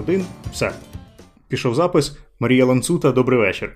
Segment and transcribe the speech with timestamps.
[0.00, 0.24] один.
[0.52, 0.72] Все.
[1.48, 2.18] Пішов запис.
[2.40, 3.72] Марія Ланцута, добрий вечір.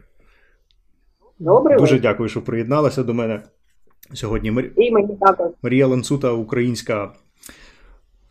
[1.39, 2.03] Добрий Дуже вечір.
[2.03, 3.43] дякую, що приєдналася до мене
[4.13, 4.51] сьогодні.
[4.53, 5.47] Мар- І мені також.
[5.63, 7.13] Марія Ланцута, українська,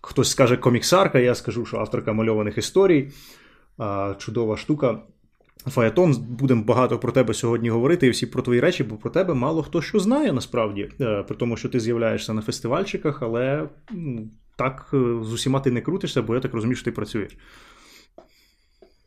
[0.01, 3.11] хтось скаже коміксарка, я скажу, що авторка мальованих історій.
[4.17, 4.99] Чудова штука.
[5.67, 9.33] Фаетон, будемо багато про тебе сьогодні говорити і всі про твої речі, бо про тебе
[9.33, 10.89] мало хто що знає насправді.
[11.01, 13.69] Е, При тому, що ти з'являєшся на фестивальчиках, але
[14.55, 17.37] так е, з усіма ти не крутишся, бо я так розумію, що ти працюєш.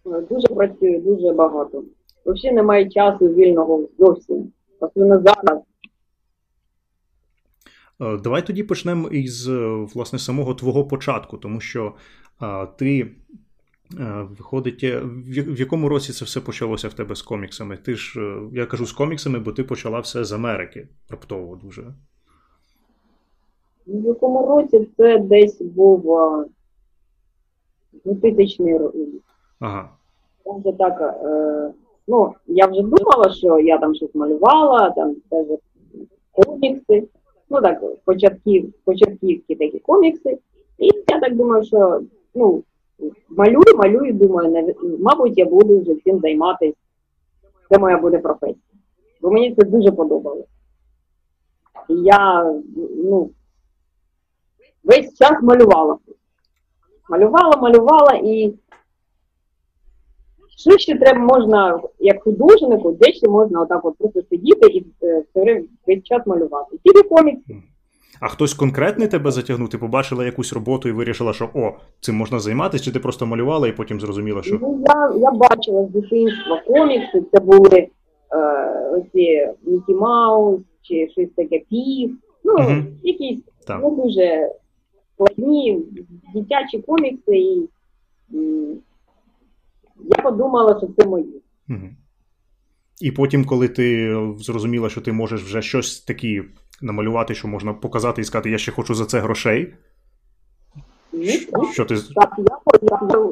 [0.06, 1.84] Дуже працюю, дуже багато.
[2.26, 4.52] Взагалі немає часу вільного зовсім.
[4.80, 5.62] Особливо зараз.
[8.00, 11.92] Е, Давай тоді почнемо із е, власне самого твого початку, тому що
[12.38, 17.22] а, ти е, виходить, е, в в якому році це все почалося в тебе з
[17.22, 17.76] коміксами?
[17.76, 21.82] Ти ж я кажу з коміксами, бо ти почала все з Америки раптово дуже.
[23.86, 26.44] В якому році це десь був а,
[28.04, 29.22] 2000 рік.
[29.60, 29.95] Ага.
[30.46, 31.72] Там так, е,
[32.08, 35.46] ну, я вже думала, що я там щось малювала, там теж
[36.32, 37.08] комікси.
[37.50, 40.38] Ну так, початків, початківські такі комікси.
[40.78, 42.00] І я так думаю, що
[42.34, 42.62] ну,
[43.28, 46.76] малюю, малюю, думаю, мабуть, я буду вже цим займатися.
[47.70, 48.56] Це моя буде професія.
[49.22, 50.48] Бо мені це дуже подобалося.
[51.88, 52.52] Я
[53.04, 53.30] ну,
[54.84, 55.98] весь час малювала.
[57.08, 58.54] Малювала, малювала і
[60.78, 65.40] ще треба можна, як художнику, де ще можна отак от просто сидіти і е, все
[65.42, 66.76] время весь час малювати.
[66.84, 67.56] Тільки комікси.
[68.20, 69.68] А хтось конкретний тебе затягнув?
[69.68, 73.68] Ти побачила якусь роботу і вирішила, що о, цим можна займатися, чи ти просто малювала
[73.68, 77.88] і потім зрозуміла, що Ну, я, я бачила з дитинства комікси, це були е,
[78.90, 82.16] оці Мікі Маус чи щось таке пів.
[82.44, 82.86] Ну, Мгм.
[83.02, 83.82] якісь там.
[83.82, 84.50] не дуже
[85.14, 85.82] складні
[86.34, 87.68] дитячі комікси, і
[88.34, 88.76] м,
[90.16, 91.42] я подумала, що це мої.
[93.00, 96.44] І потім, коли ти е, зрозуміла, що ти можеш вже щось таке
[96.82, 99.74] намалювати, що можна показати і сказати, я ще хочу за це грошей.
[101.52, 102.44] Ну, Що ти Так, я,
[102.82, 103.26] я, я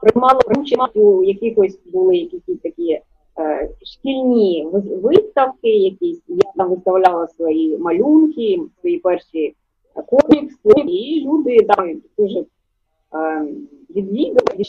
[0.00, 3.00] приймала участь у якихось були якісь такі
[3.38, 4.68] е, шкільні
[5.02, 9.54] виставки, якісь я там виставляла свої малюнки, свої перші
[9.96, 12.44] е, комікси, і люди там дуже е,
[13.90, 14.64] відвідували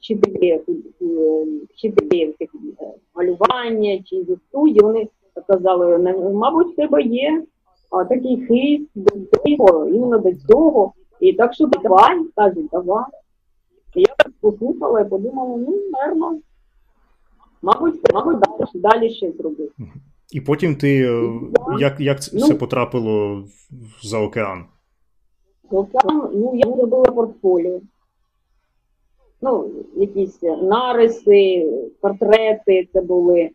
[0.00, 0.14] чи,
[1.74, 5.08] вчителі, е, малювання чи зі студії, вони
[5.48, 5.98] казали,
[6.34, 7.44] мабуть, в тебе є
[7.90, 10.92] а, такий хист до цього, іменно до цього.
[11.20, 13.04] І так що давай, кажуть, давай.
[13.94, 16.40] І я так послухала і подумала, ну, нормально.
[17.62, 19.72] Мабуть, мабуть, далі, далі щось робити.
[20.32, 21.40] І потім ти е,
[21.78, 22.40] як, як це Ну.
[22.40, 23.44] все потрапило
[24.02, 24.64] за океан?
[25.70, 27.80] Океан, ну, я зробила портфоліо.
[29.42, 31.66] Ну, якісь нариси,
[32.00, 33.50] портрети, це були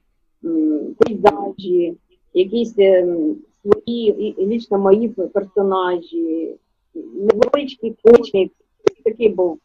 [0.97, 1.97] пейзажі,
[2.33, 6.55] якісь ем, свої, лічно мої персонажі,
[6.95, 8.53] невеличкий комікс,
[9.03, 9.59] такий був,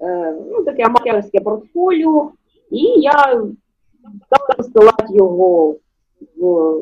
[0.00, 2.30] е, ну, таке аматорське портфоліо,
[2.70, 3.12] і я
[4.26, 5.76] стала розсилати його
[6.36, 6.74] в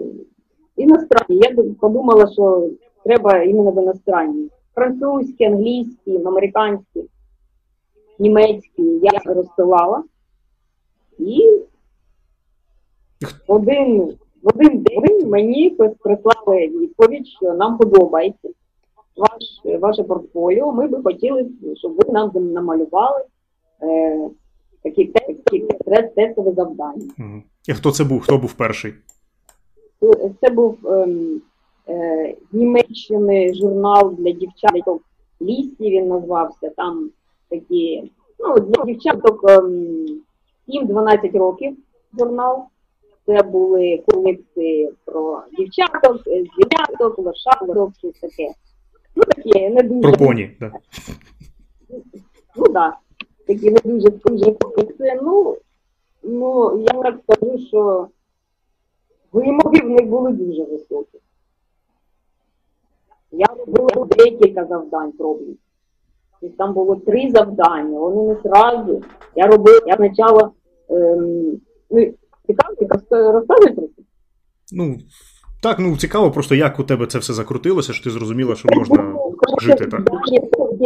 [0.77, 1.41] іностранні.
[1.43, 2.69] Я подумала, що
[3.05, 4.49] треба іменно в іностранні.
[4.75, 7.05] Французькі, англійські, американські,
[8.19, 10.05] німецькі я розсилала.
[11.19, 11.61] І
[13.47, 14.01] один,
[14.43, 15.71] в один день мені
[16.03, 18.49] прислали відповідь, що нам подобається
[19.17, 20.73] ваш, ваше портфоліо.
[20.73, 23.25] Ми би хотіли, щоб ви нам намалювали
[23.83, 24.29] е,
[24.83, 25.67] такі, такі
[26.15, 27.11] тестові завдання.
[27.69, 28.21] І хто це був?
[28.21, 28.95] Хто був перший?
[30.41, 31.41] Це був ем,
[31.89, 35.03] е, з Німеччини журнал для дівчаток
[35.43, 36.71] Лісі він назвався.
[36.77, 37.11] Там
[37.55, 40.07] такі, ну, для дівчаток ем,
[40.69, 41.77] 7-12 років
[42.19, 42.65] журнал.
[43.27, 48.49] Це були комікси про дівчаток, е, звіряток, лошадок, щось таке.
[49.17, 50.13] Ну таке, не дуже.
[50.13, 50.57] Про поні.
[50.61, 50.73] Да.
[52.57, 52.97] Ну так, да,
[53.47, 55.21] такі не дуже дуже комікси.
[55.23, 55.57] Ну,
[56.23, 58.09] ну, я так скажу, що
[59.33, 61.19] вимоги в них були дуже високі.
[63.33, 65.57] Я робила декілька завдань пробних.
[66.45, 69.03] Тобто Там було три завдання, вони не зразу.
[69.37, 70.51] Я робила, я спочатку,
[70.89, 71.61] ем,
[71.91, 72.13] ну,
[72.47, 74.03] цікаво, розказують про це?
[74.73, 74.97] Ну,
[75.63, 79.17] так, ну цікаво, просто як у тебе це все закрутилося, що ти зрозуміла, що можна
[79.61, 80.11] жити так.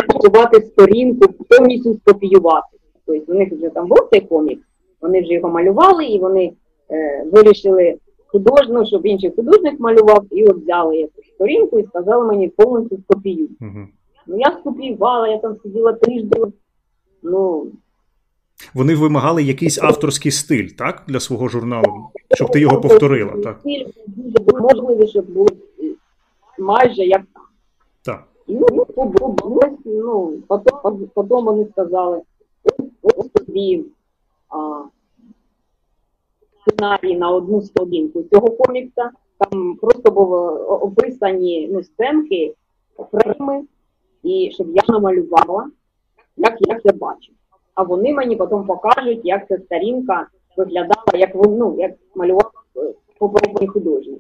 [0.09, 2.79] Копіювати сторінку, повністю скопіювати.
[3.07, 4.61] Тобто у них вже там був цей комік,
[5.01, 6.53] вони вже його малювали і вони
[6.91, 7.95] е, вирішили
[8.27, 13.51] художник, щоб інший художник малював, і от взяли якусь сторінку і сказали мені повністю скопіюй.
[13.61, 13.87] Угу.
[14.29, 16.53] Ну я скопіювала, я там сиділа тиждень,
[17.23, 17.67] Ну,
[18.75, 21.03] Вони вимагали якийсь авторський стиль, так?
[21.09, 23.33] Для свого журналу, щоб ти його повторила.
[23.43, 23.57] Так.
[23.61, 25.49] Стиль дуже можливо, щоб було
[26.59, 27.23] майже як
[28.03, 28.25] так.
[28.49, 32.23] Ну, побулось, ну, потім, потім вони сказали,
[33.03, 33.85] ось тобі
[34.49, 34.83] а,
[36.67, 42.55] сценарій на одну сторінку цього комікса, там просто були описані ну, сценки,
[43.11, 43.65] фрейми,
[44.29, 45.71] і щоб я намалювала,
[46.37, 47.33] як я це бачу.
[47.75, 50.27] А вони мені потім покажуть, як ця сторінка
[50.57, 52.51] виглядала, як ну, як малював
[53.19, 54.19] попередній художник.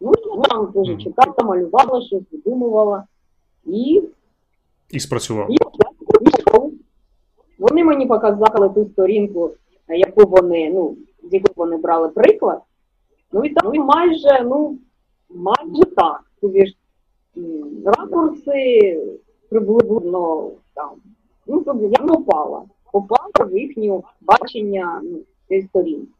[0.00, 3.04] Ну, я там дуже читала, малювала, щось видумувала.
[3.64, 4.02] І
[4.90, 5.50] І спрацював.
[5.50, 5.56] і.
[7.58, 9.50] Вони мені показали ту сторінку,
[9.88, 12.60] яку вони, ну, з якої вони брали приклад.
[13.32, 14.78] Ну і там майже, ну,
[15.30, 16.20] майже так.
[16.40, 16.76] Тобі ж м,
[17.84, 19.00] ракурси
[19.48, 20.90] приблизно там.
[21.46, 22.62] Ну, тобі я попала.
[22.92, 26.12] Попала в їхнє бачення ну, цієї сторінки.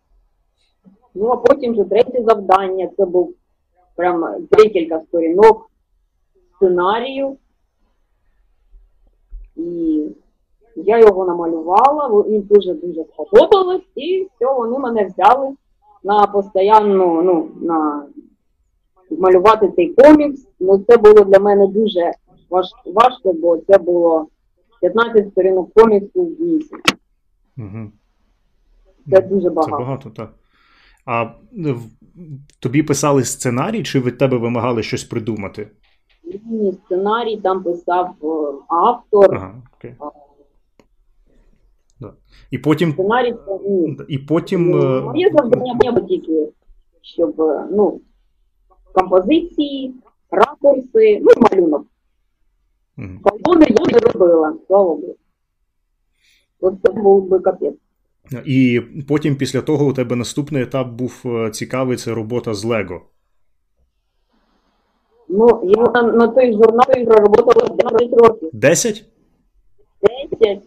[1.15, 3.35] Ну, а потім вже третє завдання, це був
[3.97, 5.71] прямо декілька сторінок
[6.57, 7.37] сценарію.
[9.57, 10.05] І
[10.77, 15.55] я його намалювала, їм дуже дуже сподобалось, і все, вони мене взяли
[16.05, 18.07] на постійну, ну, на
[19.11, 20.49] малювати цей комікс.
[20.61, 22.13] Ну, це було для мене дуже
[22.51, 24.27] важ, важко, бо це було
[24.81, 26.95] 15 сторінок коміксу в місяць.
[27.59, 27.91] Угу.
[29.11, 29.77] Це дуже багато.
[29.77, 30.35] Це багато, так.
[31.07, 31.31] А
[32.61, 35.71] тобі писали сценарій, чи від тебе вимагали щось придумати?
[36.45, 38.27] Мені сценарій там писав е,
[38.69, 39.35] автор.
[39.35, 39.95] Ага, окей.
[42.01, 42.13] Да.
[42.51, 42.93] І потім.
[42.93, 44.05] Сценарій це.
[44.09, 44.71] І потім.
[44.71, 46.49] Ну, е, Моє завдання було тільки,
[47.03, 48.01] щоб е, ну,
[48.95, 49.95] композиції,
[50.31, 51.87] ракурси, ну, і малюнок.
[52.97, 53.21] мгм.
[53.23, 55.17] Колони я не робила, слава Богу.
[56.83, 57.75] Це був би капець.
[58.45, 63.03] І потім, після того, у тебе наступний етап був е, цікавий це робота з Лего.
[65.29, 68.51] Ну, я на, на той журнал проработала 10 років.
[68.53, 69.05] 10?
[70.41, 70.63] 10.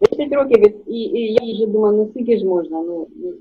[0.00, 3.32] 10 років, і, і я вже думаю, ну скільки ж можна, ну, ну,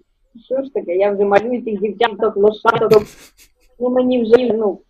[0.46, 3.04] що ж таке, я вже малюю цих дівчаток, лошадок,
[3.80, 4.82] ну мені вже, ну,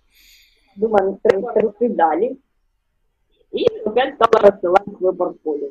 [0.75, 1.18] думаю,
[1.56, 2.38] рости далі.
[3.51, 5.69] І опять стала розсилати своє портфоліо.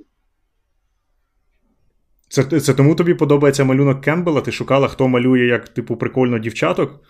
[2.29, 4.41] Це, це тому тобі подобається малюнок Кембела?
[4.41, 7.01] Ти шукала, хто малює як, типу, прикольно дівчаток?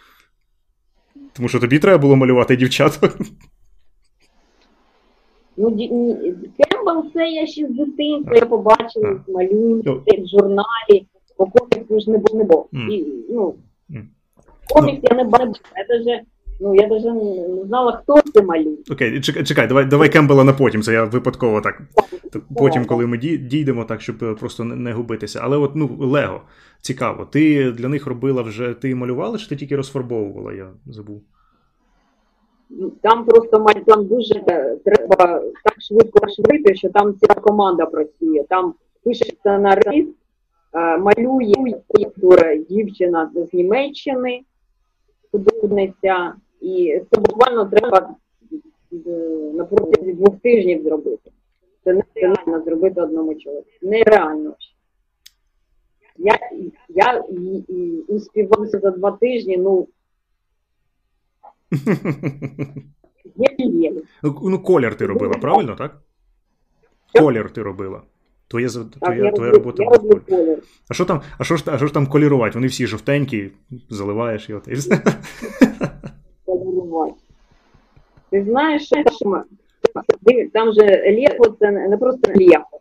[1.32, 3.16] Тому що тобі треба було малювати дівчаток.
[5.56, 5.70] Ну,
[6.58, 10.02] Кембл це я ще з дитинства, я побачила малюнки, Ну.
[10.24, 11.06] в журналі,
[11.38, 12.68] бо коміксу ж не було, не було.
[12.72, 12.90] Мгм.
[12.90, 13.54] І, ну,
[14.68, 16.20] комікс я не бачила, я даже,
[16.60, 18.76] ну, я даже не знала, хто це малює.
[18.90, 20.82] Окей, чекай, чекай, давай, давай Кембела на потім.
[20.82, 21.82] Це я випадково так.
[22.56, 25.40] Потім, коли ми дійдемо, так, щоб е, просто не, губитися.
[25.42, 26.40] Але от ну, Лего,
[26.80, 27.24] цікаво.
[27.24, 30.52] Ти для них робила вже, ти малювала, чи ти тільки розфарбовувала?
[30.52, 31.22] Я забув.
[33.02, 38.44] Там просто там дуже е, треба так швидко швидко, що там ціла команда працює.
[38.48, 38.74] Там
[39.04, 40.14] пише сценарист,
[40.74, 44.42] малює актора дівчина з Німеччини,
[45.32, 48.14] художниця, і це буквально треба
[48.92, 48.96] е,
[49.54, 51.30] на протязі двох тижнів зробити.
[51.84, 53.68] Це нереально зробити одному чоловіку.
[53.82, 54.54] Нереально.
[56.16, 56.38] Я,
[56.88, 59.88] я і, і успівався за два тижні, ну.
[64.22, 66.02] Ну, ну, колір ти робила, правильно, так?
[67.14, 68.02] Колір ти робила.
[68.48, 68.68] Твоє,
[69.00, 70.58] твоя, твоя робота я роблю колір.
[70.88, 72.54] А що там, а що ж, а що ж там колірувати?
[72.54, 73.50] Вони всі жовтенькі,
[73.90, 75.02] заливаєш от і все.
[78.30, 79.02] Ти знаєш, що
[80.52, 82.80] там же Лего це не просто Лего.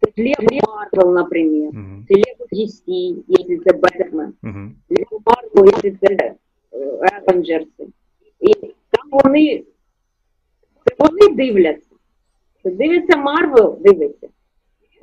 [0.00, 1.74] Це Лего Марвел, наприклад.
[1.74, 4.32] Мгм, Це Лего DC, якщо це Бетмен.
[4.42, 4.74] мгм.
[4.90, 6.36] Лего Марвел, якщо це е,
[7.26, 7.66] Avengers.
[8.40, 8.54] І
[8.90, 9.62] там вони,
[10.84, 11.86] це вони дивляться.
[12.64, 14.28] Дивиться Марвел, дивиться.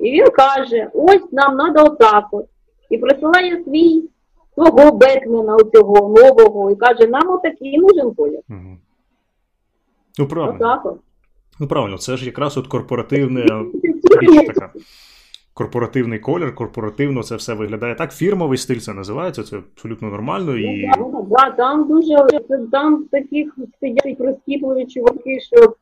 [0.00, 2.46] І він каже, ось нам треба отак от.
[2.90, 4.02] І присилає свій
[4.54, 8.40] свого Бетмена, оцього нового, і каже, нам отакий нужен колір.
[8.48, 8.78] Мгм.
[10.18, 10.56] Ну, правильно.
[10.56, 10.98] Отак от.
[11.60, 13.46] Ну, правильно, це ж якраз от корпоративне,
[14.46, 14.72] така.
[15.54, 18.12] Корпоративний колір, корпоративно це все виглядає так.
[18.12, 20.56] Фірмовий стиль це називається, це абсолютно нормально.
[20.56, 22.16] І Ну, да, да, там дуже
[22.72, 25.74] там таких сидять прискіпливі чуваки, що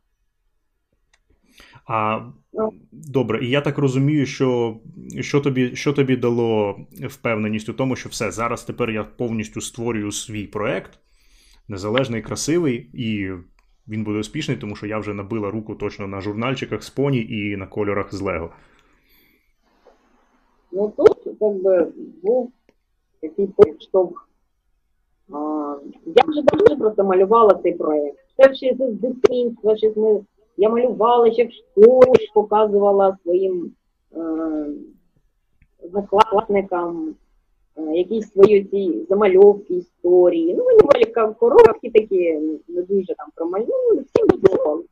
[1.87, 2.21] А
[2.59, 2.73] Ну.
[2.93, 4.77] добре, і я так розумію, що,
[5.21, 6.77] що, тобі, що тобі дало
[7.09, 10.99] впевненість у тому, що все, зараз тепер я повністю створюю свій проект,
[11.69, 13.31] незалежний, красивий, і
[13.89, 17.57] він буде успішний, тому що я вже набила руку точно на журнальчиках з поні і
[17.57, 18.51] на кольорах з Лего.
[20.73, 22.53] Ну тут как би був
[23.21, 24.29] такий поштовх.
[26.07, 28.19] Я вже давно просто малювала цей проєкт.
[28.37, 30.21] Це ще з дитинства, ще ми,
[30.57, 33.73] я малювала ще в школі, показувала своїм
[34.13, 34.19] е,
[35.83, 37.15] однокласникам
[37.77, 40.55] е, якісь свої ці замальовки, історії.
[40.55, 42.33] Ну, малювали коробки такі,
[42.69, 44.85] не дуже там промалювали, всім було.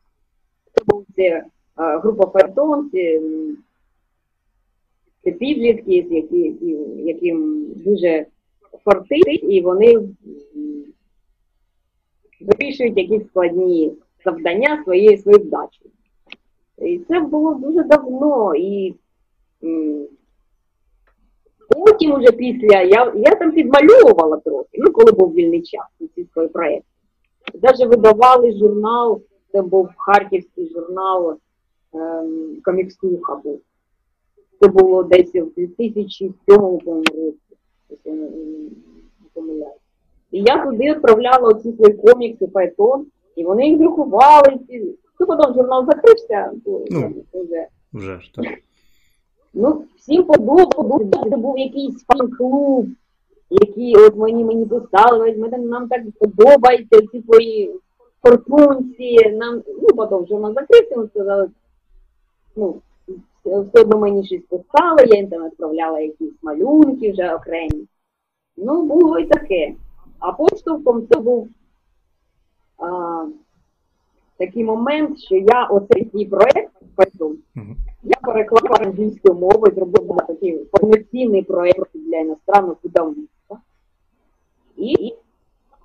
[0.75, 1.45] Це був це е,
[1.77, 3.21] група Файтон, це,
[5.25, 6.55] це підлітки, які,
[7.05, 8.27] яким дуже
[8.85, 10.09] фартить, і вони
[12.41, 13.93] вирішують якісь складні
[14.25, 15.81] завдання своєї своєї вдачі.
[16.79, 18.55] І це було дуже давно.
[18.55, 18.95] І
[21.69, 26.49] потім уже після я я там підмальовувала трохи, ну коли був вільний час ці свої
[26.49, 26.89] проєкти.
[27.63, 29.21] Навіть видавали журнал,
[29.53, 31.39] це був харківський журнал
[31.95, 33.61] ем, Коміксуха був.
[34.61, 37.55] Це було десь в 2007 році
[37.91, 38.29] якщо не
[39.35, 39.81] помиляюсь.
[40.31, 43.05] І я туди відправляла оці свої комікси, Python,
[43.37, 44.59] і вони їх друкували.
[45.21, 47.67] Ну, потім журнал закрився, то ну, вже.
[47.93, 48.45] Вже ж так.
[49.55, 52.87] Ну, всім подобалося, це був якийсь фан-клуб,
[53.51, 57.75] який от мені мені писали, ми, нам так подобається ці твої
[58.23, 61.51] фортунці, нам, ну, потім журнал закрився, ми сказали,
[62.57, 62.81] ну,
[63.45, 67.87] все одно мені щось писали, я їм там відправляла якісь малюнки вже окремі.
[68.57, 69.75] Ну, було і таке.
[70.19, 71.49] А поштовхом це був
[74.37, 77.75] такий момент, що я оцей свій проєкт -hmm.
[78.03, 83.61] я переклала англійською мовою, зробила такий повноцінний проєкт для іностранного видавництва.
[84.77, 85.15] І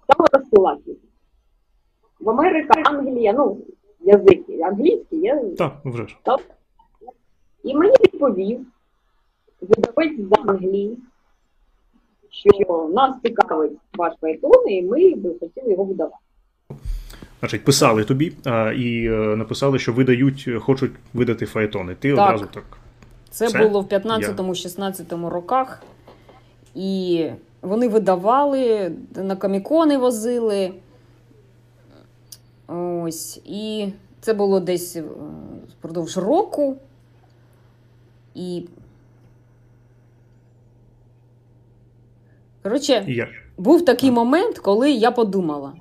[0.04, 0.96] стала розсилати.
[2.20, 3.58] В Америка, Англія, ну,
[4.00, 6.18] язики англійський, я так, вже ж.
[7.64, 8.66] І мені відповів
[9.62, 10.98] видавець з Англії,
[12.30, 16.16] що нас цікавить ваш Python, і ми би хотіли його видавати.
[17.40, 21.96] Значить, писали тобі а, і е, написали, що видають, хочуть видати фаетони.
[21.96, 22.28] Ти так.
[22.28, 22.64] одразу так.
[23.30, 25.84] Це, Це було в 15-16 роках,
[26.76, 27.26] і
[27.62, 30.72] вони видавали, на комікони возили.
[32.68, 33.88] Ось, і
[34.22, 35.04] це було десь е,
[35.80, 36.78] впродовж року.
[38.36, 38.68] І.
[42.64, 43.28] Коротше,
[43.58, 45.74] був такий момент, коли я подумала,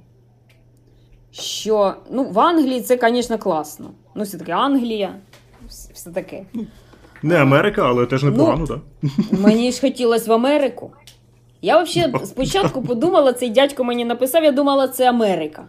[1.41, 3.91] що ну, в Англії це, звісно, класно.
[4.15, 5.15] Ну, все-таки Англія,
[5.69, 6.45] все таке.
[7.23, 8.79] Не Америка, але теж непогано, так?
[9.03, 10.93] Ну, мені ж хотілося в Америку.
[11.63, 15.69] Я взагалі спочатку подумала, цей дядько мені написав, я думала, це Америка.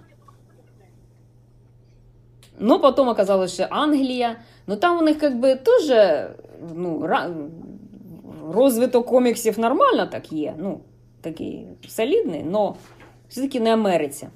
[2.60, 4.36] Ну, потім оказалось, що Англія.
[4.68, 6.18] Ну там у них бы теж
[6.76, 7.10] ну,
[8.54, 10.54] розвиток коміксів нормально так є.
[10.58, 10.80] Ну,
[11.22, 12.74] такий солідний, але
[13.30, 14.28] все-таки не Америці.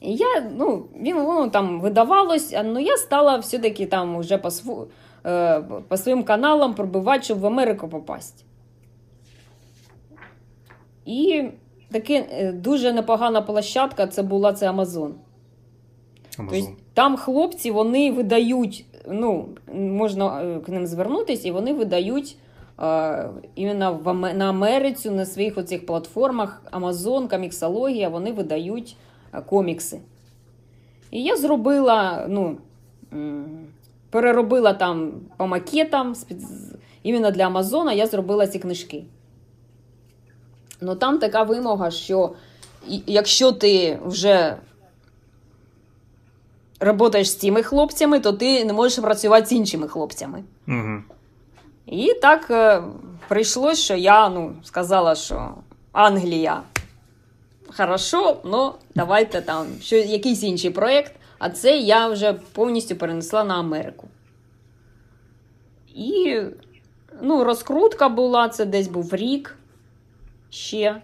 [0.00, 4.86] І я, ну, він воно там видавалось, але я стала все-таки там уже по, св...
[5.26, 8.44] Е, по своїм каналам пробивати, щоб в Америку попасти.
[11.06, 11.44] І
[11.90, 15.14] таки е, дуже непогана площадка це була це Амазон.
[16.36, 16.56] Тобто,
[16.94, 22.36] там хлопці вони видають, ну, можна е, к ним звернутися, і вони видають
[22.82, 28.96] е, іменно в, на Америці, на своїх оцих платформах Amazon, коміксологія, вони видають
[29.46, 30.00] комікси.
[31.10, 32.56] І я зробила, ну,
[34.10, 36.14] переробила там по макетам,
[37.02, 39.04] іменно для Амазона я зробила ці книжки.
[40.80, 42.32] Ну там така вимога, що
[43.06, 44.56] якщо ти вже
[46.78, 50.44] працюєш з цими хлопцями, то ти не можеш працювати з іншими хлопцями.
[50.68, 51.02] Угу.
[51.86, 52.82] І так е,
[53.28, 55.54] прийшлось, що я ну, сказала, що
[55.92, 56.62] Англія
[57.78, 63.58] хорошо, але давайте там що, якийсь інший проєкт, а це я вже повністю перенесла на
[63.58, 64.08] Америку.
[65.94, 66.40] І
[67.22, 69.58] ну, розкрутка була, це десь був рік
[70.50, 71.02] ще.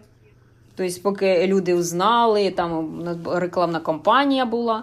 [0.76, 4.82] Тобто, поки люди узнали, там рекламна кампанія була.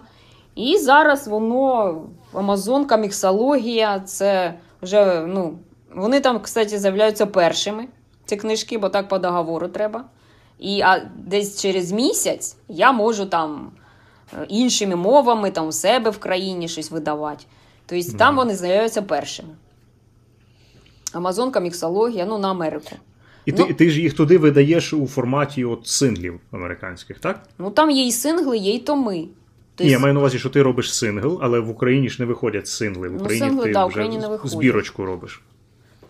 [0.56, 2.02] І зараз воно
[2.34, 5.60] Амазонка, міксологія, це вже, ну,
[5.96, 7.88] вони там, кстати, з'являються першими,
[8.26, 10.06] ці книжки, бо так по договору треба.
[10.62, 13.72] І а десь через місяць я можу там
[14.34, 17.46] е, іншими мовами там у себе в країні щось видавати.
[17.86, 18.18] Тобто mm.
[18.18, 19.50] там вони з'являються першими.
[21.14, 22.96] Амазонка, міксологія, ну, на Америку.
[23.46, 27.44] І ну, ти ти ж їх туди видаєш у форматі от синглів американських, так?
[27.58, 29.28] Ну там є і сингли, є і томи.
[29.76, 32.26] Тобто, Ні, я маю на увазі, що ти робиш сингл, але в Україні ж не
[32.26, 33.10] виходять сингли.
[33.10, 35.42] В Ну, сингли, ти да, вже Україні не збірочку робиш.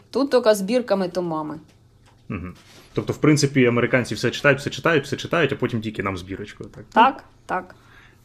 [0.10, 1.60] Тут тільки збірками то мами.
[2.29, 2.48] Угу.
[2.93, 6.63] Тобто, в принципі, американці все читають, все читають, все читають, а потім тільки нам збірочку.
[6.63, 6.86] Так?
[6.93, 7.75] Так, так.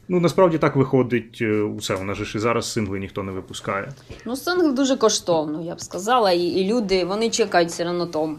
[0.08, 1.94] Ну, насправді так виходить е, усе.
[1.94, 3.92] У нас же ж і зараз сингли ніхто не випускає.
[4.24, 6.32] Ну, сингл дуже коштовно, я б сказала.
[6.32, 8.38] І, і люди вони чекають все одно том.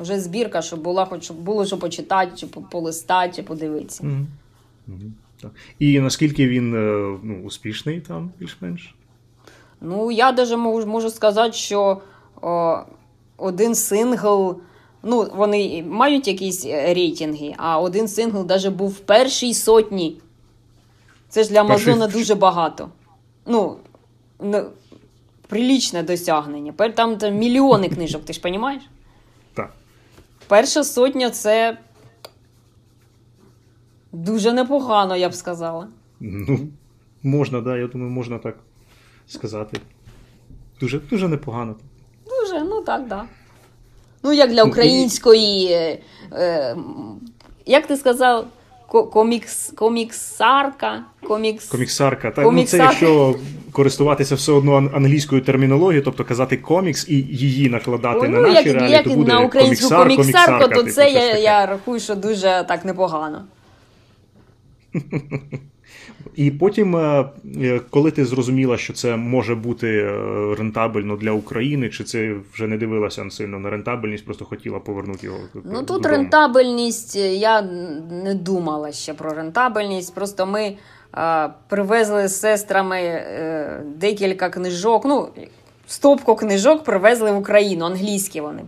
[0.00, 4.02] Вже збірка, щоб була, хоч щоб було що почитати, чи полистати, чи подивитися.
[4.06, 4.26] Угу.
[4.88, 5.12] Угу.
[5.42, 5.50] Так.
[5.78, 8.94] І наскільки він е, ну, успішний там, більш-менш?
[9.80, 12.00] Ну, я даже можу, можу сказати, що
[12.42, 12.78] о,
[13.36, 14.60] один сингл.
[15.02, 20.20] Ну, вони мають якісь е, рейтинги, а один сингл даже був в першій сотні.
[21.28, 22.88] Це ж для Амазона дуже багато.
[23.46, 23.76] Ну,
[24.40, 24.70] ну
[25.48, 26.72] прилічне досягнення.
[26.72, 28.82] Там, там мільйони книжок, ти ж розумієш?
[29.54, 29.72] Так.
[30.48, 31.78] Перша сотня це
[34.12, 35.88] дуже непогано, я б сказала.
[36.20, 36.68] Ну,
[37.22, 38.56] можна, да, я думаю, можна так
[39.26, 39.80] сказати.
[40.80, 41.76] Дуже, дуже непогано.
[42.26, 43.24] Дуже, ну так, да.
[44.22, 45.66] Ну, як для Ну, української.
[45.72, 45.98] Е,
[46.32, 46.76] е,
[47.66, 48.46] як ти сказав,
[48.86, 51.68] комікс, коміксарка, комікс...
[51.68, 52.30] Коміксарка.
[52.30, 53.36] Та, ну, це якщо
[53.72, 58.76] користуватися все одно англійською термінологією, тобто казати комікс і її накладати на ну, наші як,
[58.76, 61.66] реалії, як то буде на українську коміксар, коміксарку, коміксарка, то типу, це щось я, я
[61.66, 63.44] рахую, що дуже так непогано.
[66.34, 67.24] І потім, е,
[67.62, 72.66] е, коли ти зрозуміла, що це може бути е, рентабельно для України, чи це вже
[72.66, 75.38] не дивилася сильно на рентабельність, просто хотіла повернути його.
[75.54, 75.86] Ну додому?
[75.86, 77.62] тут рентабельність, я
[78.24, 80.14] не думала ще про рентабельність.
[80.14, 80.76] Просто ми
[81.16, 85.04] е, привезли з сестрами е, декілька книжок.
[85.04, 85.28] Ну,
[85.86, 88.62] стопку книжок привезли в Україну, англійські вони.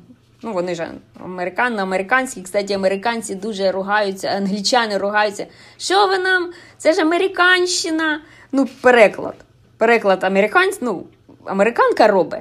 [0.45, 0.89] Ну, вони ж
[1.25, 2.43] американ, американські.
[2.43, 5.47] Кстати, американці дуже ругаються, англічани ругаються.
[5.79, 6.53] Що ви нам?
[6.85, 8.21] Це ж американщина.
[8.53, 9.35] Ну, переклад.
[9.79, 11.05] Переклад американць, ну,
[11.45, 12.41] американка робить.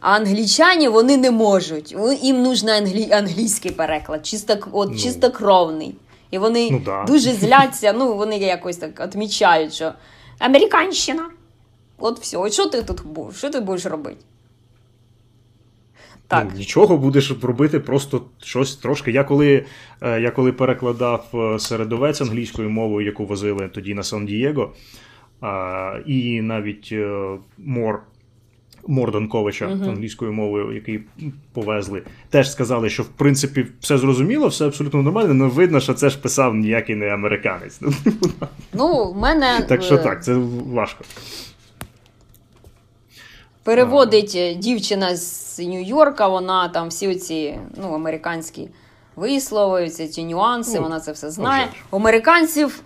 [0.00, 1.96] А англічані вони не можуть.
[2.22, 3.08] Їм нужен англі...
[3.12, 4.98] англійський переклад, чисто, от, Ну.
[4.98, 5.94] чистокровний.
[6.30, 7.04] І вони Ну, да.
[7.04, 9.92] дуже зляться, ну вони якось так відмічають, що
[10.38, 11.30] американщина.
[11.98, 12.36] От все.
[12.36, 13.38] От що ти тут будеш?
[13.38, 14.20] Що ти будеш робити?
[16.28, 16.46] Так.
[16.52, 19.10] Ну, нічого будеш робити, просто щось трошки.
[19.10, 19.64] Я коли,
[20.00, 24.72] е, я коли перекладав е, середовець англійською мовою, яку возили тоді на Сан-Дієго,
[26.06, 28.02] і навіть е, Мор.
[28.88, 29.88] Мор Данковича Мгм.
[29.88, 31.00] англійською мовою, який
[31.52, 36.10] повезли, теж сказали, що в принципі все зрозуміло, все абсолютно нормально, але видно, що це
[36.10, 37.80] ж писав ніякий не американець.
[37.80, 37.92] Ну,
[38.72, 40.34] Ну, в мене так що е, так, це
[40.66, 41.04] важко.
[43.66, 48.68] Переводить е, дівчина з Нью-Йорка, вона там всі ці ну, американські
[49.16, 51.64] вислови, ці нюанси, Ну, вона це все знає.
[51.64, 51.82] вже.
[51.90, 52.82] У американців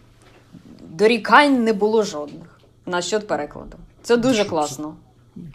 [0.80, 3.76] дорікань не було жодних насчет перекладу.
[4.02, 4.94] Це дуже класно.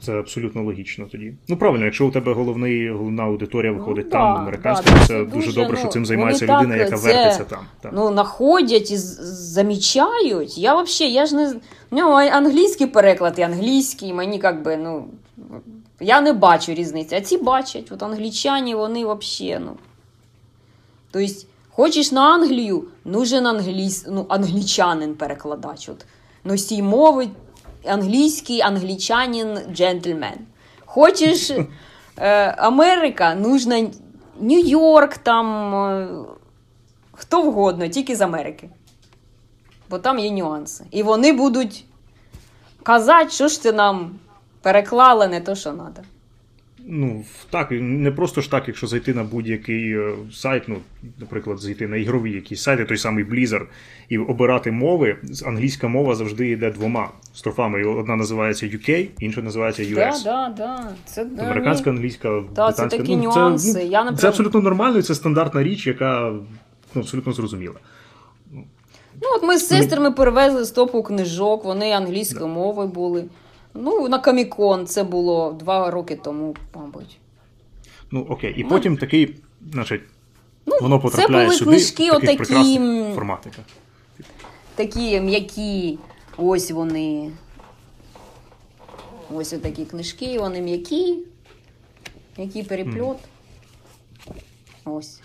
[0.02, 1.34] Це абсолютно логічно тоді.
[1.48, 5.00] Ну правильно, якщо у тебе головний головна аудиторія виходить Ну, там, да, американська, да, то
[5.00, 7.60] це це дуже добре, що ну, цим займається людина, так, яка це- вертиться там.
[7.82, 7.91] Так.
[7.95, 10.58] Ну, знаходять і замічають.
[10.58, 11.50] Я взагалі, я ж не.
[11.50, 11.58] з-
[11.91, 15.06] У нього англійський переклад і англійський, мені як би, ну.
[16.00, 17.15] Я не бачу різниці.
[17.15, 17.91] А ці бачать.
[17.91, 19.71] От англічані, вони взагалі, ну.
[21.12, 21.34] Тобто,
[21.69, 25.89] хочеш на Англію, нужен англійсь, ну, англічанин перекладач.
[25.89, 26.06] От.
[26.43, 27.28] Носій мови,
[27.88, 30.38] англійський англічанин джентльмен.
[30.86, 33.88] Хочеш е, Америка, нужна
[34.41, 36.08] Нью-Йорк, там е,
[37.12, 38.69] хто вгодно, тільки з Америки.
[39.89, 40.86] Бо там є нюанси.
[40.91, 41.86] І вони будуть
[42.84, 44.19] казати, що ж ти нам
[44.62, 46.04] переклали не то, що треба.
[46.88, 50.78] Ну, так, не просто ж так, якщо зайти на будь-який е, сайт, ну,
[51.19, 53.65] наприклад, зайти на ігрові якісь сайти, той самий Blizzard,
[54.10, 57.84] і обирати мови, англійська мова завжди йде двома строфами.
[57.84, 59.95] Одна називається UK, інша називається US.
[59.95, 60.93] Так, так, так.
[61.06, 62.88] Це Американська, англійська, Та, британська.
[62.88, 63.74] це такі ну, нюанси.
[63.74, 66.34] Це, ну, Я, це абсолютно нормально, і це стандартна річ, яка
[66.95, 67.76] ну, абсолютно зрозуміла.
[69.21, 73.26] Ну, от ми з сестрами перевезли стопу книжок, вони англійською мовою були.
[73.76, 77.18] Ну, на Комікон це було два роки тому, мабуть.
[78.12, 78.54] Ну, окей.
[78.58, 79.36] І потім такий,
[79.72, 80.02] значить,
[80.66, 83.66] Ну, воно це потрапляє були сюди книжки в таких отакі, прекрасних форматиках.
[84.76, 85.98] Такі м'які,
[86.38, 87.32] ось вони.
[89.34, 91.18] Ось такі книжки, вони м'які.
[92.38, 93.18] Який перепльот.
[94.86, 95.20] Ось.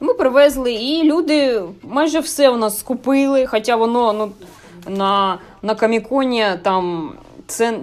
[0.00, 4.32] Ми привезли, і люди майже все у нас скупили, хоча воно ну,
[4.96, 7.12] на, на Каміконі там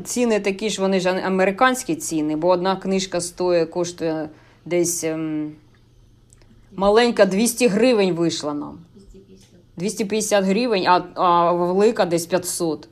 [0.04, 4.30] ціни такі ж, вони ж американські ціни, бо одна книжка стоїть, коштує
[4.66, 5.52] десь ем,
[6.76, 8.78] маленька 200 гривень вийшла нам.
[9.78, 12.88] 250 гривень, а, а велика десь 500.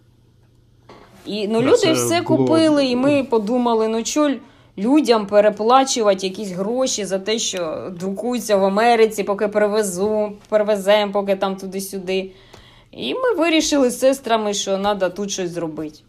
[1.26, 4.36] І ну, люди все було- купили, і ми подумали, ну що л-
[4.78, 11.56] людям переплачувати якісь гроші за те, що друкуються в Америці, поки перевезу, перевеземо, поки там
[11.56, 12.32] туди-сюди.
[12.96, 16.00] І ми вирішили з сестрами, що треба тут щось зробити.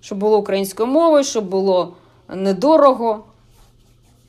[0.00, 1.94] Щоб було українською мовою, щоб було
[2.34, 3.24] недорого.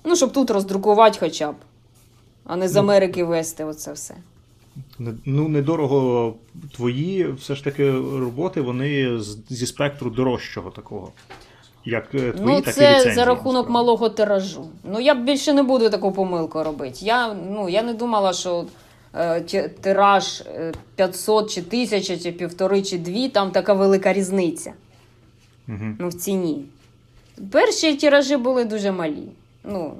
[0.03, 1.55] Ну, щоб тут роздрукувати хоча б,
[2.45, 2.81] а не з Ну.
[2.81, 4.15] Америки вести оце все.
[5.25, 6.33] Ну, недорого
[6.75, 9.19] твої все ж таки роботи, вони
[9.49, 11.11] зі спектру дорожчого такого.
[11.85, 13.71] Як е, твої, Ну, так і це ліцензії, за рахунок насправді.
[13.73, 14.65] малого тиражу.
[14.83, 16.97] Ну, я б більше не буду таку помилку робити.
[17.01, 18.65] Я, ну, я не думала, що
[19.81, 24.73] тираж е, 500 чи 1000, чи півтори, чи дві, там така велика різниця
[25.67, 25.97] Мгм.
[25.99, 26.65] ну, в ціні.
[27.51, 29.27] Перші тиражі були дуже малі.
[29.63, 29.93] Ну,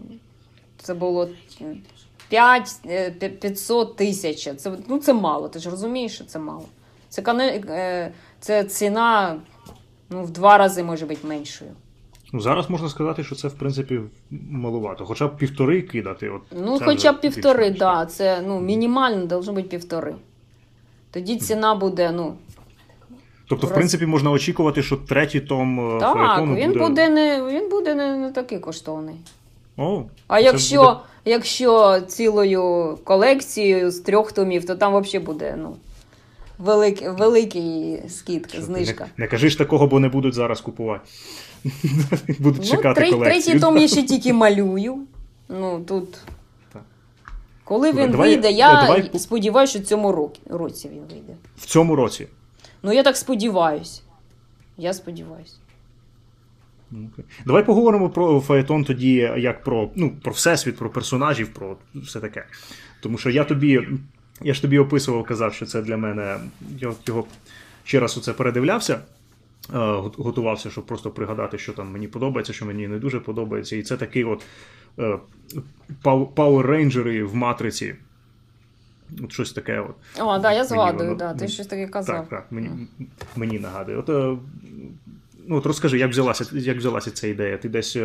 [0.78, 1.30] це було
[2.30, 2.76] 5,
[3.40, 4.50] 500 тисяч.
[4.58, 6.66] Це, ну, це мало, ти ж розумієш, що це мало.
[7.10, 7.24] Це,
[7.70, 9.40] е, це ціна
[10.10, 11.72] ну, в два рази може бути меншою.
[12.34, 14.00] Ну, зараз можна сказати, що це в принципі
[14.52, 15.06] малувато.
[15.06, 16.30] Хоча б півтори кидати.
[16.30, 20.16] От Ну, хоча б півтори, більш-менш, да, це ну, мінімально должно бути півтори.
[21.12, 22.34] Тоді ціна буде, ну.
[23.48, 26.80] Тобто, в принципі, можна очікувати, що третій том е, Так, фаетону він буде.
[26.80, 29.16] буде не, він буде не, не такий коштовний.
[29.78, 35.76] О, А якщо, буде- якщо цілою колекцією з трьох томів, то там взагалі буде ну,
[36.62, 39.04] велик, великий скидка, знижка.
[39.04, 41.10] Не, не кажи ж такого, бо не будуть зараз купувати.
[42.40, 43.44] Будуть Ну, чекати три, колекцію.
[43.44, 44.98] третій том я ще тільки малюю.
[45.50, 46.18] Ну, тут.
[46.74, 46.82] Так.
[47.64, 51.34] Коли він давай- вийде, е, я давай сподіваюся, що в цьому році, він вийде.
[51.58, 52.28] В цьому році.
[52.84, 54.04] Ну, я так сподіваюсь.
[54.78, 55.54] Я сподіваюся.
[56.92, 57.10] Ну.
[57.46, 62.46] Давай поговоримо про фаетон тоді, як про, ну, про всесвіт, про персонажів, про все таке.
[63.02, 63.88] Тому що я тобі,
[64.44, 66.40] я ж тобі описував, казав, що це для мене.
[66.80, 67.26] Я його
[67.84, 69.00] ще раз оце передивлявся, е,
[70.18, 73.76] готувався, щоб просто пригадати, що там мені подобається, що мені не дуже подобається.
[73.76, 74.44] І це такий от
[75.00, 75.18] е,
[76.04, 77.96] Power Rangers в матриці.
[79.24, 79.80] От щось таке.
[79.80, 79.96] От.
[80.20, 82.16] О, да, я згадую, воно- да, ти щось таке казав.
[82.16, 82.70] Так, так, мені,
[83.36, 83.98] мені нагадує.
[83.98, 84.38] От, е,
[85.48, 87.58] ну, от розкажи, як взялася, як взялася ця ідея?
[87.58, 87.98] Ти десь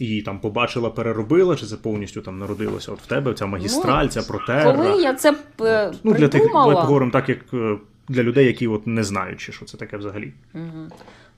[0.00, 2.92] її там побачила, переробила, чи це повністю там народилося?
[2.92, 4.72] От в тебе ця магістраль, ця протерра?
[4.72, 8.68] Коли я це е, Ну, для тих, придумала, поговоримо так, як е, для людей, які
[8.68, 10.32] от не знають, що це таке взагалі.
[10.54, 10.90] Мгм.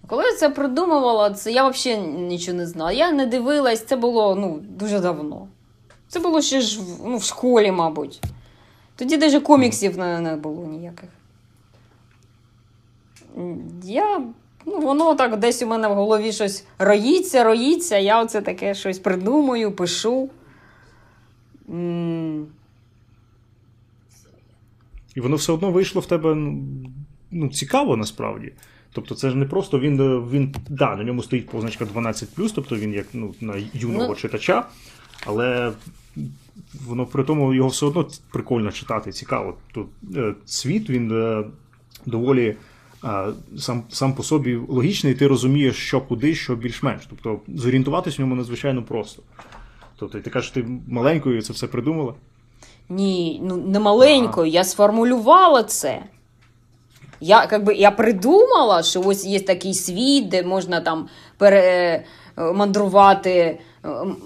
[0.07, 2.93] Коли я це придумувала, це я взагалі нічого не знала.
[2.93, 5.49] Я не дивилась, це було ну, дуже давно.
[6.09, 8.23] Це було ще ж ну, в школі, мабуть.
[8.97, 11.09] Тоді навіть коміксів не, не було ніяких.
[13.85, 14.21] Я,
[14.67, 17.99] ну, воно так десь у мене в голові щось роїться, роїться.
[17.99, 20.31] Я оце таке щось придумую, пишу.
[21.71, 22.47] М,
[25.15, 26.63] І воно все одно вийшло в тебе ну,
[27.31, 28.53] ну, цікаво насправді.
[28.93, 32.77] Тобто це ж не просто він, е, він да, на ньому стоїть позначка 12, тобто
[32.77, 34.15] він як ну, на юного Ну.
[34.15, 34.67] читача,
[35.27, 35.73] але
[36.87, 39.55] воно при тому його все одно прикольно читати, цікаво.
[39.75, 41.45] Тут е, світ він е,
[42.07, 42.57] доволі
[43.59, 47.07] сам, сам по собі логічний, ти розумієш, що куди, що більш-менш.
[47.11, 49.23] Тобто зорієнтуватись в ньому надзвичайно просто.
[49.97, 52.15] Тобто, ти кажеш, ти маленькою це все придумала?
[52.89, 56.03] Ні, ну не маленькою, я сформулювала це.
[57.21, 63.59] Я, как би, я придумала, що ось є такий світ, де можна там перемандрувати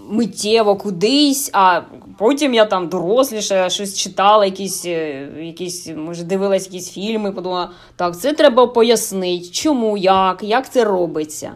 [0.09, 1.81] миттєво кудись, а
[2.19, 8.19] потім я там доросліша, щось читала, якісь, е, якісь, може, дивилась якісь фільми, подумала, так,
[8.19, 11.53] це треба пояснити, чому, як, як це робиться.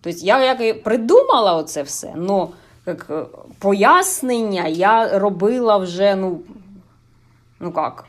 [0.00, 2.46] Тобто я як придумала оце все, але
[2.86, 3.24] як е,
[3.58, 6.40] пояснення я робила вже, ну,
[7.60, 8.04] ну як,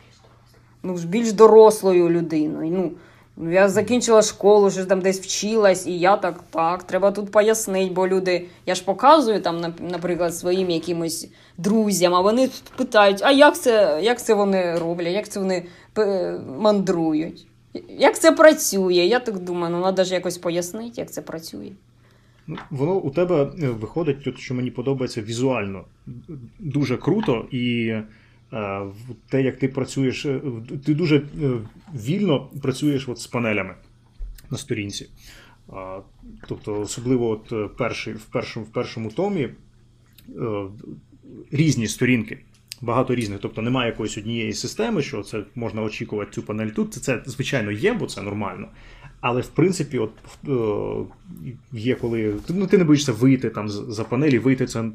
[0.83, 2.71] ну, більш дорослою людиною.
[2.71, 2.91] Ну,
[3.37, 8.07] я закінчила школу, щось там десь вчилась, і я так, так, треба тут пояснити, бо
[8.07, 13.99] люди, я ж показую там, наприклад, своїм якимось друзям, а вони питають, а як це,
[14.03, 15.65] як це вони роблять, як це вони
[16.59, 17.47] мандрують?
[17.89, 18.93] Як це працює?
[18.93, 21.71] Я так думаю, ну треба ж якось пояснити, як це працює.
[22.47, 25.85] Ну, Воно у тебе е, виходить, що мені подобається візуально
[26.59, 27.93] дуже круто, і
[29.29, 30.41] те, як ти працюєш, е,
[30.85, 31.23] ти дуже е,
[31.95, 33.75] вільно працюєш от з панелями
[34.51, 35.09] на сторінці.
[36.47, 39.53] Тобто, особливо от е, перший, в, першому, в першому томі е,
[41.51, 42.39] різні сторінки.
[42.81, 46.93] Багато різних, тобто немає якоїсь однієї системи, що це можна очікувати цю панель тут.
[46.93, 48.67] Це, це звичайно є, бо це нормально.
[49.21, 50.11] Але в принципі, от
[50.47, 51.39] е,
[51.71, 54.91] є коли ну, ти не боїшся вийти там за панелі, вийти це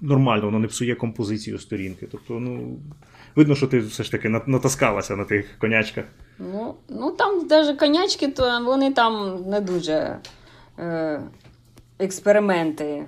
[0.00, 2.08] нормально, воно не псує композицію сторінки.
[2.12, 2.78] Тобто, ну,
[3.36, 6.04] видно, що ти все ж таки натаскалася на тих конячках.
[6.38, 10.18] Ну, ну там навіть конячки, то вони там не дуже
[10.78, 11.20] е,
[11.98, 13.04] експерименти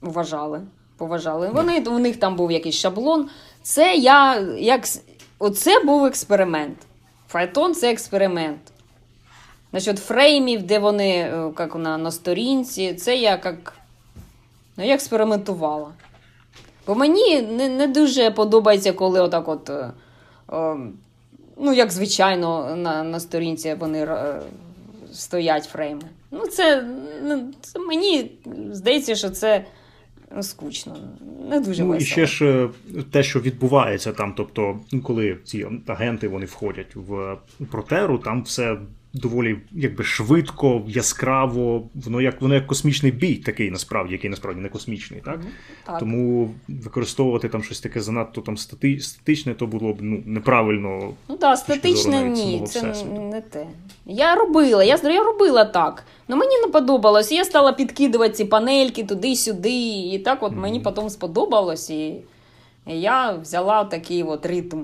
[0.00, 0.60] вважали.
[0.96, 1.48] Поважали.
[1.48, 3.28] Вони, у них там був якийсь шаблон.
[3.62, 4.84] Це я як.
[5.38, 6.78] Оце був експеримент.
[7.28, 8.60] Файтон це експеримент.
[9.72, 13.79] Насчет фреймів, де вони е, як на, на сторінці, це я як.
[14.80, 15.92] Ну, я експериментувала.
[16.86, 19.70] Бо мені не, не дуже подобається, коли отак от.
[19.70, 19.92] е,
[20.52, 20.76] е,
[21.58, 24.40] ну, як звичайно, на, на сторінці вони е,
[25.12, 26.02] стоять фрейми.
[26.30, 26.88] Ну, це,
[27.22, 28.30] ну, це мені
[28.70, 29.64] здається, що це
[30.36, 30.96] ну, скучно.
[31.50, 32.68] Не дуже Ну, і ще ж е,
[33.12, 37.36] те, що відбувається там, тобто, коли ці агенти вони входять в
[37.70, 38.76] протеру, там все
[39.12, 44.68] доволі якби швидко, яскраво, воно як воно як космічний бій, такий насправді, який насправді не
[44.68, 45.40] космічний, так?
[45.86, 45.98] Так.
[45.98, 51.14] Тому використовувати там щось таке занадто там стати, статичне, то було б ну, неправильно.
[51.28, 53.20] Ну так, статичне зору ні, це всесвіту.
[53.20, 53.66] не те.
[54.06, 56.04] Я робила, я, я робила так.
[56.28, 57.32] Ну мені не подобалось.
[57.32, 59.78] Я стала підкидувати ці панельки туди-сюди.
[60.12, 61.90] І так от мені потім сподобалось.
[61.90, 62.14] І
[62.86, 64.82] я взяла такий от ритм.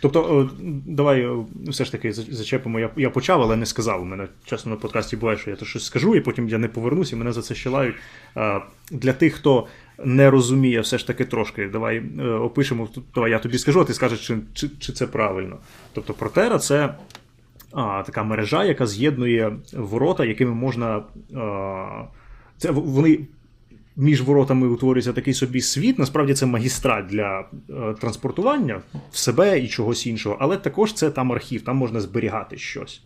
[0.00, 1.30] Тобто, е, давай е,
[1.66, 2.80] все ж таки зачепимо.
[2.80, 4.02] Я, я почав, але не сказав.
[4.02, 6.68] У мене часто на подкасті буває, що я то щось скажу, і потім я не
[6.68, 7.96] повернуся, і мене за це ще лають.
[8.36, 9.66] Е, Для тих, хто
[10.04, 12.02] не розуміє, все ж таки трошки, давай
[12.40, 12.88] опишемо.
[13.14, 15.56] Давай я тобі скажу, а ти скажеш, чи, чи, чи це правильно.
[15.92, 16.94] Тобто, Протера це
[17.72, 21.02] а, така мережа, яка з'єднує ворота, якими можна.
[21.36, 22.04] А,
[22.58, 23.18] це вони
[23.98, 25.98] між воротами утворюється такий собі світ.
[25.98, 28.80] Насправді це магістрат для е, транспортування
[29.10, 33.02] в себе і чогось іншого, але також це там архів, там можна зберігати щось.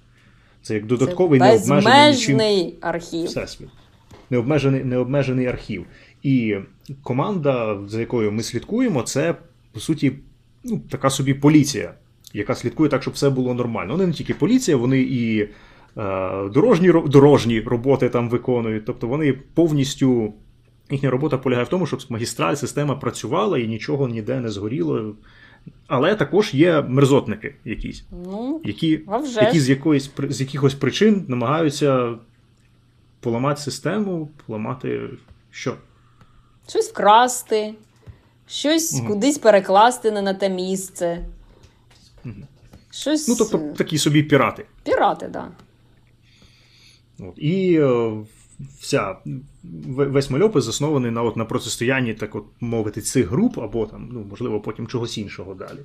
[0.63, 3.27] Це як додатковий це необмежений нічим архів.
[3.27, 3.69] всесвіт.
[4.31, 5.87] Необмежений, необмежений архів.
[6.23, 6.57] І
[7.03, 9.35] команда, за якою ми слідкуємо, це
[9.73, 10.13] по суті
[10.65, 11.95] ну, така собі поліція,
[12.33, 13.93] яка слідкує так, щоб все було нормально.
[13.93, 15.49] Вони не тільки поліція, вони і е,
[16.55, 18.85] дорожні, дорожні роботи там виконують.
[18.85, 20.35] Тобто вони повністю.
[20.91, 25.15] Їхня робота полягає в тому, щоб магістраль, система працювала і нічого ніде не згоріло.
[25.87, 29.01] Але також є мерзотники якісь, Ну, які
[29.35, 32.15] які з якоїсь з якихось причин намагаються
[33.21, 35.01] поламати систему, поламати
[35.51, 35.75] що?
[36.69, 37.75] щось вкрасти,
[38.47, 39.07] щось Мгм.
[39.07, 41.25] кудись перекласти не на те місце.
[42.25, 42.47] Мгм.
[42.91, 43.29] Щось.
[43.29, 44.65] Ну, тобто такі собі пірати.
[44.85, 45.53] Пірати, так.
[47.19, 47.25] Да.
[47.37, 48.11] І е,
[48.81, 49.17] вся
[49.63, 54.27] весь мальопис заснований на, от, на протистоянні, так от мовити, цих груп, або там, ну,
[54.31, 55.79] можливо, потім чогось іншого далі.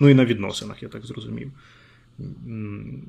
[0.00, 1.52] Ну і на відносинах, я так зрозумів.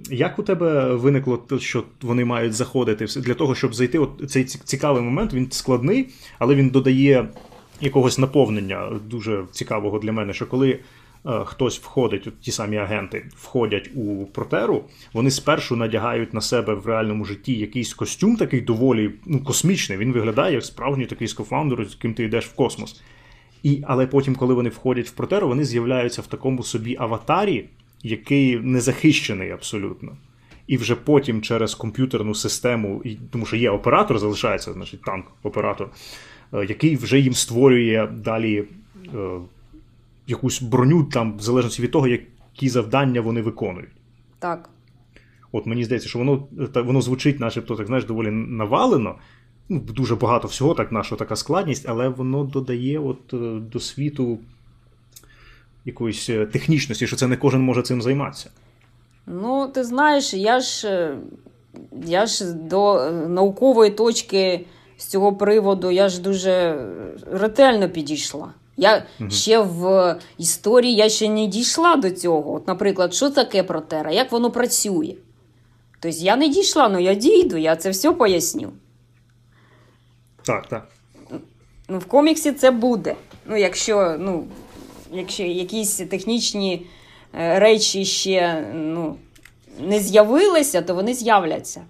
[0.10, 4.00] Як у тебе виникло, те, що вони мають заходити для того, щоб зайти?
[4.00, 7.30] От цей цікавий момент, він складний, але він додає
[7.82, 10.80] якогось наповнення дуже цікавого для мене, що коли
[11.46, 14.84] хтось входить, от ті самі агенти входять у протеру,
[15.14, 19.98] вони спершу надягають на себе в реальному житті якийсь костюм, такий доволі ну, космічний.
[19.98, 23.02] Він виглядає як справжній такий скафандр, з яким ти йдеш в космос.
[23.64, 27.66] І, але потім, коли вони входять в протеру, вони з'являються в такому собі аватарі,
[28.04, 30.18] який не захищений абсолютно.
[30.68, 35.90] І вже потім через комп'ютерну систему, тому що є оператор, залишається, значить, танк, оператор,
[36.54, 38.64] е, який вже їм створює далі
[39.16, 39.40] е,
[40.28, 43.92] якусь броню, там, в залежності від того, які завдання вони виконують.
[44.40, 44.70] Так.
[45.52, 49.16] От мені здається, що воно, воно звучить, начебто, так знаєш, доволі навалено.
[49.70, 54.40] Ну, дуже багато всього, так наша така складність, але воно додає от, е, до світу
[55.86, 58.50] якоїсь е, технічності, що це не кожен може цим займатися.
[59.28, 61.18] Ну, ти знаєш, я ж, е,
[62.06, 64.66] я ж до наукової точки
[64.98, 66.86] з цього приводу я ж дуже
[67.32, 68.54] ретельно підійшла.
[68.78, 69.32] Я Мгм.
[69.32, 72.54] ще в історії я ще не дійшла до цього.
[72.56, 75.16] От, наприклад, що таке протера, як воно працює.
[76.00, 78.72] Тобто я не дійшла, але я дійду, я це все поясню.
[80.46, 80.88] Так, так.
[81.90, 83.16] Ну, в коміксі це буде.
[83.46, 84.48] Ну, якщо, ну,
[85.12, 86.86] якщо якісь технічні
[87.40, 89.16] е, речі ще ну,
[89.80, 91.82] не з'явилися, то вони з'являться.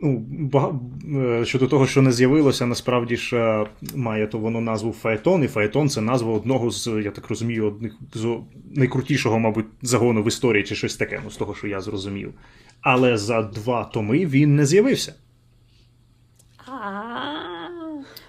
[0.00, 0.74] Ну, бага...
[1.14, 5.48] е, щодо того, що не з'явилося, насправді ж е, має то воно назву Фаетон, і
[5.48, 8.36] Фаетон це назва одного з, я так розумію, одних з
[8.74, 12.34] найкрутішого, мабуть, загону в історії чи щось таке, ну, з того, що я зрозумів.
[12.80, 15.14] Але за два томи він не з'явився.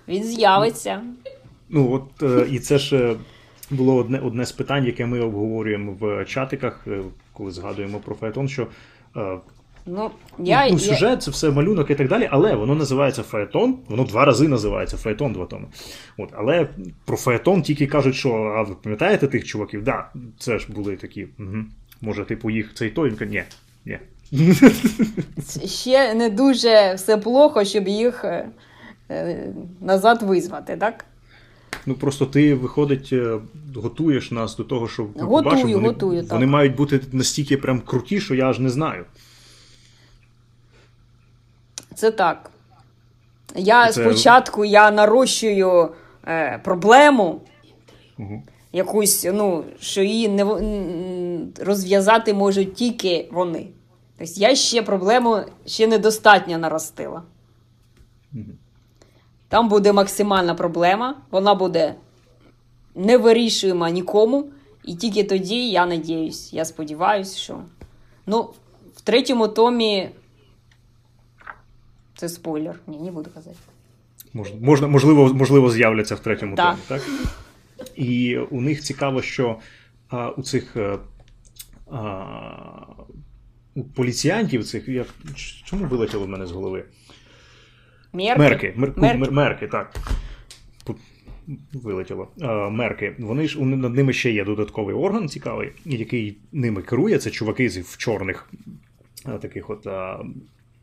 [0.07, 1.01] Він з'явиться.
[1.69, 3.15] Ну, от е, і це ж
[3.71, 6.87] було одне, одне з питань, яке ми обговорюємо в чатиках,
[7.33, 8.67] коли згадуємо про Фаетон, що
[9.17, 9.37] е,
[9.91, 10.79] Ну, я, ну, я...
[10.79, 14.97] сюжет, це все малюнок і так далі, але воно називається Фаетон, воно два рази називається
[14.97, 15.67] Фаетон два томи.
[16.17, 16.67] От, але
[17.05, 19.83] про Фаетон тільки кажуть, що а ви пам'ятаєте тих чуваків?
[19.83, 21.27] Да, це ж були такі.
[21.39, 21.57] Угу.
[22.01, 23.09] Може, типу, їх цей той?
[23.09, 23.43] Він каже, ні,
[23.85, 23.99] ні.
[25.65, 28.49] ще не дуже все плохо, щоб їх е,
[29.09, 31.05] е, назад визвати, так?
[31.85, 33.39] Ну просто ти, виходить, е,
[33.75, 35.73] готуєш нас до того, що ми Готую, побачимо.
[35.73, 36.31] Вони, готую, так.
[36.31, 39.05] вони мають бути настільки прям круті, що я аж не знаю.
[41.99, 42.51] Це так.
[43.55, 45.89] Я Це- спочатку я нарощую
[46.27, 47.41] е, проблему,
[48.19, 48.43] Угу.
[48.73, 50.45] якусь, ну, що її не
[51.61, 53.67] розв'язати можуть тільки вони.
[54.17, 57.23] Тобто я ще проблему ще недостатньо наростила.
[58.31, 58.57] Мгм.
[59.49, 61.95] Там буде максимальна проблема, вона буде
[62.95, 64.45] невирішуема нікому.
[64.85, 67.59] І тільки тоді я надіюсь, я сподіваюся, що.
[68.25, 68.49] Ну,
[68.95, 70.09] в третьому томі.
[72.19, 72.79] Це спойлер.
[72.87, 73.55] Ні, не буду казати.
[74.33, 76.77] Мож- Можна, можливо, можливо, з'являться в третьому Так.
[76.87, 77.09] томі, так?
[77.95, 79.59] І у них цікаво, що
[80.09, 80.97] а, у цих а,
[81.91, 82.25] а,
[83.75, 84.87] у поліціянтів цих.
[84.87, 85.07] Як,
[85.63, 86.85] чому вилетіло в мене з голови?
[88.13, 88.39] Мерки.
[88.39, 88.73] Мерки.
[88.75, 89.17] Мер, Мерки.
[89.17, 89.33] Мерки.
[89.35, 89.95] мерки, так.
[91.73, 92.27] Вилетіло.
[92.41, 93.15] А, мерки.
[93.19, 97.17] Вони ж над ними ще є додатковий орган цікавий, який ними керує.
[97.17, 98.49] Це чуваки з- в чорних
[99.25, 99.87] а, таких от.
[99.87, 100.23] А,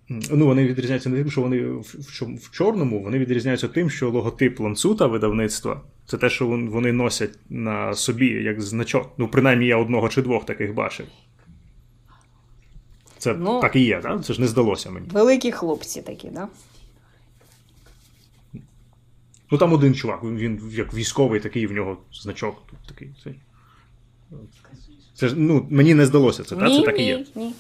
[0.09, 4.11] ну, вони відрізняються не тим, що вони в, в, в чорному, вони відрізняються тим, що
[4.11, 9.13] логотип ланцута видавництва це те, що вони носять на собі як значок.
[9.19, 11.07] Ну, принаймні, я одного чи двох таких бачив.
[13.19, 14.25] Це Ну, так і є, так?
[14.25, 15.07] Це ж не здалося мені.
[15.13, 16.49] Великі хлопці такі, да?
[19.51, 23.15] Ну там один чувак, він, він як військовий такий, в нього значок тут такий.
[23.25, 23.31] Це,
[25.15, 26.69] це ж, ну, мені не здалося це, та?
[26.69, 27.27] ні, це так і ні, є.
[27.35, 27.55] ні.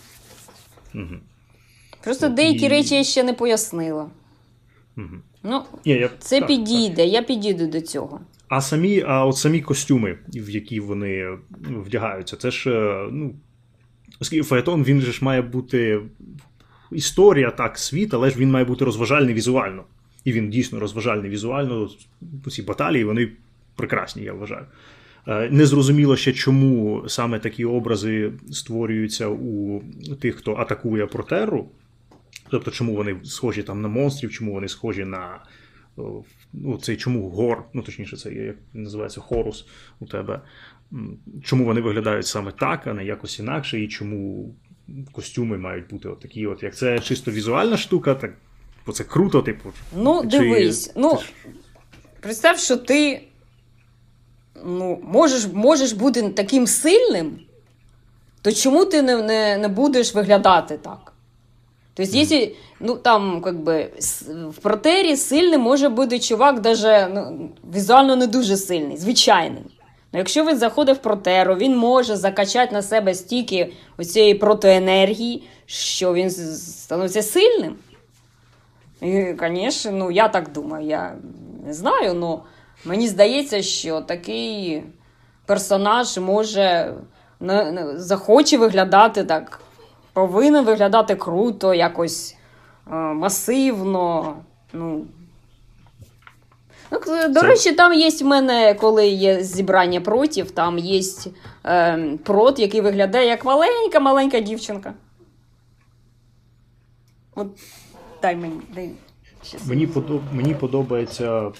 [0.94, 1.14] Угу.
[2.06, 4.10] Просто Ну, деякі і- речі я ще не пояснила.
[4.96, 5.06] Угу.
[5.42, 8.20] Ну, Ні, я, це так, підійде, я підійду до цього.
[8.48, 11.38] А самі, а от самі костюми, в які вони
[11.86, 13.34] вдягаються, це ж, е, ну,
[14.20, 16.00] оскільки Фаетон, він же ж має бути
[16.92, 19.84] історія, так, світ, але ж він має бути розважальний візуально.
[20.24, 21.88] І він дійсно розважальний візуально.
[22.50, 23.28] Ці баталії, вони
[23.76, 24.66] прекрасні, я вважаю.
[25.28, 29.82] Е, Незрозуміло ще, чому саме такі образи створюються у
[30.20, 31.68] тих, хто атакує протеру.
[32.50, 35.40] Тобто, чому вони схожі там на монстрів, чому вони схожі на
[36.52, 39.66] ну, цей чому гор, ну точніше, це як називається хорус
[40.00, 40.40] у тебе.
[41.44, 44.54] Чому вони виглядають саме так, а не якось інакше, і чому
[45.12, 48.34] костюми мають бути от такі, от як це чисто візуальна штука, так
[48.86, 49.72] бо це круто, типу.
[49.96, 51.18] Ну, Чи- дивись, ну,
[52.20, 53.22] представ, що ти
[54.64, 57.38] ну, можеш, можеш бути таким сильним,
[58.42, 61.12] то чому ти не, не, не будеш виглядати так?
[61.96, 62.48] Тобто, якщо,
[62.80, 63.90] ну, там, как би,
[64.48, 69.62] в протері сильним може бути чувак, даже, ну, візуально не дуже сильний, звичайний.
[70.12, 76.14] Ну, якщо він заходить в протеру, він може закачати на себе стільки оцієї протоенергії, що
[76.14, 77.76] він становиться сильним.
[79.02, 81.16] І, звісно, ну я так думаю, я
[81.66, 82.38] не знаю, але
[82.84, 84.82] мені здається, що такий
[85.46, 86.94] персонаж може
[87.94, 89.60] захоче виглядати так,
[90.16, 92.36] повинен виглядати круто, якось
[92.92, 94.36] е, масивно.
[94.72, 95.06] Ну.
[96.90, 101.00] Ну, До речі, там є в мене, коли є зібрання протів, там є
[101.66, 104.94] е, прот, який виглядає як маленька-маленька дівчинка.
[107.34, 107.48] От
[108.22, 108.60] дай мені.
[108.74, 108.90] Дай.
[109.44, 109.66] Щас.
[109.66, 110.22] Мені, подоб...
[110.32, 111.52] Мені подобається.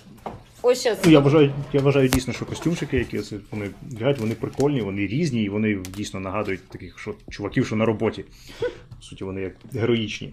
[0.68, 0.98] Ось щас.
[1.05, 5.07] Ну, я вважаю, я вважаю дійсно, що костюмчики, які це вони вдягають, вони прикольні, вони
[5.07, 8.24] різні, і вони дійсно нагадують таких що, чуваків, що на роботі.
[8.96, 10.33] По суті, вони як героїчні.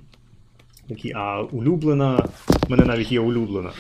[0.90, 3.72] Такі, а улюблена, в мене навіть є улюблена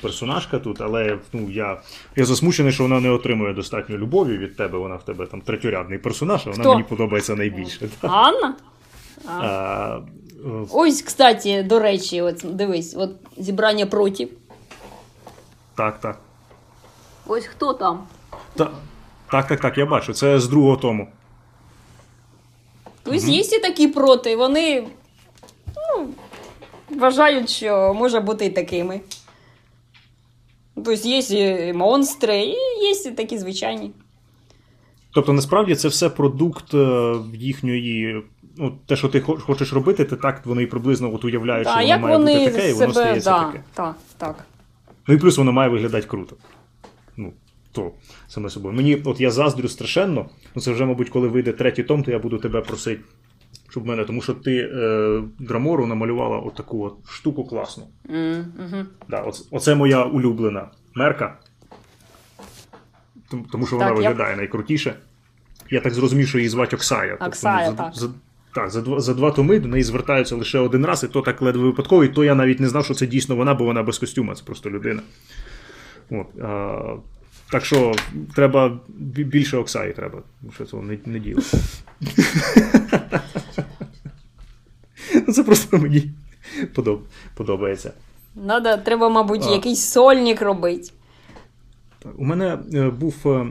[0.00, 1.80] персонажка тут, але ну, я,
[2.16, 4.78] я засмучений, що вона не отримує достатньо любові від тебе.
[4.78, 6.72] Вона в тебе там третьорядний персонаж, а вона Хто?
[6.72, 7.88] мені подобається найбільше.
[8.00, 8.56] Анна?
[9.26, 9.46] А.
[9.46, 10.00] А,
[10.70, 14.28] Ось, кстати, до речі, от дивись, от зібрання проти.
[15.80, 16.18] Так, так.
[17.26, 18.06] Ось хто там?
[18.56, 18.70] Та-
[19.30, 20.12] Так, так, так, я бачу.
[20.12, 21.08] Це з другого тому.
[23.02, 24.86] Тобто є і такі проти, вони
[25.76, 26.08] ну,
[26.98, 29.00] вважають, що може бути і такими.
[30.74, 33.90] Тобто є і монстри, і є і такі звичайні.
[35.12, 38.22] Тобто, насправді це все продукт е, їхньої.
[38.56, 42.00] Ну, те, що ти хочеш робити, ти так вони приблизно от уявляють, що воно як
[42.00, 42.92] має вони бути таке, і воно себе.
[42.92, 43.62] стається Да, таке.
[43.74, 44.44] так, так.
[45.10, 46.36] Ну і плюс воно має виглядати круто.
[47.16, 47.32] Ну,
[47.72, 47.92] то
[48.28, 48.74] саме собою.
[48.74, 50.28] Мені, от я заздрю страшенно.
[50.54, 53.00] Ну це вже, мабуть, коли вийде третій том, то я буду тебе просити
[53.70, 57.86] щоб мене, тому що ти е, Грамору намалювала отаку от штуку класну.
[58.10, 58.86] М, мгм.
[59.08, 61.38] Да, оце, оце моя улюблена мерка.
[63.52, 64.94] Тому, що вона Так, я- виглядає найкрутіше.
[65.70, 67.14] Я так зрозумів, що її звати Оксая.
[67.14, 67.94] Оксая, за, так.
[68.54, 71.42] Так, за, два, за два томи до неї звертаються лише один раз, і то так
[71.42, 73.98] ледве випадково, і то я навіть не знав, що це дійсно вона, бо вона без
[73.98, 75.02] костюма, це просто людина.
[76.10, 76.96] От, а,
[77.50, 77.92] так що
[78.34, 81.42] треба більше Оксаї треба, тому що цього не, не діло.
[85.26, 86.10] Ну, Це просто мені
[86.74, 87.02] подоб,
[87.34, 87.92] подобається.
[88.34, 90.90] Надо, треба, мабуть, якийсь сольник робити.
[92.16, 93.46] У мене е, був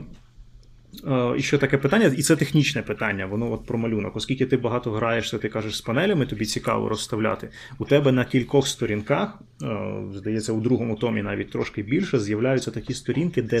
[1.06, 4.16] е, е, іще таке питання, і це технічне питання, воно от про малюнок.
[4.16, 7.48] Оскільки ти багато граєшся, ти кажеш з панелями, тобі цікаво розставляти.
[7.78, 9.66] У тебе на кількох сторінках, е,
[10.14, 13.60] здається, у другому томі навіть трошки більше, з'являються такі сторінки, де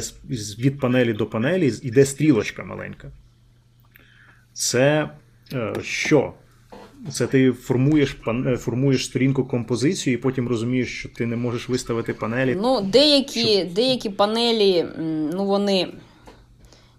[0.58, 3.10] від панелі до панелі йде стрілочка маленька.
[4.52, 5.10] Це
[5.52, 6.32] е, що?
[7.10, 8.16] Це ти формуєш,
[8.58, 12.56] формуєш сторінку композицію, і потім розумієш, що ти не можеш виставити панелі.
[12.60, 14.86] Ну, деякі, деякі панелі,
[15.34, 15.88] ну вони.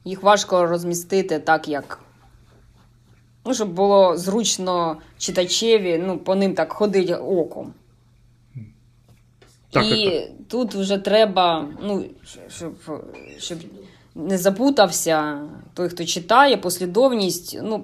[0.05, 1.99] Їх важко розмістити так, як.
[3.45, 7.73] Ну, щоб було зручно читачеві, ну, по ним так ходить оком.
[9.71, 10.47] Так, і так, так.
[10.47, 12.05] тут вже треба, ну,
[12.47, 12.73] щоб,
[13.37, 13.57] щоб
[14.15, 15.39] не запутався
[15.73, 17.59] той, хто читає, послідовність.
[17.63, 17.83] Ну,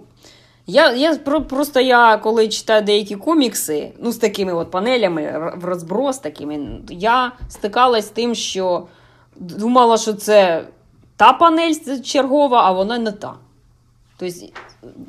[0.68, 1.15] я, я
[1.49, 7.32] просто я, коли читаю деякі комікси, ну, з такими от панелями, в розброс такими, я
[7.49, 8.88] стикалась з тим, що
[9.36, 10.68] думала, що це
[11.18, 13.36] та панель чергова, а вона не та.
[14.18, 14.36] Тобто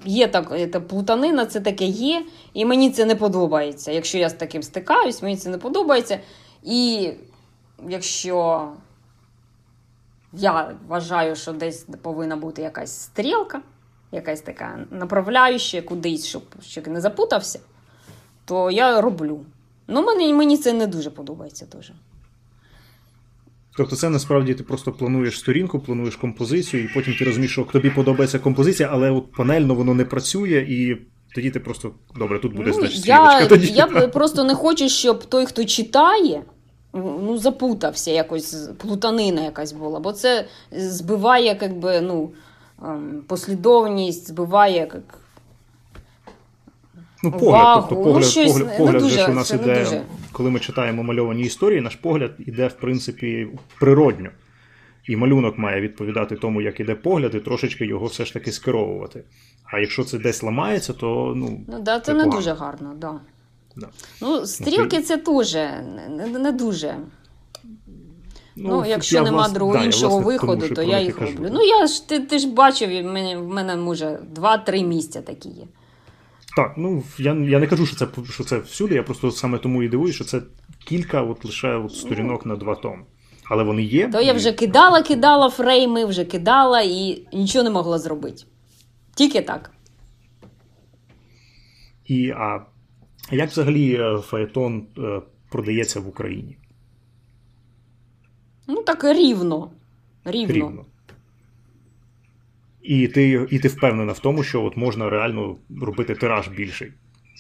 [0.05, 3.93] є так, е, та плутанина, це таке є, і мені це не подобається.
[3.93, 6.21] Якщо я з таким стикаюсь, мені це не подобається.
[6.63, 7.11] І
[7.89, 8.69] якщо
[10.33, 13.63] я вважаю, що десь повинна бути якась стрілка,
[14.13, 17.61] якась така направляюча кудись, щоб щоб не запутався,
[18.45, 19.45] то я роблю.
[19.87, 21.95] Ну, мені, мені це не дуже подобається дуже.
[23.79, 27.91] Тобто це насправді ти просто плануєш сторінку, плануєш композицію, і потім ти розумієш, що тобі
[27.91, 30.97] подобається композиція, але от панельно воно не працює, і
[31.35, 35.25] тоді ти просто добре, тут буде Ну, значить я, Тоді я просто не хочу, щоб
[35.25, 36.43] той, хто читає,
[36.95, 42.31] ну, запутався якось, плутанина якась була, бо це збиває, як би, ну,
[42.83, 45.19] ем, послідовність, збиває як.
[47.23, 47.41] Ну, увагу.
[47.41, 50.03] погляд, тобто Ну, погляд, щось погляд, погляд дуже, же ж у нас іде, дуже.
[50.33, 53.49] коли ми читаємо мальовані історії, наш погляд іде, в принципі,
[53.81, 54.31] природньо.
[55.09, 59.25] І малюнок має відповідати тому, як іде погляд, і трошечки його все ж таки скеровувати.
[59.65, 62.37] А якщо це десь ламається, то ну, Ну, да, це не погано.
[62.37, 63.21] дуже гарно, да.
[63.77, 63.89] Да.
[64.23, 66.97] Ну, стрілки це теж не, не, дуже.
[68.57, 71.19] Ну, якщо я, нема власне, другого да, я, іншого власне, виходу, і то я їх
[71.19, 71.33] кажу.
[71.33, 71.51] роблю.
[71.53, 75.49] Ну, я ж ти, ти ж бачив, в мене, в мене може два-три місця такі
[75.49, 75.65] є.
[76.57, 78.95] Так, ну я, я не кажу, що це що це всюди.
[78.95, 80.43] Я просто саме тому і дивуюсь, що це
[80.87, 83.03] кілька от лише от сторінок на два томи.
[83.45, 84.09] Але вони є.
[84.09, 88.45] То я вже кидала, кидала фрейми, вже кидала і нічого не могла зробити.
[89.15, 89.71] Тільки так.
[92.05, 92.67] І а
[93.31, 96.59] як взагалі е, фаетон е, продається в Україні?
[98.67, 99.71] Ну, так рівно.
[100.25, 100.55] Рівно.
[100.55, 100.85] Рівно.
[102.89, 106.93] І ти, і ти впевнена в тому, що от можна реально робити тираж більший.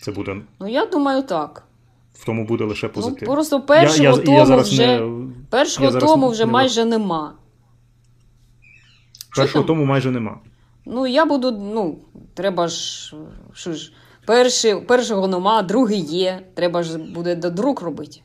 [0.03, 1.69] Це буде Ну, я думаю, так.
[2.15, 5.85] в тому буде лише Ну, просто першого я, я, тому я зараз вже, не, першого
[5.87, 7.35] я зараз тому вже не- майже нема.
[9.37, 10.41] Першого тому майже нема.
[10.87, 11.99] Ну, я буду, ну,
[12.35, 13.15] треба ж,
[13.55, 13.93] що ж,
[14.27, 16.41] перший, першого нема, другий є.
[16.55, 18.21] Треба ж буде до друк робити.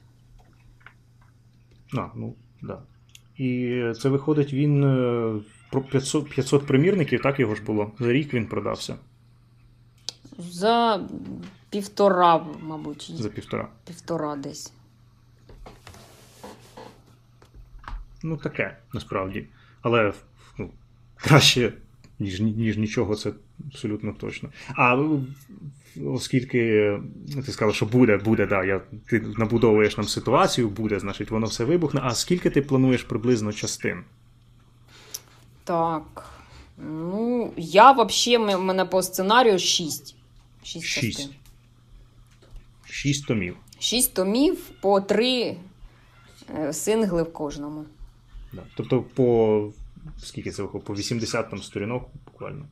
[1.97, 2.80] А, ну, да.
[3.38, 5.34] І це виходить, він е,
[5.82, 7.91] 500, 500 примірників, так його ж було.
[7.99, 8.95] За рік він продався
[10.39, 11.07] За
[11.69, 13.67] півтора, мабуть, за півтора.
[13.88, 14.74] півтора десь.
[18.24, 19.47] Ну, таке, насправді.
[19.82, 20.13] Але
[20.57, 20.69] ну,
[21.15, 21.74] краще,
[22.19, 23.32] ніж, ніж нічого, це
[23.67, 24.49] абсолютно точно.
[24.76, 25.09] А
[26.05, 26.93] оскільки
[27.45, 31.65] ти сказала, що буде, буде, да, я, ти набудовуєш нам ситуацію, буде, значить, воно все
[31.65, 32.01] вибухне.
[32.03, 34.03] А скільки ти плануєш приблизно частин?
[35.64, 36.30] Так.
[36.78, 40.16] Ну, я взагалі, в мене по сценарію шість.
[40.64, 41.18] Шість, Шість.
[41.18, 41.36] частин.
[42.86, 43.57] Шість томів.
[43.80, 45.57] Шість томів по три
[46.55, 47.86] е, сингли в кожному.
[48.53, 48.61] Да.
[48.76, 49.72] Тобто по
[50.24, 50.86] скільки це виходить?
[50.86, 52.66] По 80 там сторінок буквально.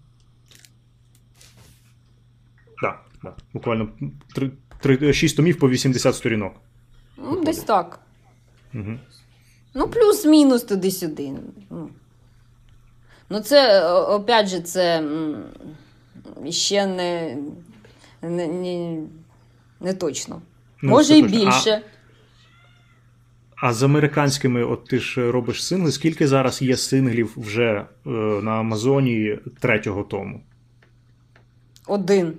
[2.82, 3.90] Так, да, буквально
[4.36, 6.54] 3, 3, 6 томів по 80 сторінок.
[7.18, 8.00] Ну, десь так.
[8.74, 9.00] Угу.
[9.74, 11.34] Ну, плюс-мінус туди-сюди.
[11.70, 11.90] Ну.
[13.32, 15.04] Ну, це, опять же, це
[16.50, 17.38] ще не.
[18.22, 18.98] не, не,
[19.80, 20.42] не точно.
[20.82, 21.82] Ну, Може і більше.
[23.56, 25.92] А, а з американськими, от ти ж робиш сингли.
[25.92, 28.10] Скільки зараз є синглів вже е,
[28.44, 30.42] на Амазоні третього тому?
[31.88, 32.34] Один.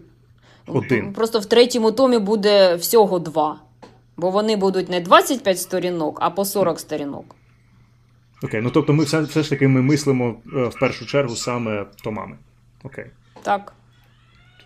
[0.66, 1.12] Один.
[1.12, 3.60] Просто в третьому томі буде всього два.
[4.16, 7.36] Бо вони будуть не 25 сторінок, а по 40 сторінок.
[8.42, 11.86] Окей, ну тобто ми все, все ж таки ми мислимо е, в першу чергу саме
[12.04, 12.36] томами.
[12.82, 13.06] Окей.
[13.42, 13.72] Так.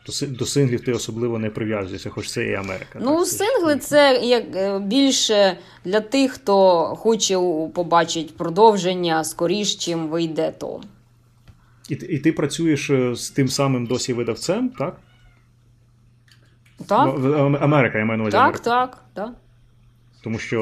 [0.06, 2.98] Тобто до синглів ти особливо не прив'язуєшся, хоч це і Америка.
[3.02, 3.26] Ну, так?
[3.26, 7.38] сингли це як е, більше для тих, хто хоче
[7.74, 10.82] побачити продовження скоріш, чим вийде том.
[11.88, 15.00] І, і ти працюєш е, з тим самим досі видавцем, так?
[16.86, 18.64] Так, Ну, Америка, я маю на увазі так, Америка.
[18.64, 19.34] так, так.
[20.26, 20.60] Тому що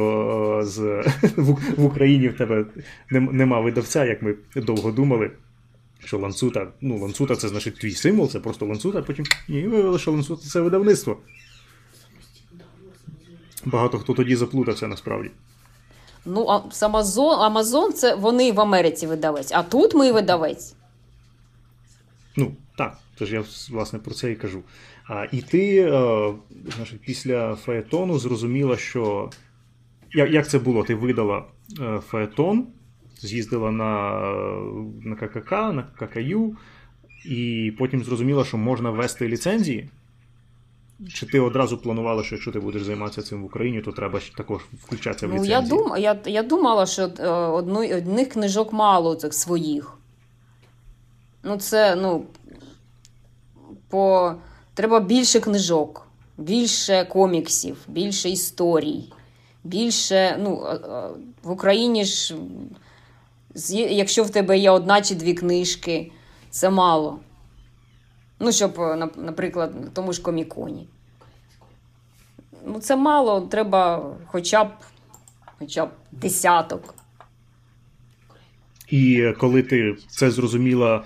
[0.60, 0.78] е, з,
[1.36, 2.66] в, в Україні в тебе
[3.10, 5.30] нема видавця, як ми довго думали.
[6.04, 9.98] Що ланцута, ну, ланцута це значить твій символ, це просто ланцута, а потім ні, виявили,
[9.98, 11.16] що ланцута це видавництво.
[13.64, 15.30] Багато хто тоді заплутався насправді.
[16.24, 20.74] Ну, а Амазон, Амазон це вони в Америці видавець, а тут ми видавець.
[22.36, 24.62] Ну, так, тож я власне про це і кажу.
[25.08, 26.34] А, і ти, е,
[26.76, 29.30] значить, після фаетону зрозуміла, що.
[30.14, 30.82] Як, як це було?
[30.82, 31.44] Ти видала
[31.80, 32.66] е, фаетон,
[33.20, 34.20] з'їздила на,
[35.04, 36.56] на ККК, на ККЮ,
[37.24, 39.88] і потім зрозуміла, що можна ввести ліцензії.
[41.14, 44.62] Чи ти одразу планувала, що якщо ти будеш займатися цим в Україні, то треба також
[44.84, 45.52] включатися в Ну, ліцензії?
[45.54, 49.98] я, дум, я, я думала, що е, одну, одних книжок мало цих своїх.
[51.42, 52.24] Ну, це, ну,
[53.88, 54.34] по...
[54.74, 56.06] треба більше книжок,
[56.38, 59.12] більше коміксів, більше історій,
[59.64, 60.36] більше.
[60.40, 61.08] Ну, е, е,
[61.42, 62.34] в Україні ж,
[63.74, 66.12] якщо в тебе є одна чи дві книжки,
[66.50, 67.20] це мало.
[68.40, 70.88] Ну, щоб, е, наприклад, на тому ж коміконі.
[72.66, 74.68] Ну, це мало, треба хоча б
[75.58, 76.94] хоча б десяток.
[78.88, 81.04] І коли ти це зрозуміла,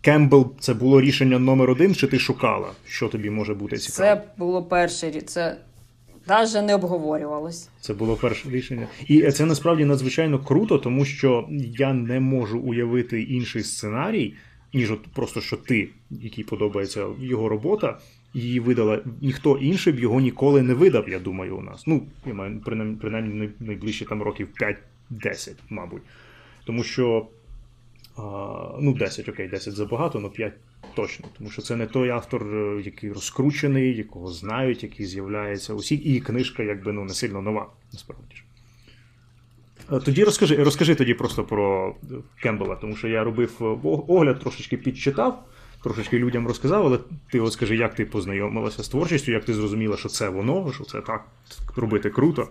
[0.00, 3.98] Кембл це було рішення номер один, чи ти шукала, що тобі може бути цікаво?
[3.98, 5.56] Це було перше це
[6.28, 7.68] навіть не обговорювалось.
[7.80, 8.86] Це було перше рішення.
[9.06, 11.48] І це насправді надзвичайно круто, тому що
[11.78, 14.34] я не можу уявити інший сценарій,
[14.74, 17.98] ніж от просто що ти, який подобається його робота,
[18.34, 19.00] її видала.
[19.20, 21.86] Ніхто інший б його ніколи не видав, я думаю, у нас.
[21.86, 24.48] Ну, я маю принаймні, принаймні найближчі там років
[25.10, 26.02] 5-10, мабуть.
[26.64, 27.26] Тому що.
[28.80, 30.52] Ну, 10, окей, 10 забагато, але 5
[30.94, 31.26] точно.
[31.38, 36.20] Тому що це не той автор, е, який розкручений, якого знають, який з'являється усі, і
[36.20, 38.44] книжка, якби ну, не сильно нова, насправді ж.
[39.92, 44.76] Е, Тоді розкажи, розкажи тоді просто про е, Кембела, тому що я робив огляд, трошечки
[44.76, 45.44] підчитав,
[45.82, 46.98] трошечки людям розказав, але
[47.30, 50.84] ти от скажи, як ти познайомилася з творчістю, як ти зрозуміла, що це воно, що
[50.84, 51.24] це так
[51.76, 52.48] робити круто.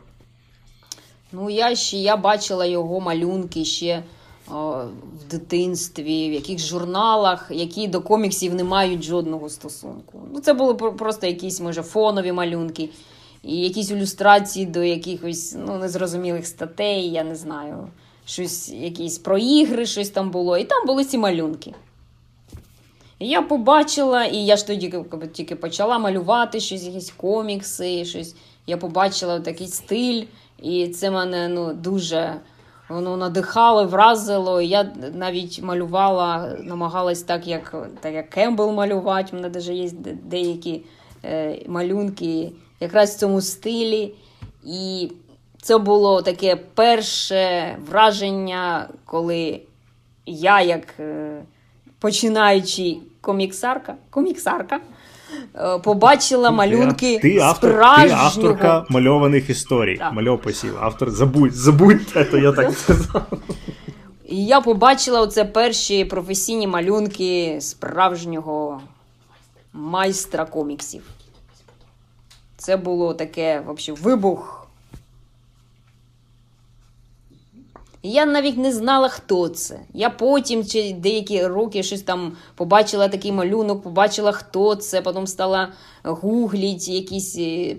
[1.32, 4.04] Ну, я ще я бачила його малюнки ще
[4.50, 10.22] в дитинстві, в якихось журналах, які до коміксів не мають жодного стосунку.
[10.34, 12.90] Ну, це були просто якісь, може, фонові малюнки,
[13.44, 17.88] і якісь ілюстрації до якихось ну, незрозумілих статей, я не знаю.
[18.26, 20.58] Щось, якісь про ігри, щось там було.
[20.58, 21.74] І там були ці малюнки.
[23.20, 24.94] І я побачила, і я ж тоді
[25.34, 28.36] тільки почала малювати щось, якісь комікси, щось.
[28.68, 30.24] Я побачила такий стиль,
[30.62, 32.36] і це мене ну, дуже
[32.90, 34.62] воно надихало, вразило.
[34.62, 39.30] Я навіть малювала, намагалась так, як, так як Кембл малювати.
[39.32, 39.90] У мене навіть є
[40.24, 40.82] деякі
[41.26, 44.14] е, малюнки якраз в цьому стилі.
[44.66, 45.12] І
[45.62, 49.62] це було таке перше враження, коли
[50.26, 51.42] я, як е,
[52.00, 54.80] починаючий коміксарка, коміксарка,
[55.84, 58.10] побачила малюнки ти, автор, справжнього.
[58.10, 60.14] ти авторка мальованих історій, Так.
[60.14, 60.78] мальописів.
[60.82, 63.26] Автор, забудь, забудь, то я так сказав.
[64.28, 68.82] І я побачила оце перші професійні малюнки справжнього
[69.74, 71.04] майстра коміксів.
[72.58, 74.68] Це було таке, взагалі, вибух.
[77.32, 79.80] І Я навіть не знала, хто це.
[79.94, 85.74] Я потім, чи деякі роки, щось там побачила такий малюнок, побачила, хто це, потім стала
[86.04, 87.76] гугліть якісь е,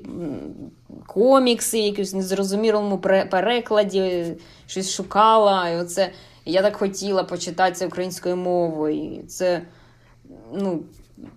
[1.06, 2.98] комікси, якісь незрозумілому
[3.30, 4.24] перекладі,
[4.66, 5.68] щось шукала.
[5.68, 6.12] І оце
[6.44, 9.22] я так хотіла почитати це українською мовою.
[9.28, 9.62] Це
[10.52, 10.82] ну,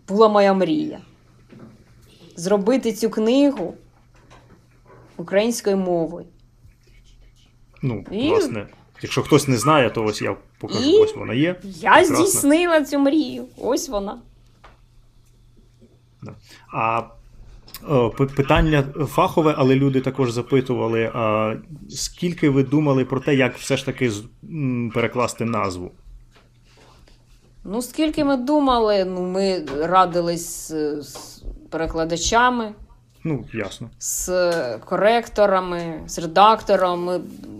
[0.07, 0.99] була моя мрія.
[2.35, 3.73] Зробити цю книгу
[5.17, 6.25] українською мовою.
[7.85, 8.67] Ну, І- власне,
[9.01, 11.55] якщо хтось не знає, то ось я покажу, І- ось вона є.
[11.63, 12.15] Я Прекрасно.
[12.15, 13.45] здійснила цю мрію.
[13.57, 14.17] Ось вона.
[16.73, 17.01] А
[17.91, 21.55] е, п- питання фахове, але люди також запитували: а
[21.89, 25.91] скільки ви думали про те, як все ж таки з- м, перекласти назву?
[27.65, 32.73] Ну, скільки ми думали, ну, ми радились з, з перекладачами,
[33.23, 33.89] Ну, ясно.
[33.99, 37.07] з коректорами, з редактором.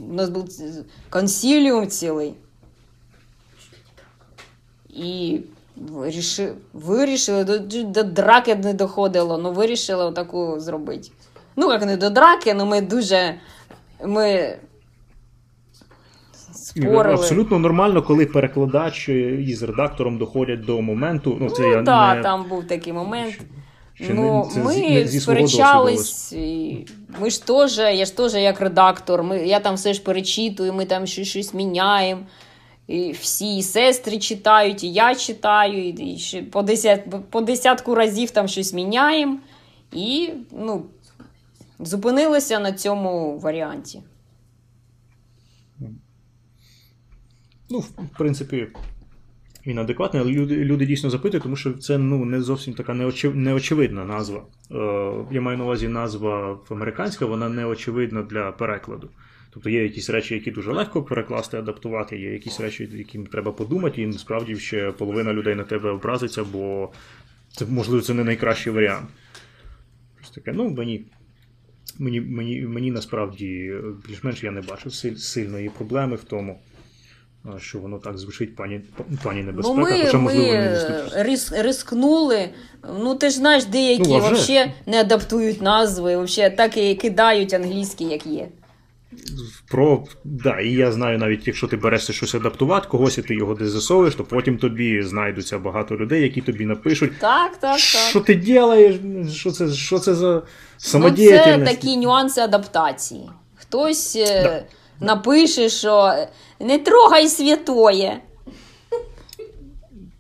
[0.10, 0.50] У нас був
[1.10, 2.34] консиліум цілий.
[4.90, 5.40] І
[5.76, 11.10] виріши, вирішили, до, до драки не доходило, ну вирішили таку зробити.
[11.56, 13.36] Ну, як не до драки, ну ми дуже.
[14.06, 14.58] Ми
[16.54, 17.14] спорили.
[17.14, 21.38] Абсолютно нормально, коли перекладач із редактором доходять до моменту.
[21.42, 23.42] Ну, це я ну, так, не, там був такий момент.
[24.04, 26.86] Ще ну, не- ми зі- сперечались, і
[27.20, 30.86] ми ж теж, я ж теж як редактор, ми, я там все ж перечитую, ми
[30.86, 32.22] там щось, щось міняємо.
[32.88, 37.96] І всі і сестри читають, і я читаю, і, і ще по, десят, по десятку
[37.96, 39.38] разів там щось міняємо.
[39.92, 40.86] І ну,
[41.80, 44.02] зупинилися на цьому варіанті.
[47.70, 48.68] Ну, в принципі,
[49.68, 53.36] він адекватний, але люди, люди дійсно запитують, тому що це ну, не зовсім така неочев...
[53.36, 54.44] неочевидна назва.
[54.72, 59.10] Е, я маю на увазі назва американська, вона неочевидна для перекладу.
[59.54, 64.02] Тобто є якісь речі, які дуже легко перекласти, адаптувати, є якісь речі, яким треба подумати,
[64.02, 66.92] і насправді ще половина людей на тебе образиться, бо
[67.52, 69.08] це, можливо, це не найкращий варіант.
[70.22, 71.06] Щось таке, ну, мені,
[72.00, 73.74] мені, мені, мені насправді
[74.08, 76.60] більш-менш я не бачив сильної проблеми в тому
[77.60, 78.82] що воно так звучить, пані,
[79.24, 82.50] пані небезпека, Ну, ми, хоча, ми можливо, не рис, рискнули.
[83.00, 88.04] Ну, ти ж знаєш, деякі Ну, взагалі не адаптують назви, взагалі так і кидають англійські,
[88.04, 88.48] як є.
[89.68, 93.54] Про, да, і я знаю, навіть якщо ти берешся щось адаптувати, когось і ти його
[93.54, 97.20] десь засовуєш, то потім тобі знайдуться багато людей, які тобі напишуть.
[97.20, 97.80] Так, так, так.
[97.80, 98.96] Що ти робиш?
[99.34, 100.42] Що це, що це за
[100.94, 103.30] Ну, це такі нюанси адаптації.
[103.56, 104.66] Хтось е,
[105.00, 106.14] напише, що
[106.60, 108.20] не трогай святоє.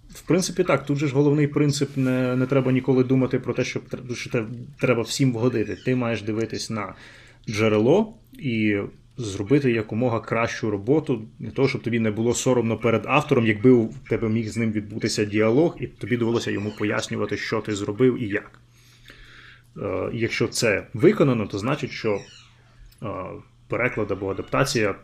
[0.09, 0.86] В принципі, так.
[0.86, 3.80] Тут же ж головний принцип не, не треба ніколи думати про те, що,
[4.13, 4.45] що
[4.80, 5.78] треба всім вгодити.
[5.86, 6.93] Ти маєш дивитись на
[7.47, 8.78] джерело і
[9.17, 13.93] зробити якомога кращу роботу для того, щоб тобі не було соромно перед автором, якби у
[14.09, 18.28] тебе міг з ним відбутися діалог, і тобі довелося йому пояснювати, що ти зробив і
[18.28, 18.59] як.
[19.78, 22.19] Е, якщо це виконано, то значить, що
[23.03, 23.07] е,
[23.68, 24.95] переклад або адаптація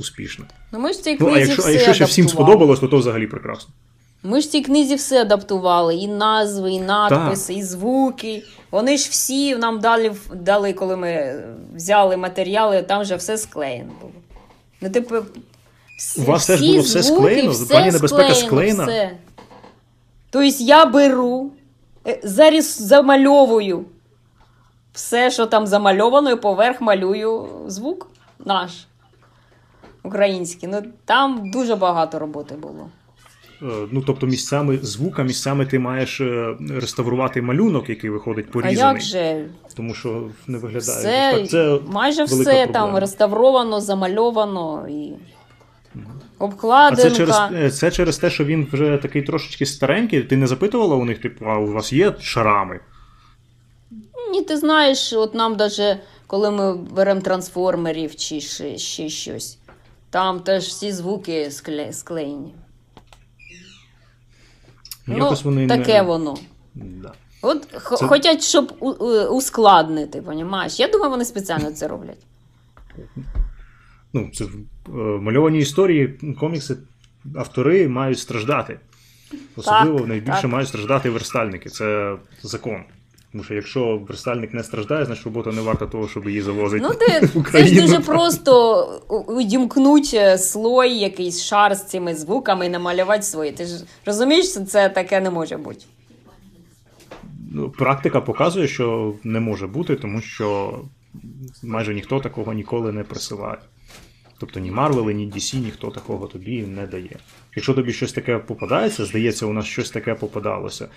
[0.00, 0.44] успішна.
[0.72, 2.88] Ну, ми ж в цій Ну, а якщо, все а якщо ще всім сподобалось, то
[2.88, 3.74] то взагалі прекрасно.
[4.22, 8.42] Ми ж в цій книзі все адаптували: і назви, і надписи, і звуки.
[8.70, 11.42] Вони ж всі нам дали, дали, коли ми
[11.74, 14.12] взяли матеріали, там вже все склеєно було.
[14.80, 15.16] Ну, типу,
[16.18, 17.50] У вас теж було все звуки, склеєно?
[17.50, 18.84] все Пані Небезпека склеєна?
[18.84, 19.10] Все.
[20.30, 21.50] Тобто я беру,
[22.06, 23.84] е, заріс, замальовую
[24.92, 28.10] все, що там замальовано, і поверх малюю звук
[28.44, 28.86] наш.
[30.02, 30.68] Український.
[30.68, 32.88] Ну, там дуже багато роботи було.
[33.62, 39.00] Е, Ну, тобто місцями звука, місцями ти маєш е, реставрувати малюнок, який виходить А як
[39.00, 39.44] же?
[39.76, 40.98] Тому що не виглядає.
[40.98, 45.12] Все, так, це майже все там реставровано, замальовано і
[46.92, 50.22] А це через, е, це через те, що він вже такий трошечки старенький.
[50.22, 52.80] Ти не запитувала у них, типу, а у вас є шарами?
[54.32, 59.58] Ні, ти знаєш, от нам даже, коли ми беремо трансформерів чи ще, ще щось,
[60.10, 62.54] там теж всі звуки скле, склеєні.
[65.06, 66.02] Ну, Якось вони таке не...
[66.02, 66.36] воно.
[66.74, 67.12] Да.
[67.42, 70.80] От Це- хочуть, щоб у- у- ускладнити, понімаєш?
[70.80, 72.26] Я думаю, вони спеціально це роблять.
[74.12, 74.48] Ну, це е,
[75.00, 76.08] мальовані історії,
[76.40, 76.76] комікси,
[77.36, 78.80] автори мають страждати.
[79.56, 80.50] Особливо Так, найбільше так.
[80.50, 81.68] мають страждати верстальники.
[81.70, 82.84] Це закон.
[83.32, 86.94] Тому що якщо верстальник не страждає, значить робота не варта того, щоб її завозити Ну,
[86.94, 87.80] ти, в це ж Україну.
[87.80, 88.84] дуже просто
[89.28, 93.52] удімкнуть е, слой, якийсь шар з цими звуками і намалювати свої.
[93.52, 95.84] Ти ж розумієш, що це таке не може бути.
[97.54, 100.80] Ну, Практика показує, що не може бути, тому що
[101.62, 103.58] майже ніхто такого ніколи не присилає.
[104.38, 107.16] Тобто ні Марвели, ні DC, ніхто такого тобі не дає.
[107.56, 110.88] Якщо тобі щось таке попадається, здається, у нас щось таке попадалося,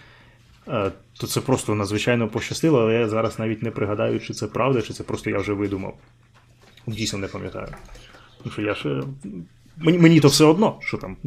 [1.19, 4.93] то це просто надзвичайно пощастило, але я зараз навіть не пригадаю, чи це правда, чи
[4.93, 5.93] це просто я вже видумав.
[6.87, 7.67] Дійсно не пам'ятаю.
[8.43, 9.01] Тому що я ще.
[9.77, 11.17] Мені, мені то все одно, що там.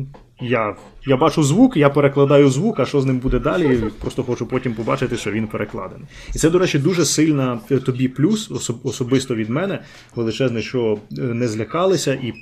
[0.40, 0.76] Я,
[1.06, 4.74] я бачу звук, я перекладаю звук, а що з ним буде далі, просто хочу потім
[4.74, 6.06] побачити, що він перекладений.
[6.34, 9.78] І це, до речі, дуже сильна е, тобі плюс, особ- особисто від мене,
[10.16, 12.28] величезне, що е, не злякалися і.
[12.28, 12.34] е,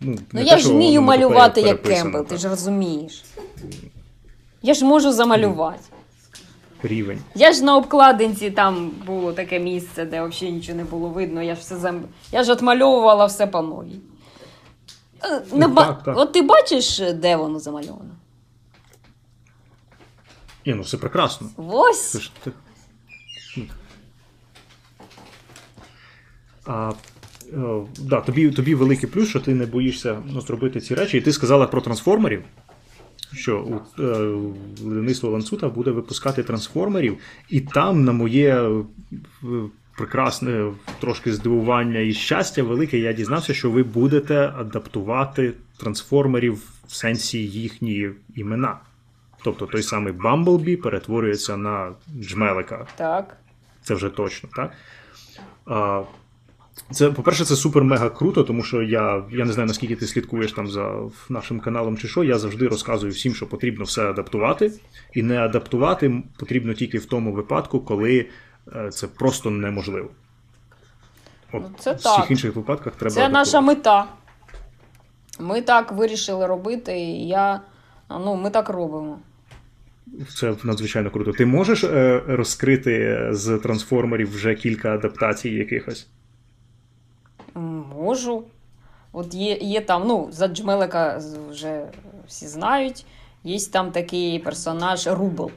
[0.00, 3.24] Ну, Ну я те, ж вмію малювати як Кембл, ти ж розумієш.
[4.62, 5.80] Я ж можу замалювати.
[6.82, 7.18] рівень.
[7.34, 11.42] Я ж на обкладинці там було таке місце, де взагалі нічого не було видно.
[11.42, 12.04] Я ж все зам...
[12.32, 14.00] Я ж отмальовувала все по новій.
[15.24, 15.84] Е, Не Ну, ба...
[15.86, 16.18] так, так.
[16.18, 18.10] От ти бачиш, де воно замальовано?
[20.66, 21.48] Ні, ну все прекрасно.
[21.56, 22.10] Ось.
[22.10, 22.52] Це ж ти...
[26.66, 26.92] А,
[27.52, 27.56] е,
[27.98, 31.18] да, тобі, тобі великий плюс, що ти не боїшся ну, зробити ці речі.
[31.18, 32.44] І ти сказала про трансформерів,
[33.32, 33.80] що у,
[34.82, 37.18] видавництво Ланцута буде випускати трансформерів,
[37.48, 38.84] і там, на моє е,
[39.96, 46.54] прекрасне трошки здивування і щастя велике, я дізнався, що ви будете адаптувати трансформерів
[46.86, 48.76] в сенсі їхні імена.
[49.44, 52.86] Тобто той самий Бамблбі перетворюється на джмелика.
[52.96, 53.36] Так.
[53.82, 54.72] Це вже точно, так?
[55.66, 56.02] А,
[56.90, 60.68] це, по-перше, це супер-мега круто, тому що я, я не знаю, наскільки ти слідкуєш там
[60.68, 60.94] за
[61.28, 62.24] нашим каналом чи що.
[62.24, 64.72] Я завжди розказую всім, що потрібно все адаптувати.
[65.14, 68.26] І не адаптувати потрібно тільки в тому випадку, коли
[68.76, 70.10] е, це просто неможливо.
[71.52, 73.14] От, Ну, це в всіх інших випадках треба.
[73.14, 74.06] Це наша мета.
[75.40, 77.60] Ми так вирішили робити, і я.
[78.10, 79.18] Ну, ми так робимо.
[80.34, 81.32] Це надзвичайно круто.
[81.32, 86.08] Ти можеш е, розкрити з трансформерів вже кілька адаптацій якихось?
[87.58, 88.44] Можу.
[89.12, 91.88] От є, є там, ну, за Джмелика вже
[92.26, 93.06] всі знають.
[93.44, 95.50] Є там такий персонаж Рубл.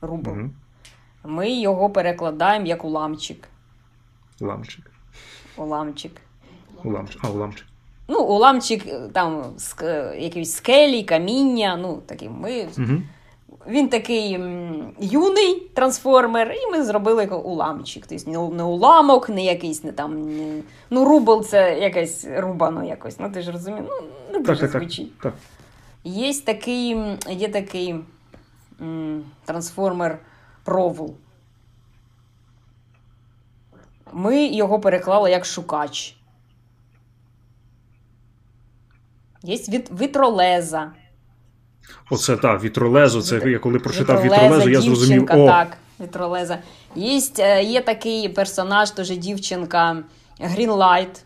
[0.00, 0.30] Рубл.
[0.30, 0.50] Угу.
[1.24, 3.48] Ми його перекладаємо як уламчик.
[4.40, 4.90] Ламчик.
[5.56, 6.12] Уламчик.
[6.84, 7.20] Уламчик.
[7.24, 7.66] А, уламчик.
[8.08, 11.76] Ну, уламчик там ск- якісь скелі, каміння.
[11.76, 12.62] Ну, такий ми.
[12.78, 13.02] Угу.
[13.68, 14.30] Він такий
[15.00, 18.06] юний трансформер, і ми зробили його уламчик.
[18.06, 20.36] Тобто не, уламок, не якийсь не там.
[20.36, 20.62] Не...
[20.90, 23.18] Ну, рубл це якесь рубано якось.
[23.18, 24.82] Ну, ти ж розумієш, ну, не дуже так, так.
[24.82, 25.18] звучить.
[25.18, 25.34] так.
[26.04, 26.96] Є такий,
[27.28, 27.94] є такий
[28.80, 30.18] м, трансформер
[30.64, 31.14] Prowl.
[34.12, 36.16] Ми його переклали як шукач.
[39.42, 40.92] Є від, вітролеза.
[42.10, 43.22] Оце так, вітролезо.
[43.22, 45.28] Це я коли прочитав вітролезо, я зрозумів.
[45.30, 46.58] О, так, вітролеза.
[46.94, 49.96] Є, е, є такий персонаж, теж дівчинка
[50.40, 51.24] Greenlight.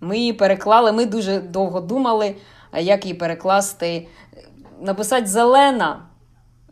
[0.00, 2.34] Ми її переклали, ми дуже довго думали,
[2.72, 4.06] е, як її перекласти.
[4.80, 6.02] Написати зелена.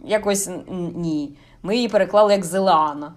[0.04, 0.50] Якось
[0.94, 1.36] ні.
[1.62, 3.12] Ми її переклали як Зелеана.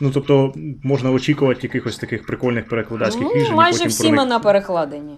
[0.00, 3.42] ну тобто можна очікувати якихось таких прикольних перекладацьких рішень.
[3.48, 5.16] Ну, і майже потім всі них- імена перекладені.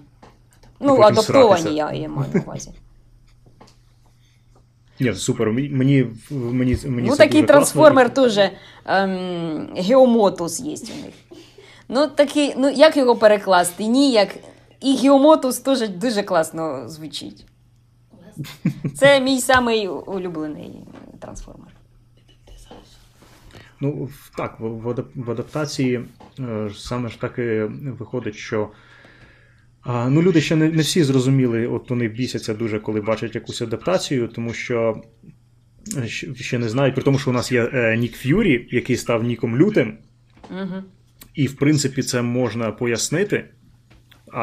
[0.81, 1.71] Ну, потім адаптовані, сратися.
[1.71, 2.71] я, я маю на увазі.
[5.01, 5.51] Ні, супер.
[5.53, 5.69] Мені,
[6.31, 8.39] мені, мені, ну, такий трансформер теж
[8.87, 11.15] ем, геомотус є у них.
[11.89, 13.85] Ну, такий, ну, як його перекласти?
[13.85, 14.29] Ніяк.
[14.81, 17.47] І геомотус теж дуже класно звучить.
[18.97, 20.85] Це мій самий улюблений
[21.21, 21.69] трансформер.
[23.81, 26.05] Ну, так, в, адаптації
[26.39, 27.63] е, саме ж так і
[27.99, 28.69] виходить, що
[29.91, 33.63] а, ну, люди ще не, не всі зрозуміли, от вони бісяться дуже, коли бачать якусь
[33.63, 35.03] адаптацію, тому що
[35.97, 39.25] е, ще не знають, при тому, що у нас є е, Нік Ф'юрі, який став
[39.25, 39.99] Ніком Лютим,
[40.51, 40.83] Угу.
[41.35, 43.45] і в принципі це можна пояснити,
[44.33, 44.43] а,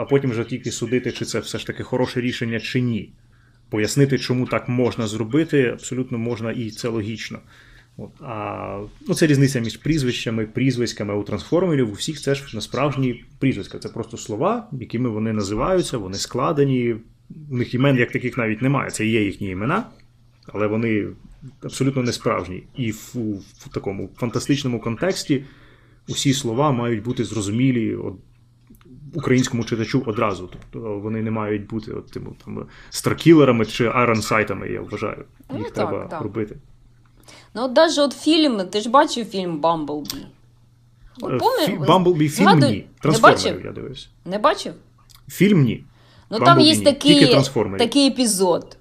[0.00, 3.12] а потім вже тільки судити, чи це все ж таки хороше рішення, чи ні.
[3.70, 7.38] Пояснити, чому так можна зробити, абсолютно можна і це логічно.
[7.96, 11.90] От, а, ну, це різниця між прізвищами, прізвиськами у трансформерів.
[11.90, 13.78] У всіх це ж насправжні прізвиська.
[13.78, 16.96] Це просто слова, якими вони називаються, вони складені.
[17.50, 18.90] У них імен як таких навіть немає.
[18.90, 19.86] Це є їхні імена,
[20.46, 21.06] але вони
[21.62, 22.64] абсолютно не справжні.
[22.76, 23.14] І в,
[23.58, 25.44] в такому фантастичному контексті
[26.08, 28.14] усі слова мають бути зрозумілі от,
[29.14, 30.50] українському читачу одразу.
[30.52, 35.24] Тобто вони не мають бути от, тими, там, старкілерами чи айронсайтами, я вважаю.
[35.50, 36.22] Ну, Їх так, треба так.
[36.22, 36.56] робити.
[37.54, 40.26] Ну, от навіть от фільм, ти ж бачив фільм Бамблбі?
[41.20, 42.60] От, Е, помни- Бамблбі фільм ні.
[42.60, 44.06] Не Трансформерів я дивився.
[44.24, 44.74] Не бачив?
[45.28, 45.84] Фільм ні.
[46.30, 47.14] Ну там є ні, такий,
[47.78, 48.76] такий епізод.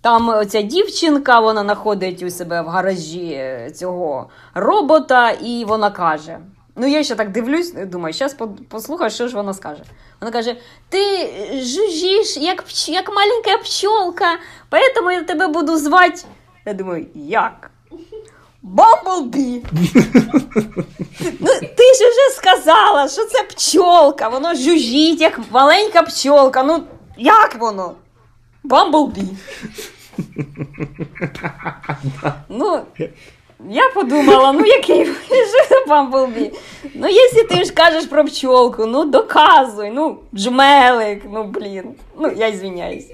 [0.00, 6.38] Там оця дівчинка, вона знаходить у себе в гаражі е, цього робота, і вона каже:
[6.76, 8.36] Ну, я ще так дивлюсь, думаю, зараз
[8.68, 9.82] послухаю, що ж вона скаже.
[10.20, 10.56] Вона каже:
[10.88, 14.38] Ти жужжиш, як, як маленька пчолка,
[14.70, 16.24] поэтому я тебе буду звати.
[16.66, 17.70] Я думаю, як?
[18.62, 19.62] Бамблбі.
[21.40, 26.62] ну, ти ж вже сказала, що це пчолка, воно жужжить, як маленька пчолка.
[26.62, 26.82] Ну,
[27.18, 27.94] як воно?
[28.62, 29.22] Бамблбі.
[32.48, 32.80] ну,
[33.70, 36.52] я подумала, ну який же Бамблбі?
[36.94, 41.94] Ну, якщо ти ж кажеш про пчолку, ну доказуй, ну, джмелик, ну блін.
[42.18, 43.10] Ну, я извиняюсь.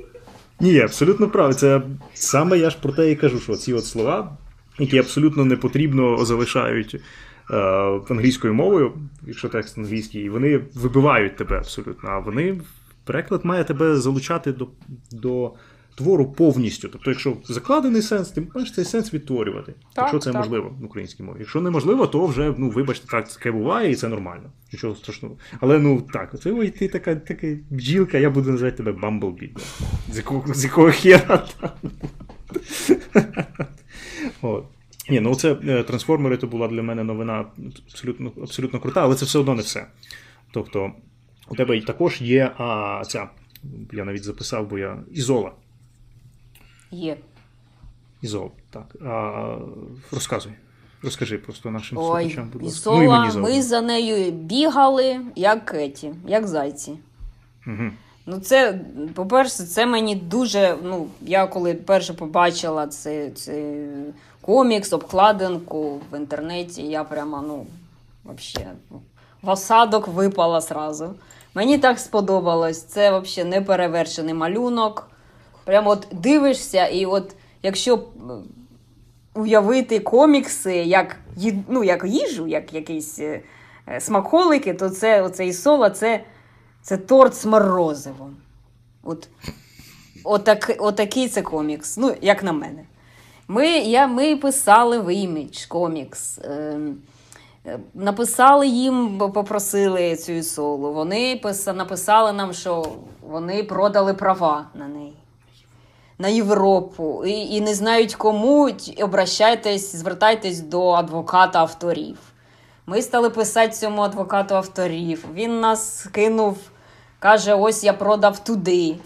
[0.61, 1.55] Ні, абсолютно правильно.
[1.55, 1.83] Це
[2.15, 4.37] саме я ж про те і кажу, що ці от слова,
[4.79, 6.95] які абсолютно не потрібно залишають
[7.51, 7.57] е,
[8.11, 8.93] англійською мовою,
[9.27, 12.11] якщо текст англійський, вони вибивають тебе абсолютно.
[12.11, 12.61] А вони
[13.05, 14.69] переклад має тебе залучати до,
[15.13, 15.53] до
[16.01, 16.89] твору повністю.
[16.89, 19.75] Тобто, якщо закладений сенс, ти маєш цей сенс відтворювати.
[19.97, 20.41] якщо це так.
[20.41, 21.37] можливо в українській мові.
[21.39, 24.53] Якщо неможливо, то вже ну вибачте, так таке буває, і це нормально.
[24.73, 25.37] Нічого страшного.
[25.61, 29.53] Але ну так, ти, ой, ти така, така бджілка, я буду називати тебе Бамблбі.
[30.13, 31.71] З якого, з якого хера там.
[34.43, 34.65] От.
[35.11, 37.45] Ні, ну це е, трансформери то була для мене новина
[37.89, 39.87] абсолютно, абсолютно крута, але це все одно не все.
[40.51, 40.93] Тобто,
[41.49, 43.29] у тебе також є а, ця,
[43.93, 45.53] я навіть записав, бо я Ізола.
[46.91, 47.17] Є.
[48.23, 48.97] Ізол, так.
[49.07, 49.57] А,
[50.13, 50.53] розказуй.
[51.03, 52.79] Розкажи просто нашим Ой, слухачам, будь ласка.
[52.79, 53.49] Ісола, Ну, і мені заодно.
[53.55, 56.99] ми за нею бігали, як кеті, як зайці.
[57.67, 57.91] Угу.
[58.27, 58.81] Ну, це,
[59.15, 60.77] по-перше, це мені дуже.
[60.83, 63.85] Ну, я коли перше побачила це, це
[64.41, 67.67] комікс, обкладинку в інтернеті, я прямо, ну,
[68.25, 68.67] вообще,
[69.43, 71.15] в осадок випала зразу.
[71.55, 72.83] Мені так сподобалось.
[72.83, 75.10] Це взагалі неперевершений малюнок.
[75.65, 78.05] Прямо от дивишся, і от якщо
[79.35, 81.17] уявити комікси як,
[81.69, 83.41] ну, як їжу, як якісь е,
[83.89, 86.21] е, смаколики, то це оце Ісола, це,
[86.83, 88.37] це торт з морозивом.
[89.03, 89.29] От,
[90.25, 92.85] отак, отакий це комікс, ну, як на мене.
[93.49, 96.39] Ми, я, ми писали в імідж комікс.
[96.39, 96.79] Е,
[97.67, 100.93] е, написали їм, бо попросили цю Ісолу.
[100.93, 102.87] Вони писа, написали нам, що
[103.21, 105.20] вони продали права на неї.
[106.21, 108.71] На Європу і, і не знають кому.
[109.03, 112.17] Обращайтесь, звертайтесь до адвоката авторів.
[112.87, 115.25] Ми стали писати цьому адвокату авторів.
[115.35, 116.59] Він нас кинув,
[117.19, 118.97] каже: ось я продав туди.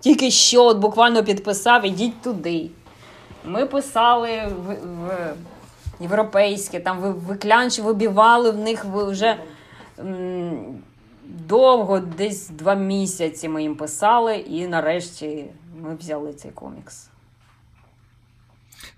[0.00, 2.70] Тільки що, от буквально підписав, ідіть туди.
[3.44, 4.30] Ми писали
[4.66, 4.72] в,
[5.06, 5.34] в
[6.00, 9.36] європейське, там ви- виклянчі вибивали в них ви вже
[9.98, 10.82] м,
[11.24, 15.44] довго, десь два місяці ми їм писали, і нарешті
[15.86, 17.08] ми взяли цей комікс.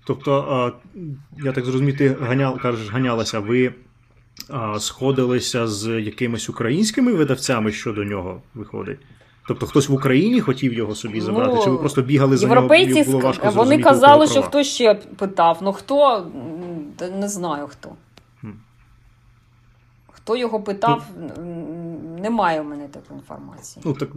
[0.05, 0.73] Тобто,
[1.43, 3.73] я так зрозумів, ти ганял, кажеш, ганялася, ви
[4.79, 8.99] сходилися з якимись українськими видавцями щодо нього виходить?
[9.47, 12.93] Тобто хтось в Україні хотів його собі забрати, Ну, чи ви просто бігали за Європейці
[12.99, 13.05] нього?
[13.05, 14.47] було важко вони казали, що права?
[14.47, 15.57] хто ще питав.
[15.61, 16.27] Ну хто
[17.19, 17.89] не знаю хто.
[18.41, 18.47] Хм.
[20.11, 21.03] Хто його питав,
[21.37, 23.83] м, немає у мене такої інформації.
[23.85, 24.09] Ну так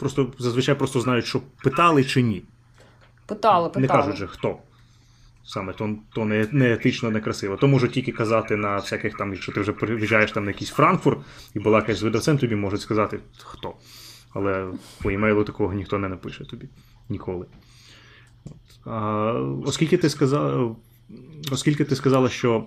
[0.00, 2.42] просто зазвичай просто знають, що питали чи ні.
[3.26, 4.58] Питали, Не кажуть же хто.
[5.44, 7.56] Саме то, то не, не етично, не красиво.
[7.56, 11.18] То можуть тільки казати на всяких там, якщо ти вже приїжджаєш там на якийсь Франкфурт
[11.54, 13.74] і балакаєш з видавцем, тобі можуть сказати хто.
[14.32, 14.72] Але
[15.02, 16.68] по імейлу такого ніхто не напише тобі
[17.08, 17.46] ніколи.
[18.84, 19.32] А,
[19.66, 20.76] оскільки ти сказала,
[21.52, 22.66] оскільки ти сказала, що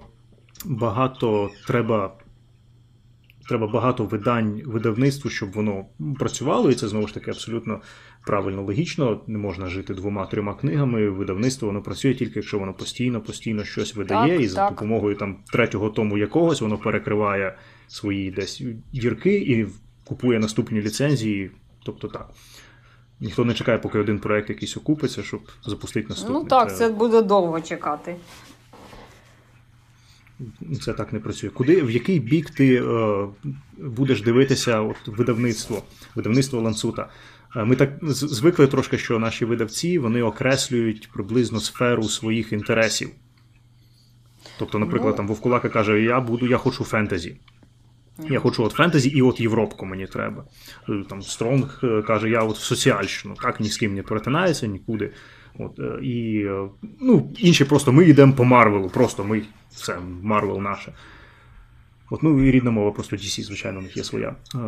[0.66, 2.14] багато треба.
[3.48, 5.86] Треба багато видань видавництву, щоб воно
[6.20, 7.82] працювало, і це знову ж таки абсолютно
[8.26, 9.22] правильно, логічно.
[9.28, 11.10] Не можна жити двома-трьома книгами.
[11.10, 14.70] Видавництво воно працює тільки якщо воно постійно, постійно щось видає, Так, і за так.
[14.70, 18.64] допомогою там третього тому якогось воно перекриває свої десь
[18.94, 19.68] дірки і
[20.06, 21.52] купує наступні ліцензії.
[21.86, 22.30] Тобто так.
[23.20, 26.41] Ніхто не чекає, поки один проект якийсь окупиться, щоб запустити наступний.
[26.44, 28.16] Ну так, це буде довго чекати.
[30.82, 31.50] Це так не працює.
[31.50, 33.28] Куди, в який бік ти е,
[33.78, 35.84] будеш дивитися от, видавництво,
[36.16, 37.10] видавництво ланцута?
[37.56, 43.10] Е, Ми так звикли трошки, що наші видавці вони окреслюють приблизно сферу своїх інтересів.
[44.60, 45.18] Тобто, наприклад, Ну.
[45.18, 47.38] там Вовкулака каже: Я буду, я хочу фентезі.
[48.30, 50.46] Я хочу от фентезі і от Європку мені треба.
[50.89, 54.68] Е, Там Стронг е, каже, я от в соціальщину, так ні з ким не перетинається
[54.68, 55.12] нікуди.
[55.60, 56.68] От, е, і е,
[57.01, 59.41] ну, інші просто ми йдемо по Марвелу, просто ми
[59.72, 60.93] все, Марвел наше.
[62.10, 64.36] От, ну і рідна мова, просто DC, звичайно, у них є своя.
[64.56, 64.60] е,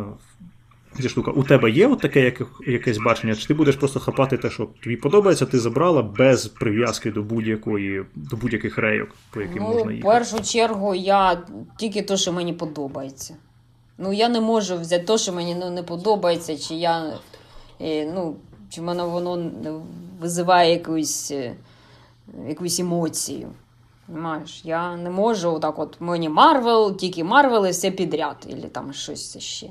[1.02, 1.30] Ця штука.
[1.30, 4.68] У тебе є от таке як, якесь бачення, чи ти будеш просто хапати те, що
[4.82, 9.82] тобі подобається, ти забрала без прив'язки до будь-якої, до будь-яких рейок, по яким Ну, можна
[9.82, 10.14] в їхати.
[10.18, 11.42] першу чергу, я
[11.78, 13.36] тільки те, що мені подобається.
[13.98, 17.12] Ну, я не можу взяти те, що мені ну, не подобається, чи я.
[18.14, 18.36] Ну,
[18.70, 19.50] чи в мене воно
[20.20, 21.56] визиває якусь, е,
[22.48, 23.48] якусь емоцію.
[24.06, 24.60] Понимаешь?
[24.64, 29.38] Я не можу отак от мені Марвел, тільки Марвел і все підряд, або там щось
[29.38, 29.70] ще.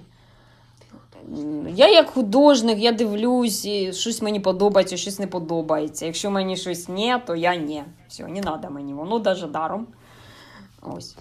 [1.70, 6.06] Я як художник, я дивлюсь, і щось мені подобається, щось не подобається.
[6.06, 7.84] Якщо мені щось не, то я ні.
[8.08, 9.88] Все, не треба мені, воно навіть даром.
[10.82, 11.18] Ось.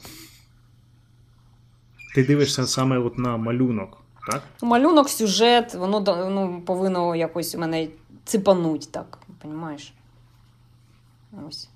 [2.14, 4.42] Ти дивишся саме от на малюнок, так?
[4.62, 6.00] Малюнок, сюжет, воно
[6.30, 7.88] ну, повинно якось мене
[8.24, 9.92] ципануть так, розумієш?
[11.48, 11.68] Ось.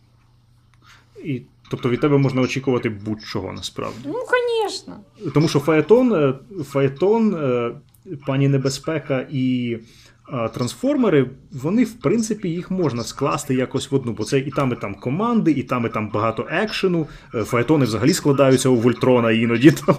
[1.25, 3.99] І, тобто від тебе можна очікувати будь-чого насправді.
[4.05, 4.97] Ну, звісно.
[5.35, 6.35] Тому що Фаетон, е,
[6.65, 7.73] Фаетон, е,
[8.27, 9.79] пані Небезпека і
[10.55, 14.77] трансформери, вони, в принципі, їх можна скласти якось в одну, бо це і там, і
[14.77, 17.07] там команди, і там, і там багато екшену.
[17.35, 19.97] Е, Фаетони взагалі складаються у Вольтрона іноді там.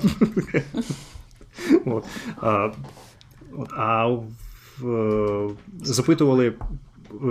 [1.85, 2.05] От.
[2.41, 2.71] А,
[3.57, 4.25] от, а в,
[4.83, 5.49] е,
[5.81, 6.53] запитували,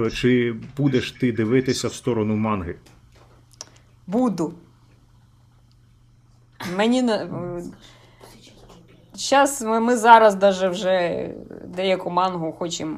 [0.07, 2.75] е, чи будеш ти дивитися в сторону манги.
[4.07, 4.55] Буду.
[6.77, 7.11] Мені.
[9.15, 11.29] Зараз ми, ми зараз даже вже
[11.65, 12.97] деяку мангу хочемо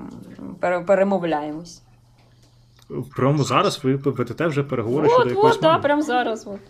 [0.86, 1.82] перемовляємось.
[3.16, 6.46] Прямо зараз ви ведете вже переговори От, щодо якоїсь от, да, прямо зараз.
[6.46, 6.60] От.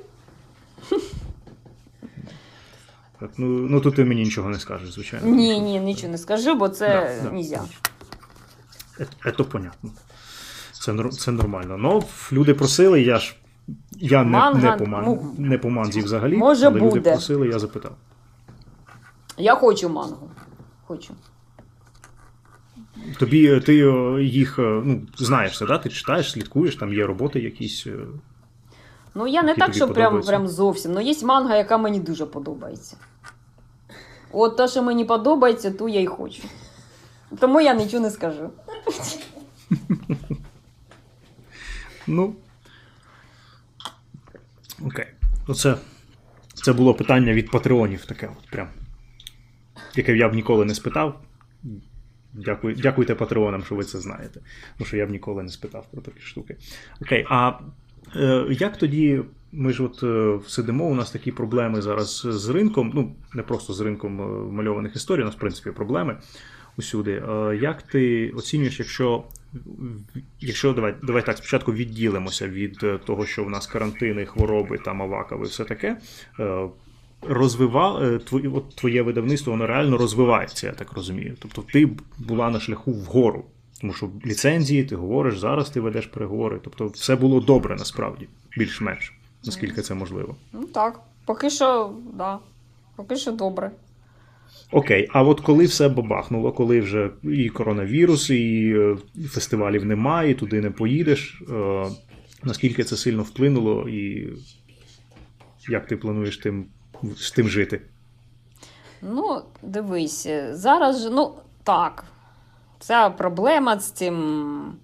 [3.20, 5.26] Так, ну, ну тут ти мені нічого не скажеш, звичайно.
[5.26, 6.88] Ні, ні, нічого не скажу, бо це
[7.22, 7.34] Да, да.
[7.34, 7.62] нельзя.
[8.98, 9.90] Це, це понятно.
[10.72, 11.76] Це, це нормально.
[11.78, 12.02] Ну,
[12.32, 13.36] люди просили, я ж.
[13.92, 17.48] Я не, Манга, не, по, ман, ну, не по манзі взагалі, може, але люди просили,
[17.48, 17.92] я запитав.
[19.38, 20.30] Я хочу мангу.
[20.86, 21.14] Хочу.
[23.18, 25.78] Тобі е, ти е, їх е, ну, знаєш да?
[25.78, 27.86] ти читаєш, слідкуєш, там є роботи якісь.
[29.14, 30.30] Ну, я не Які так, тобі що прям, подобаються?
[30.30, 30.92] прям зовсім.
[30.92, 32.96] Ну, є манга, яка мені дуже подобається.
[34.32, 36.42] От те, що мені подобається, ту я й хочу.
[37.38, 38.50] Тому я нічого не скажу.
[42.06, 42.34] Ну.
[44.86, 45.06] Окей.
[45.48, 45.76] Оце,
[46.54, 48.68] це було питання від патреонів таке, от прям.
[49.94, 51.20] Яке я б ніколи не спитав.
[52.32, 54.40] Дякую, дякуйте патреонам, що ви це знаєте.
[54.78, 56.56] Тому що я б ніколи не спитав про такі штуки.
[57.02, 57.52] Окей, а
[58.50, 63.12] як тоді ми ж от е, сидимо, у нас такі проблеми зараз з ринком, ну,
[63.34, 66.16] не просто з ринком е, мальованих історій, у нас, в принципі, проблеми
[66.76, 67.12] усюди.
[67.12, 69.24] Е, як ти оцінюєш, якщо,
[70.40, 75.02] якщо давай, давай так, спочатку відділимося від е, того, що в нас карантини, хвороби, там
[75.02, 75.96] авакави, все таке.
[76.40, 76.68] Е,
[77.28, 81.36] Розвива е, твоє, от твоє видавництво, воно реально розвивається, я так розумію.
[81.38, 81.88] Тобто ти
[82.18, 83.44] була на шляху вгору.
[83.80, 86.60] Тому що ліцензії, ти говориш, зараз ти ведеш переговори.
[86.64, 89.14] Тобто все було добре насправді, більш-менш,
[89.44, 90.36] наскільки це можливо.
[90.52, 92.38] Ну так, поки що, да.
[92.96, 93.70] Поки що добре.
[94.72, 98.96] Окей, а от коли все бабахнуло, коли вже і коронавірус, і е,
[99.28, 101.86] фестивалів немає, і туди не поїдеш, е,
[102.44, 104.28] наскільки це сильно вплинуло, і
[105.68, 106.66] як ти плануєш тим,
[107.16, 107.80] з тим жити?
[109.02, 112.04] Ну, дивись, зараз же, ну, так.
[112.80, 114.74] Ця проблема з цим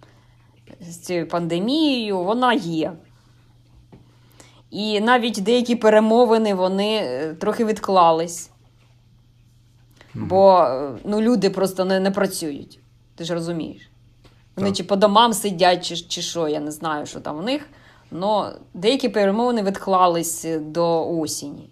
[0.80, 2.92] з цією пандемією, вона є.
[4.70, 8.50] І навіть деякі перемовини вони е, трохи відклались.
[10.14, 12.80] Бо е, ну, люди просто не, не працюють.
[13.14, 13.90] Ти ж розумієш.
[14.56, 14.76] Вони Так.
[14.76, 17.68] чи по домам сидять, чи, чи що, я не знаю, що там у них.
[18.10, 21.70] Но деякі перемовини відклались е, до осені.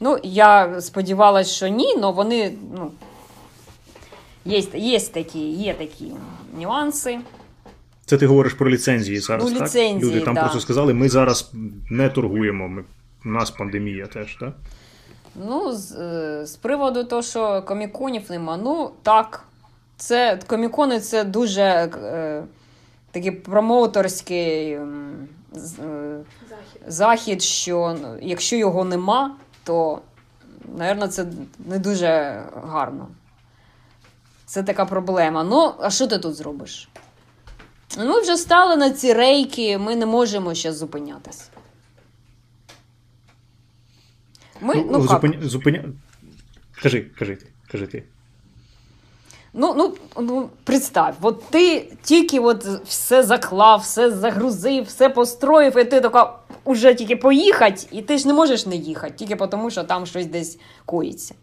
[0.00, 2.90] Ну, я сподівалася, що ні, але вони, ну,
[4.44, 6.12] є, є, такі, є такі
[6.58, 7.18] нюанси.
[8.06, 9.62] Це ти говориш про ліцензії зараз, Ну, так?
[9.68, 10.40] ліцензії, Люди там да.
[10.40, 11.50] просто сказали, ми зараз
[11.90, 12.84] не торгуємо, ми,
[13.24, 14.52] у нас пандемія теж, так?
[15.46, 19.44] Ну, з, е, з приводу того, що коміконів нема, ну так.
[19.96, 22.42] Це комікони це дуже е,
[23.10, 25.28] такий промоутерський м,
[25.78, 26.18] е,
[26.86, 29.98] захід, що ну, якщо його нема, то,
[30.78, 31.26] мабуть, це
[31.66, 33.08] не дуже гарно.
[34.54, 35.44] Це така проблема.
[35.44, 36.88] Ну, а що ти тут зробиш?
[37.98, 41.44] Ми вже стали на ці рейки, ми не можемо ще зупинятися.
[44.60, 45.08] Ми, ну, як?
[45.08, 45.38] зупиня...
[45.42, 45.84] зупиня...
[46.82, 48.04] Кажи, кажи ти, кажи ти.
[49.52, 55.84] Ну, ну, ну, представь, от ти тільки от все заклав, все загрузив, все построїв, і
[55.84, 59.84] ти така уже тільки поїхати, і ти ж не можеш не їхати, тільки тому, що
[59.84, 61.34] там щось десь коїться.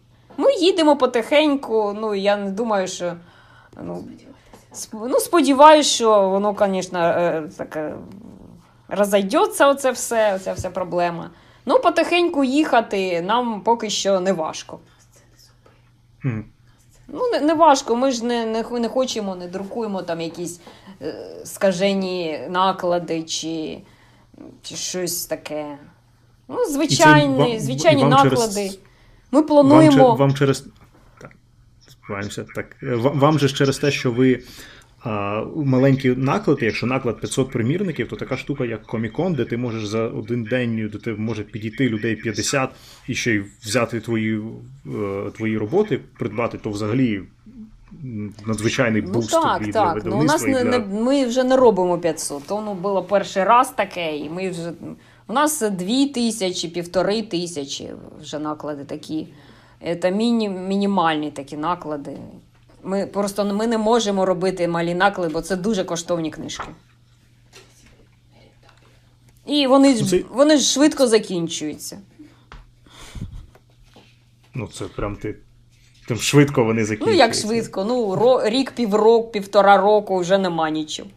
[0.42, 3.14] Ми їдемо потихеньку, ну я не думаю, що.
[3.82, 4.04] Ну,
[4.92, 7.94] ну сподіваюся, що воно, звісно, е, таке
[8.88, 11.30] розійдеться, оце все, оця вся проблема.
[11.66, 14.78] Ну, потихеньку їхати нам поки що не важко.
[16.22, 16.44] Мгм.
[17.08, 20.60] Ну, не, не важко, ми ж не, не, не хочемо, не друкуємо там якісь
[21.02, 21.14] е,
[21.44, 23.78] скажені наклади чи,
[24.62, 25.78] чи щось таке.
[26.48, 28.54] Ну, звичайні, вам- звичайні і вам наклади.
[28.54, 28.78] через-
[29.32, 29.96] Ми плануємо.
[29.96, 30.66] чер- вам через.
[31.18, 31.30] Так,
[31.88, 32.76] сподіваємося, так.
[33.14, 34.42] Вам же через те, що ви
[35.04, 39.86] а, маленькі наклади, якщо наклад 500 примірників, то така штука, як Комікон, де ти можеш
[39.86, 42.70] за один день до тебе може підійти людей 50
[43.08, 44.40] і ще й взяти твої,
[44.86, 47.22] е, твої роботи, придбати, то взагалі
[48.46, 50.02] надзвичайний Ну так, тобі для так.
[50.04, 50.64] Ну, у нас не, для...
[50.64, 52.46] не, ми вже не робимо 500.
[52.46, 54.72] То ну, було перший раз таке, і ми вже.
[55.32, 59.28] У нас дві тисячі, півтори тисячі вже наклади такі.
[60.02, 62.18] Це міні, мінімальні такі наклади.
[62.82, 66.64] Ми просто ми не можемо робити малі наклади, бо це дуже коштовні книжки.
[69.46, 71.98] І вони ж, це- вони ж швидко закінчуються.
[74.54, 75.36] Ну, це прям ти.
[76.08, 77.24] Тим швидко вони закінчуються.
[77.24, 77.84] Ну, як швидко?
[77.84, 81.08] Ну, ро, рік, півроку, півтора року вже нема нічого.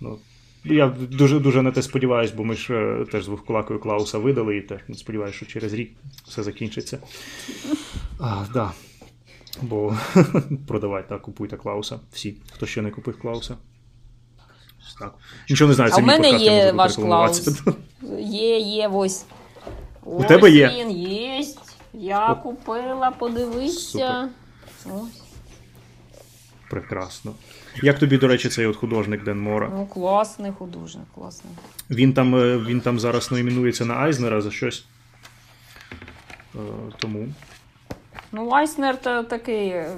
[0.00, 0.18] Ну,
[0.64, 4.56] я дуже дуже на те сподіваюся, бо ми ж е, теж з вовкулакою Клауса видали,
[4.56, 5.92] і теж сподіваюся, що через рік
[6.28, 6.98] все закінчиться.
[8.20, 8.72] А, да.
[9.62, 9.96] Бо
[10.68, 12.00] продавайте, так, купуйте Клауса.
[12.12, 13.56] Всі, хто ще не купив Клауса.
[14.98, 15.14] Так.
[15.50, 17.74] Нічого не знаю, А це в мій мене подкаст, я є можу ваш рекламуватися.
[18.18, 19.24] Є, є, ось.
[20.04, 20.68] У тебе є?
[20.78, 21.76] Він єсть.
[21.92, 22.36] Я О.
[22.36, 24.28] купила, подивися.
[24.86, 25.22] Ось.
[26.70, 27.34] Прекрасно.
[27.82, 29.70] Як тобі, до речі, цей от художник Ден Мора?
[29.74, 31.52] Ну, класний художник, класний.
[31.90, 34.84] Він там, е, він там зараз номінується на Айзнера за щось.
[36.54, 36.58] Е,
[36.98, 37.28] Тому.
[38.32, 39.68] Ну, Айснер та такий.
[39.68, 39.96] е,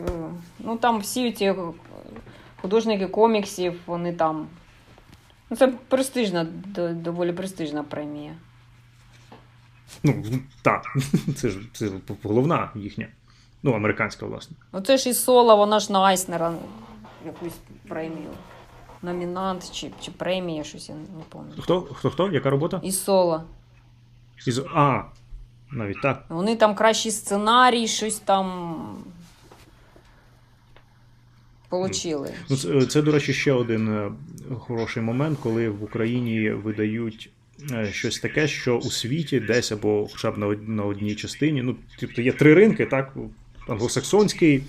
[0.58, 1.54] Ну, там всі ці
[2.56, 4.46] художники коміксів, вони там.
[5.50, 6.46] Ну, це престижна,
[6.92, 8.32] доволі престижна премія.
[10.02, 10.24] Ну,
[10.62, 10.84] так,
[11.36, 11.88] це ж це
[12.22, 13.06] головна їхня.
[13.62, 14.56] Ну, американська, власне.
[14.72, 16.52] Ну, це ж і Сола, вона ж на Айснера
[17.26, 17.58] якусь
[17.88, 18.30] премію.
[19.02, 21.62] Номінант чи, чи премія, щось я не пам'ятаю.
[21.62, 21.80] Хто?
[21.80, 22.30] Хто хто?
[22.30, 22.80] Яка робота?
[22.84, 23.44] І Сола.
[24.46, 24.62] Із...
[24.74, 25.02] А,
[25.70, 26.24] навіть так.
[26.28, 28.96] Вони там кращий сценарій, щось там.
[31.68, 32.34] Получили.
[32.50, 34.12] Ну, це, це, до речі, ще один е,
[34.58, 37.30] хороший момент, коли в Україні видають
[37.70, 41.62] е, щось таке, що у світі десь або хоча б на одній частині.
[41.62, 43.14] Ну, тобто є три ринки, так?
[43.68, 44.64] Англосаксонський,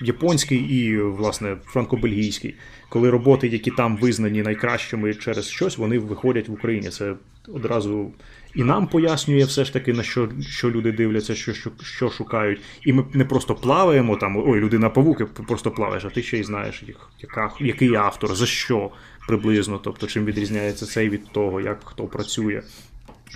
[0.00, 2.54] японський і, власне, франко-бельгійський.
[2.88, 6.88] Коли роботи, які там визнані найкращими через щось, вони виходять в Україні.
[6.88, 7.14] Це
[7.48, 8.12] одразу
[8.54, 12.60] і нам пояснює все ж таки, на що, що люди дивляться, що, що, що шукають.
[12.82, 16.44] І ми не просто плаваємо там, ой, людина павуки просто плаваєш, а ти ще й
[16.44, 16.84] знаєш,
[17.20, 18.90] яка, який автор, за що
[19.28, 22.62] приблизно, тобто чим відрізняється цей від того, як хто працює,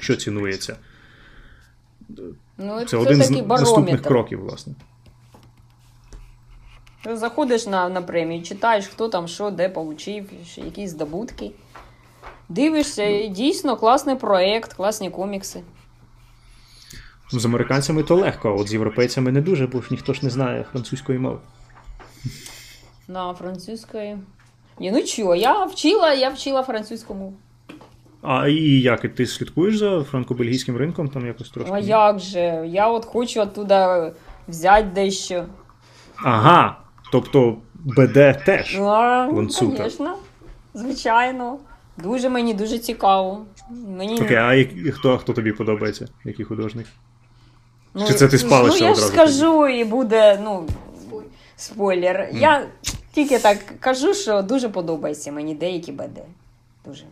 [0.01, 0.77] що цінується.
[2.59, 4.75] Ну, Це, один з наступних кроків, власне.
[7.05, 11.51] Заходиш на, на премію, читаєш, хто там що, де получив, якісь здобутки.
[12.49, 15.61] Дивишся, і дійсно класний проєкт, класні комікси.
[17.33, 20.31] З американцями то легко, а от з європейцями не дуже, бо ж ніхто ж не
[20.31, 21.39] знає французької мови.
[23.09, 24.19] На французької.
[24.81, 27.35] Ні, ну чого, я вчила, я вчила французьку мову.
[28.23, 31.73] А і як ти слідкуєш за франко-бельгійським ринком там якось трошки?
[31.75, 32.65] А як же?
[32.67, 34.13] Я от хочу оттуда
[34.49, 35.45] взяти дещо.
[36.17, 36.77] Ага.
[37.13, 38.77] Тобто БД теж.
[38.79, 40.17] Ну, звісно,
[40.75, 41.59] звичайно.
[41.97, 43.47] Дуже мені дуже цікаво.
[43.71, 44.21] Мені...
[44.23, 46.09] Окей, а як- хто, хто тобі подобається?
[46.25, 46.87] Який художник?
[47.95, 50.67] Ну, Чи це ти спалишся Ну, я ж скажу, і буде, ну,
[51.57, 52.29] спойлер.
[52.33, 52.67] Я
[53.13, 56.21] тільки так кажу, що дуже подобається мені деякі БД.
[56.85, 57.05] Дуже.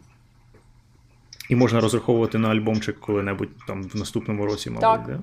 [1.50, 5.06] І можна розраховувати на альбомчик коли-небудь там в наступному році, мабуть, Так.
[5.06, 5.18] да?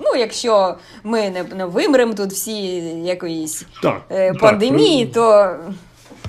[0.00, 2.62] Ну, якщо ми не, не вимремо тут всі
[3.04, 4.02] якоїсь Так.
[4.10, 5.56] е, пандемії, про- то,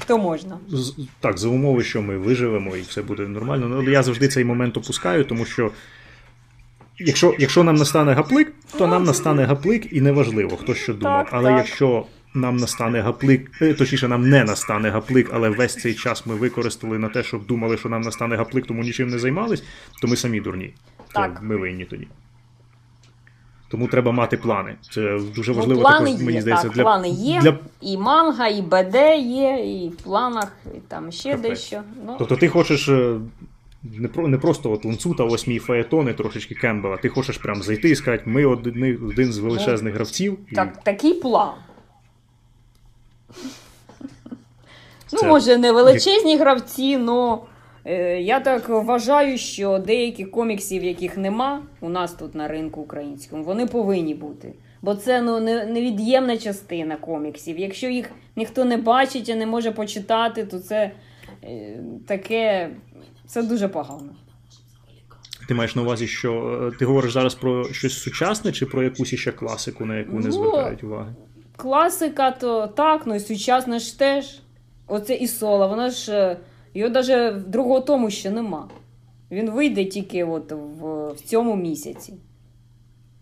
[0.07, 0.57] то можна.
[0.67, 3.67] з- Так, за умови, що ми виживемо і все буде нормально.
[3.69, 5.71] Ну, я завжди цей момент опускаю, тому що.
[7.01, 11.25] Якщо, якщо нам настане гаплик, то нам настане гаплик, і неважливо, хто що думав.
[11.25, 11.57] Так, але так.
[11.57, 16.35] якщо нам настане гаплик, е, точніше, нам не настане гаплик, але весь цей час ми
[16.35, 19.63] використали на те, щоб думали, що нам настане гаплик, тому нічим не займались,
[20.01, 20.73] то ми самі дурні.
[21.13, 22.07] То ми винні тоді.
[23.69, 24.75] Тому треба мати плани.
[24.91, 27.97] Це дуже важливо ну, плани також, є, мені здається, так, для, плани є, для і
[27.97, 31.49] манга, і БД є, і в планах, і там ще Капець.
[31.49, 31.81] дещо.
[32.05, 33.19] Ну, Тобто ти хочеш е,
[33.83, 36.97] не, про, не просто от ланцута, ось мій фаетон і трошечки Кембела.
[36.97, 40.37] Ти хочеш прям зайти і сказати, ми один, один з величезних гравців.
[40.51, 40.55] І...
[40.55, 41.53] так, такий план.
[45.13, 47.37] Ну, може, не величезні гравці, але е,
[48.19, 53.67] я так вважаю, що деякі коміксів, яких нема у нас тут на ринку українському, вони
[53.67, 54.53] повинні бути.
[54.81, 57.59] Бо це ну, невід'ємна частина коміксів.
[57.59, 60.91] Якщо їх ніхто не бачить і не може почитати, то це
[61.43, 62.69] е, таке.
[63.27, 64.15] Це дуже погано.
[65.47, 69.13] Ти маєш на увазі, що е, ти говориш зараз про щось сучасне чи про якусь
[69.13, 71.13] іще класику, на яку не Ну, звертають уваги?
[71.55, 74.39] Класика, то так, ну і сучасна ж теж.
[74.87, 76.37] Оце і соло, вона ж е,
[76.73, 78.69] його навіть в другого тому ще нема.
[79.31, 82.13] Він вийде тільки от в, в цьому місяці.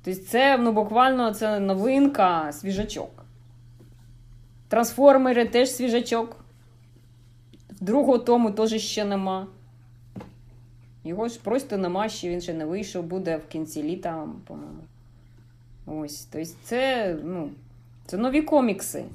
[0.03, 3.25] Тобто, це ну, буквально це новинка, свіжачок.
[4.67, 6.35] Трансформери теж свіжачок.
[7.81, 9.47] Другого тому теж ще нема.
[11.03, 14.83] Його ж просто нема, ще він ще не вийшов, буде в кінці літа, по-моєму.
[15.85, 16.25] Ось.
[16.31, 17.49] Тобто, це, ну,
[18.05, 19.05] це нові комікси.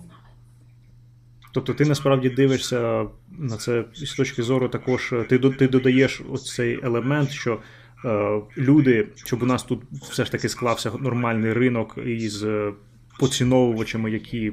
[1.53, 3.07] Тобто ти насправді дивишся
[3.39, 7.59] на це з точки зору також, ти ти додаєш оцей елемент, що
[8.05, 12.73] е, люди, щоб у нас тут все ж таки склався нормальний ринок із е,
[13.19, 14.53] поціновувачами, які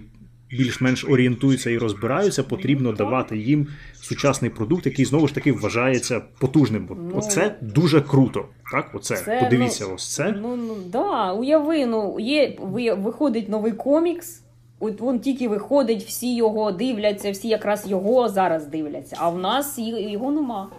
[0.49, 6.88] більш-менш орієнтуються і розбираються, потрібно давати їм сучасний продукт, який знову ж таки вважається потужним.
[6.89, 8.45] Ну, Оце дуже круто.
[8.71, 10.35] Так, оце Це, подивіться, ну, ось це.
[10.41, 14.43] Ну, ну да, уяви, ну є ви- виходить новий комікс.
[14.80, 19.80] От він тільки виходить, всі його дивляться, всі якраз його зараз дивляться, а в нас
[19.80, 20.69] його нема.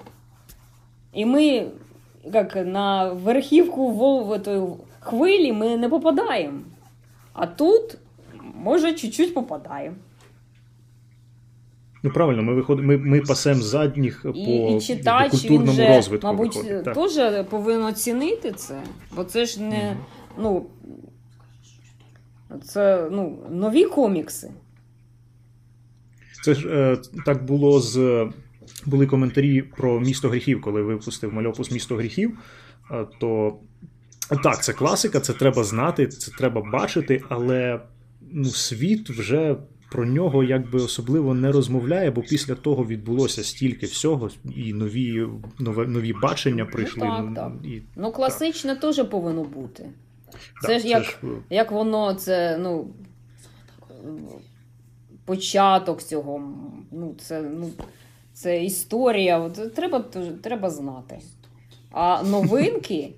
[1.13, 1.67] І ми,
[2.33, 6.59] як на верхівку вол- хвилі, ми не попадаємо.
[7.33, 7.99] А тут,
[8.55, 9.97] може, чуть-чуть попадаємо.
[12.03, 15.97] Ну правильно, ми виходимо, ми, ми пасемо задніх І, по і читач, він культурному же,
[15.97, 16.27] розвитку.
[16.27, 18.81] мабуть, виходить, теж повинен оцінити це.
[19.17, 19.97] Бо це ж не.
[20.39, 20.67] Ну,
[22.59, 24.51] це ну, нові комікси.
[26.45, 28.27] Це ж е, так було з.
[28.87, 32.39] Були коментарі про місто гріхів, коли випустив мальопус місто гріхів.
[32.91, 33.59] е, То
[34.43, 37.81] так, це класика, це треба знати, це треба бачити, але
[38.33, 39.57] ну, світ вже
[39.91, 45.27] про нього якби особливо не розмовляє, бо після того відбулося стільки всього, і нові,
[45.59, 47.01] нове, нові бачення прийшли.
[47.03, 47.53] так, так.
[47.65, 49.87] І, Ну, класичне теж повинно бути.
[50.63, 52.87] Це так, ж як, ж, е, як воно, це, ну.
[55.25, 56.43] Початок цього.
[56.91, 57.71] Ну, це, ну,
[58.33, 59.39] це історія.
[59.39, 60.05] От, треба,
[60.43, 61.19] треба знати.
[61.91, 63.13] А новинки,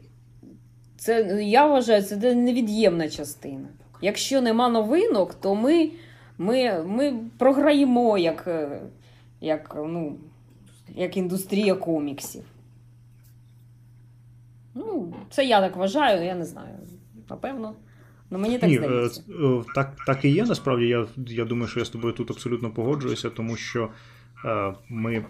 [0.97, 3.69] це, я вважаю, це невід'ємна частина.
[4.01, 5.91] Якщо нема новинок, то ми,
[6.39, 8.81] ми, ми програємо як, е,
[9.41, 10.17] як, ну,
[10.95, 12.45] як індустрія коміксів.
[14.75, 16.79] Ну, це я так вважаю, я не знаю.
[17.31, 17.75] Напевно.
[18.31, 19.23] Ну, мені так Ні, здається.
[19.29, 20.45] е, е, так, так і є.
[20.45, 23.89] Насправді, я, я думаю, що я з тобою тут абсолютно погоджуюся, тому що
[24.45, 25.25] е, ми е,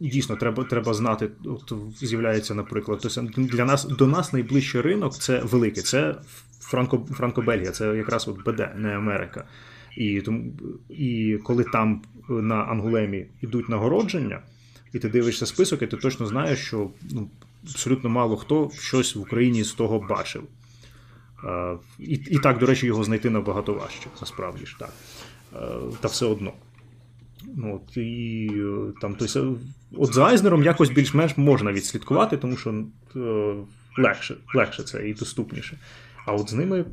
[0.00, 1.30] дійсно треба, треба знати.
[1.44, 6.14] От з'являється, наприклад, тобто для нас до нас найближчий ринок це великий, це
[6.60, 9.44] Франко, Франко-Бельгія, це якраз от БД, не Америка.
[9.96, 10.52] І тому
[10.88, 14.40] і коли там на Ангулемі йдуть нагородження,
[14.92, 17.30] і ти дивишся список, і ти точно знаєш, що ну,
[17.70, 20.42] абсолютно мало хто щось в Україні з того бачив.
[21.44, 24.92] Uh, і, і так, до речі, його знайти набагато важче, насправді ж так.
[25.52, 26.52] Uh, та все одно.
[27.56, 28.50] Ну, от, і,
[29.00, 29.56] там, тобто,
[29.92, 32.84] от з Айзнером якось більш-менш можна відслідкувати, тому що
[33.98, 35.78] легше, легше це і доступніше.
[36.26, 36.84] А от з ними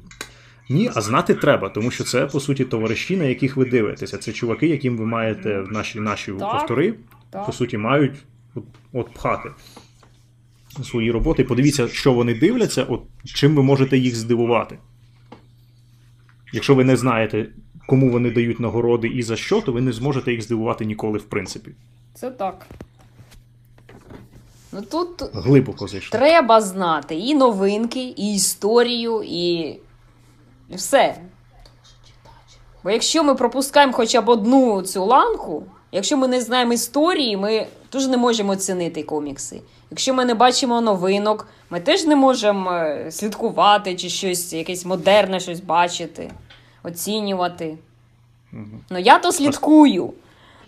[0.70, 4.18] ні, а знати треба, тому що це, по суті, товариші, на яких ви дивитеся.
[4.18, 6.96] Це чуваки, яким ви маєте наші наші Так, автори,
[7.30, 7.46] так.
[7.46, 8.14] по суті, мають
[8.56, 8.64] от,
[8.94, 9.50] от пхати
[10.84, 11.44] свої роботи.
[11.44, 14.78] Подивіться, що вони дивляться, от чим ви можете їх здивувати.
[16.54, 17.50] Якщо ви не знаєте,
[17.88, 21.24] кому вони дають нагороди і за що, то ви не зможете їх здивувати ніколи, в
[21.24, 21.72] принципі.
[22.14, 22.68] Це так.
[24.72, 26.20] Ну тут Глибоко зайшли.
[26.20, 29.54] треба знати і новинки, і історію, і
[30.70, 31.16] і все.
[32.84, 37.68] Бо якщо ми пропускаємо хоча б одну цю ланку, якщо ми не знаємо історії, ми
[37.94, 39.62] теж не можемо оцінити комікси.
[39.92, 45.40] Якщо ми не бачимо новинок, ми теж не можемо е, слідкувати чи щось, якесь модерне
[45.40, 46.32] щось бачити,
[46.84, 47.78] оцінювати.
[48.90, 50.14] Ну я то слідкую.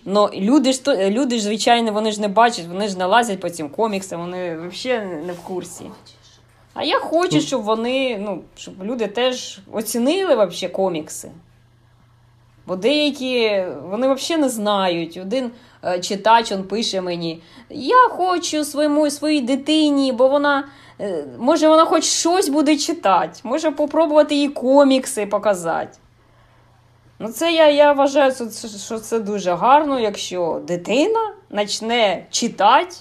[0.05, 3.39] Ну, люди ж то- люди ж, звичайно, вони ж не бачать, вони ж не лазять
[3.39, 5.85] по цим коміксам, вони взагалі не в курсі.
[6.73, 11.31] А я хочу, щоб вони, ну, щоб люди теж оцінили вообще комікси.
[12.67, 15.17] Бо деякі вони взагалі не знають.
[15.17, 15.51] Один
[16.01, 20.63] читач он пише мені: Я хочу своєму своїй дитині, бо вона.
[21.01, 25.97] е, Може, вона хоч щось буде читати, може попробувати їй комікси показати.
[27.19, 28.31] Ну, це я, я вважаю,
[28.77, 32.95] що це, дуже гарно, якщо дитина почне читати.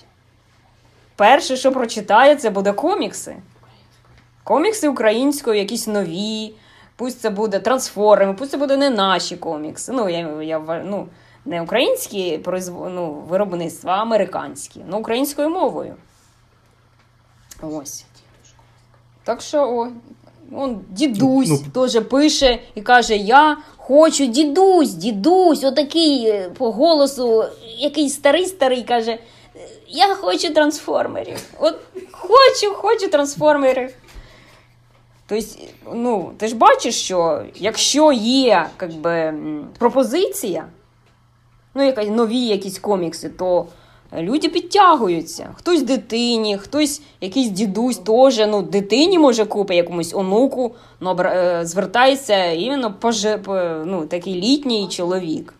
[1.16, 3.36] Перше, що прочитає, це буде комікси.
[4.44, 6.54] Комікси українською, якісь нові.
[6.96, 9.92] Пусть це буде трансформи, пусть це буде не наші комікси.
[9.92, 11.08] Ну, я, я, ну,
[11.44, 12.40] не українські
[12.70, 14.80] ну, виробництва, а американські.
[14.88, 15.94] Ну, українською мовою.
[17.62, 18.04] Ось.
[19.24, 19.88] Так що, о,
[20.52, 21.58] он, дідусь Ну,
[21.88, 27.44] теж пише і каже: Я хочу дідусь, дідусь, отакий е, по голосу,
[27.78, 29.18] якийсь старий старий каже:
[29.88, 31.38] Я хочу трансформерів.
[31.60, 31.78] От
[32.10, 33.90] хочу, хочу трансформерів.
[35.26, 35.46] Тобто,
[35.92, 39.34] ну, ти ж бачиш, що якщо є как би,
[39.78, 40.66] пропозиція,
[41.74, 43.66] ну, яка, нові якісь комікси, то
[44.18, 45.48] люди підтягуються.
[45.54, 52.44] Хтось дитині, хтось якийсь дідусь теж, ну, дитині може купить якомусь онуку, ну, е, звертається
[52.44, 53.40] іменно поже,
[53.86, 55.54] ну, такий літній чоловік.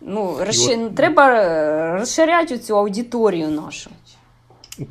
[0.00, 0.90] Ну, розши...
[0.96, 3.90] треба е, розширяти цю аудиторію нашу.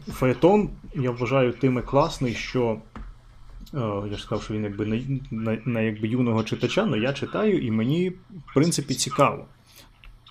[0.08, 2.78] Фаетон, я вважаю, тим і класний, що
[4.12, 5.02] я ж сказав, що він якби на,
[5.32, 9.46] на, на якби юного читача, але я читаю, і мені, в принципі, цікаво.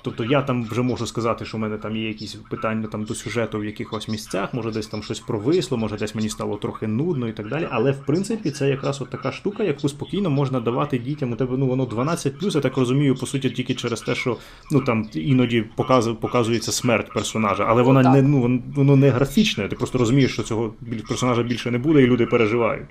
[0.06, 3.14] Тобто я там вже можу сказати, що в мене там є якісь питання там, до
[3.14, 7.28] сюжету в якихось місцях, може десь там щось провисло, може десь мені стало трохи нудно
[7.28, 7.68] і так далі.
[7.70, 11.32] Але в принципі це якраз от така штука, яку спокійно можна давати дітям.
[11.32, 14.36] У тебе ну воно 12 я так розумію, по суті, тільки через те, що
[14.72, 18.12] ну там іноді показує, показується смерть персонажа, але вона Так.
[18.12, 19.68] не ну воно не графічне.
[19.68, 20.74] Ти просто розумієш, що цього
[21.08, 22.86] персонажа більше не буде, і люди переживають.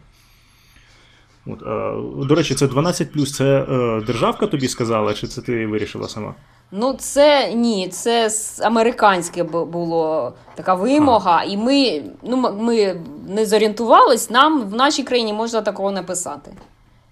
[1.48, 3.36] От, е, до речі, це 12 плюс.
[3.36, 6.36] це е, державка тобі сказала, чи це ти вирішила сама?
[6.72, 8.30] Ну, це ні, це
[8.62, 15.34] американське бу- було така вимога, і ми, ну, ми не зорієнтувались, нам в нашій країні
[15.34, 16.52] можна такого не писати.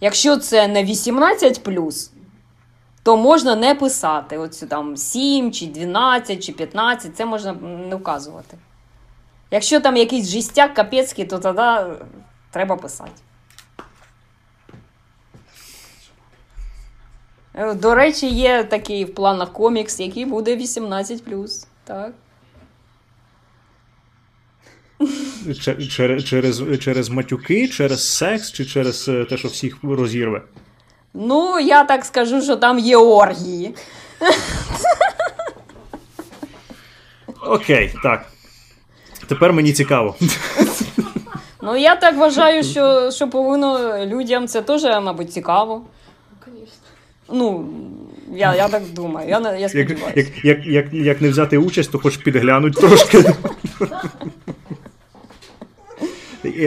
[0.02, 2.12] Якщо це не 18, плюс,
[3.04, 4.38] то можна не писати.
[4.38, 7.54] Оцю там 7, чи 12, чи 15, це можна
[7.90, 8.58] не вказувати.
[9.52, 11.98] Якщо там якийсь жістяк капецький, то тоді
[12.52, 13.12] треба писати.
[17.76, 21.24] До речі, є такий в планах комікс, який буде 18.
[21.84, 22.12] Так.
[25.90, 30.42] Через, через, через матюки, через секс, чи через е, те, що всіх розірве?
[31.14, 33.76] Ну, я так скажу, що там є оргії.
[37.42, 38.26] Окей, так.
[39.28, 40.16] Тепер мені цікаво.
[41.62, 45.82] Ну, я так вважаю, що, що повинно людям це теж, мабуть, цікаво.
[47.32, 47.66] Ну,
[48.36, 50.12] я, я так думаю, я, я сподіваюся.
[50.16, 53.24] як, як, як, як не взяти участь, то хоч підглянуть трошки.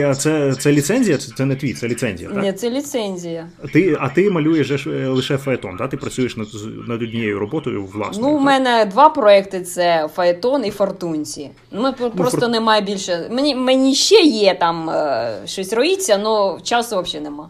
[0.09, 1.17] А Це, це ліцензія?
[1.17, 2.43] Це, це не твій, це ліцензія, так?
[2.43, 3.47] Ні, це ліцензія.
[3.73, 5.89] Ти, а ти малюєш е, лише фаетон, так?
[5.89, 6.47] Ти працюєш над,
[6.87, 8.33] над однією роботою власною.
[8.33, 11.49] Ну, у мене два проекти: це Фаетон і Фортунці.
[11.71, 13.27] Ну, ми про- просто Фор- немає більше.
[13.31, 17.49] Мені, мені ще є там е, щось роїться, але часу взагалі нема.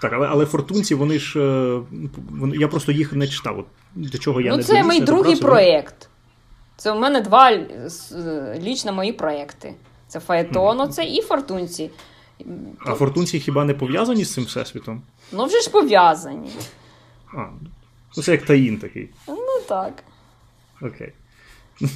[0.00, 1.40] Так, але, але фортунці, вони ж.
[1.40, 1.80] е,
[2.30, 3.58] Вони, я просто їх не читав.
[3.58, 5.42] От, до чого я ну, не це мій другий добрався.
[5.42, 6.08] проєкт.
[6.76, 9.74] Це у мене два е, е, лічно мої проєкти.
[10.08, 11.90] Це Фаетон, оце і Фортунці.
[12.78, 15.02] А фортунці хіба не пов'язані з цим всесвітом?
[15.32, 16.50] Ну, вже ж пов'язані.
[17.34, 17.46] А,
[18.16, 19.08] ну це як таїн такий.
[19.28, 19.92] Ну так.
[20.82, 21.12] Окей.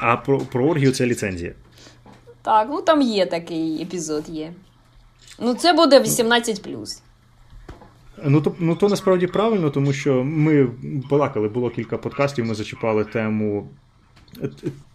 [0.00, 1.52] А про, про оргію це ліцензія.
[2.42, 4.52] Так, ну там є такий епізод є.
[5.38, 6.68] Ну, це буде 18.
[8.24, 13.04] Ну то, ну то насправді правильно, тому що ми балакали, було кілька подкастів, ми зачіпали
[13.04, 13.68] тему.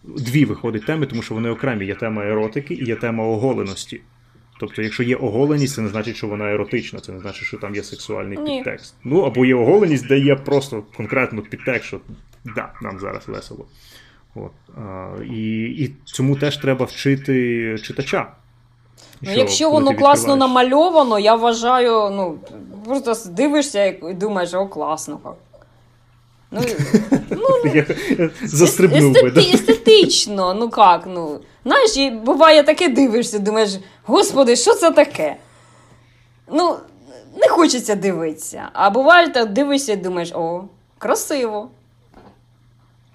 [0.04, 1.86] Дві виходить теми, тому що вони окремі.
[1.86, 4.00] Є тема еротики і є тема оголеності.
[4.60, 7.74] Тобто, якщо є оголеність, це не значить, що вона еротична, це не значить, що там
[7.74, 8.56] є сексуальний Ні.
[8.56, 8.94] підтекст.
[9.04, 12.00] Ну або є оголеність, де є просто конкретно підтекст, що
[12.44, 13.66] да, нам зараз весело.
[14.34, 14.52] От.
[14.76, 18.32] А, і, і цьому теж треба вчити читача.
[19.20, 22.38] Ну, Що якщо воно класно намальовано, я вважаю, ну,
[23.02, 25.18] просто дивишся і думаєш, о, класно.
[25.22, 25.34] як».
[27.30, 27.48] Ну,
[28.42, 29.30] застрибнув би.
[29.30, 29.40] да?
[29.40, 31.40] естети- естетично, ну як, ну.
[31.64, 33.70] Знаєш, і буває таке дивишся, думаєш,
[34.04, 35.36] господи, що це таке?
[36.52, 36.76] Ну,
[37.36, 38.68] не хочеться дивитися.
[38.72, 40.64] А буває, так дивишся і думаєш, о,
[40.98, 41.68] красиво.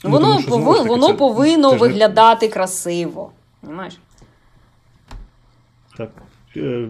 [0.03, 3.31] Ну, Воно, тому що, знову таки, воно це- повинно це ж не- виглядати красиво.
[3.61, 3.99] Понимаєш?
[5.99, 6.11] Так.
[6.57, 6.89] Е,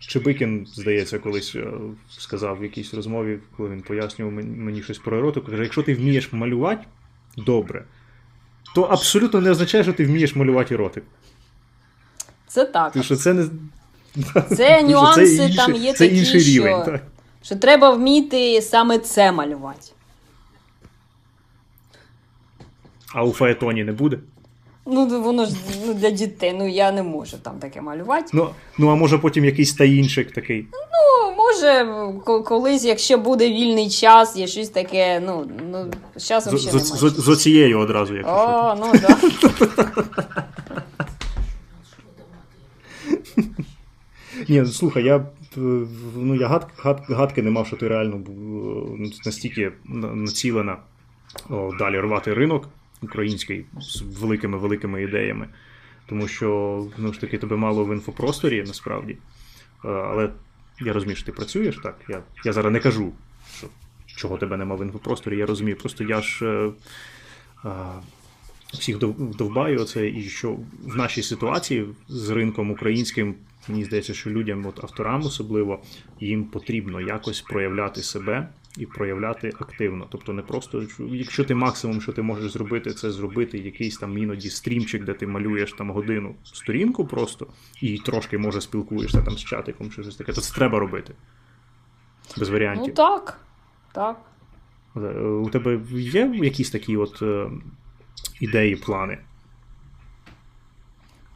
[0.00, 1.72] Чебикін, здається, колись е,
[2.08, 6.32] сказав в якійсь розмові, коли він пояснював мені щось про еротику, каже, якщо ти вмієш
[6.32, 6.86] малювати
[7.36, 7.84] добре,
[8.74, 11.06] то абсолютно не означає, що ти вмієш малювати еротику.
[12.46, 12.92] Це так.
[12.92, 13.44] Тому що це не.
[13.44, 13.50] Це
[14.34, 16.82] Тому що нюанси там є це такі, інший що- рівень.
[16.84, 17.02] Так.
[17.42, 19.92] Що треба вміти саме це малювати.
[23.14, 24.18] А у Фаетоні не буде.
[24.86, 25.52] Ну, воно ж
[25.86, 28.26] ну, для дітей, ну я не можу там таке малювати.
[28.32, 28.48] Ну,
[28.78, 30.66] ну а може потім якийсь таймчик такий.
[30.72, 31.86] Ну, може,
[32.24, 35.86] ко- колись, якщо буде вільний час, є щось таке, ну, ну
[36.16, 37.10] з часом З, ще з, немає.
[37.10, 38.42] з, з оцією одразу, якщо що.
[38.42, 39.18] О, ну так.
[44.48, 45.26] Ні, слухай, я,
[46.16, 50.76] ну, я гад, гад, гадки не мав, що ти реально е, настільки на- націлена
[51.50, 52.68] о, далі рвати ринок
[53.02, 55.48] український з великими великими ідеями.
[56.06, 59.12] Тому що ну ж таки тебе мало в інфопросторі насправді.
[59.84, 60.30] Е, Але
[60.80, 61.96] я розумію, що ти працюєш так.
[62.08, 63.12] Я, я зараз не кажу,
[63.56, 63.66] що
[64.06, 65.76] чого тебе нема в інфопросторі, я розумію.
[65.76, 66.46] Просто я ж.
[66.46, 66.70] е,
[67.68, 67.70] е,
[68.72, 73.34] всіх дов- довбаю оце, і що в нашій ситуації з ринком українським,
[73.68, 75.82] мені здається, що людям, от авторам особливо,
[76.20, 80.06] їм потрібно якось проявляти себе і проявляти активно.
[80.10, 84.50] Тобто не просто, якщо ти максимум, що ти можеш зробити, це зробити якийсь там іноді
[84.50, 87.46] стрімчик, де ти малюєш там годину сторінку просто
[87.80, 91.14] і трошки може спілкуєшся там з чатиком чи щось таке, то це треба робити.
[92.38, 92.88] Без варіантів.
[92.88, 93.40] Ну так.
[93.92, 94.20] Так.
[94.96, 97.50] Е, У тебе є якісь такі от е,
[98.40, 99.18] ідеї, плани?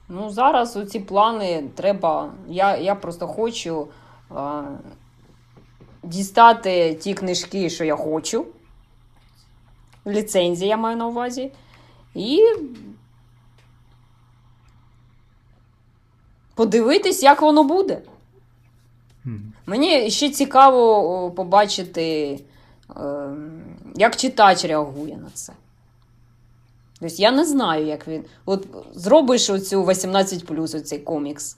[0.09, 2.33] Ну, зараз ці плани треба.
[2.49, 3.89] Я, я просто хочу
[4.31, 4.63] а,
[6.07, 8.47] дістати ті книжки, що я хочу.
[10.07, 11.53] Ліцензія я маю на увазі.
[12.15, 12.41] І
[16.55, 18.03] подивитись, як воно буде.
[19.67, 22.41] Мені ще цікаво побачити,
[22.97, 23.29] е,
[23.95, 25.53] як читач реагує на це.
[27.01, 28.25] Тобто я не знаю, як він.
[28.45, 31.57] От зробиш оцю 18 оцей комікс.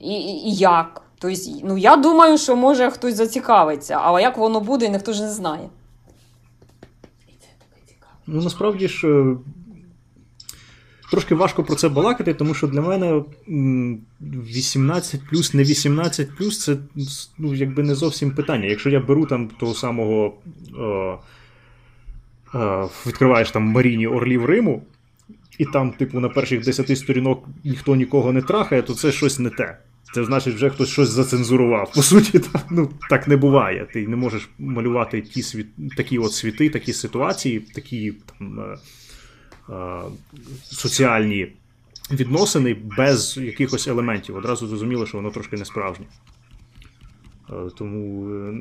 [0.00, 1.02] І, і, і як?
[1.18, 5.30] Тобто, ну, я думаю, що може хтось зацікавиться, а як воно буде, ніхто ж не
[5.30, 5.68] знає.
[8.26, 9.36] Ну, насправді ж е,
[11.10, 15.20] трошки важко про це балакати, тому що для мене м, 18
[15.54, 16.28] не 18
[16.60, 16.76] це
[17.38, 18.66] ну, якби не зовсім питання.
[18.66, 20.34] Якщо я беру там того самого.
[20.78, 21.18] Е,
[22.54, 24.82] е, відкриваєш там Маріні Орлів Риму,
[25.58, 29.50] і там, типу, на перших 10 сторінок ніхто нікого не трахає, то це щось не
[29.50, 29.78] те.
[30.14, 31.92] Це значить, вже хтось щось зацензурував.
[31.94, 33.88] По суті, так, ну, так не буває.
[33.92, 35.66] Ти не можеш малювати ті світ,
[35.96, 38.76] такі от світи, такі ситуації, такі там, е,
[39.72, 40.02] е,
[40.64, 41.52] соціальні
[42.10, 44.36] відносини без якихось елементів.
[44.36, 46.06] Одразу зрозуміло, що воно трошки не справжнє.
[47.50, 48.52] Е, тому е,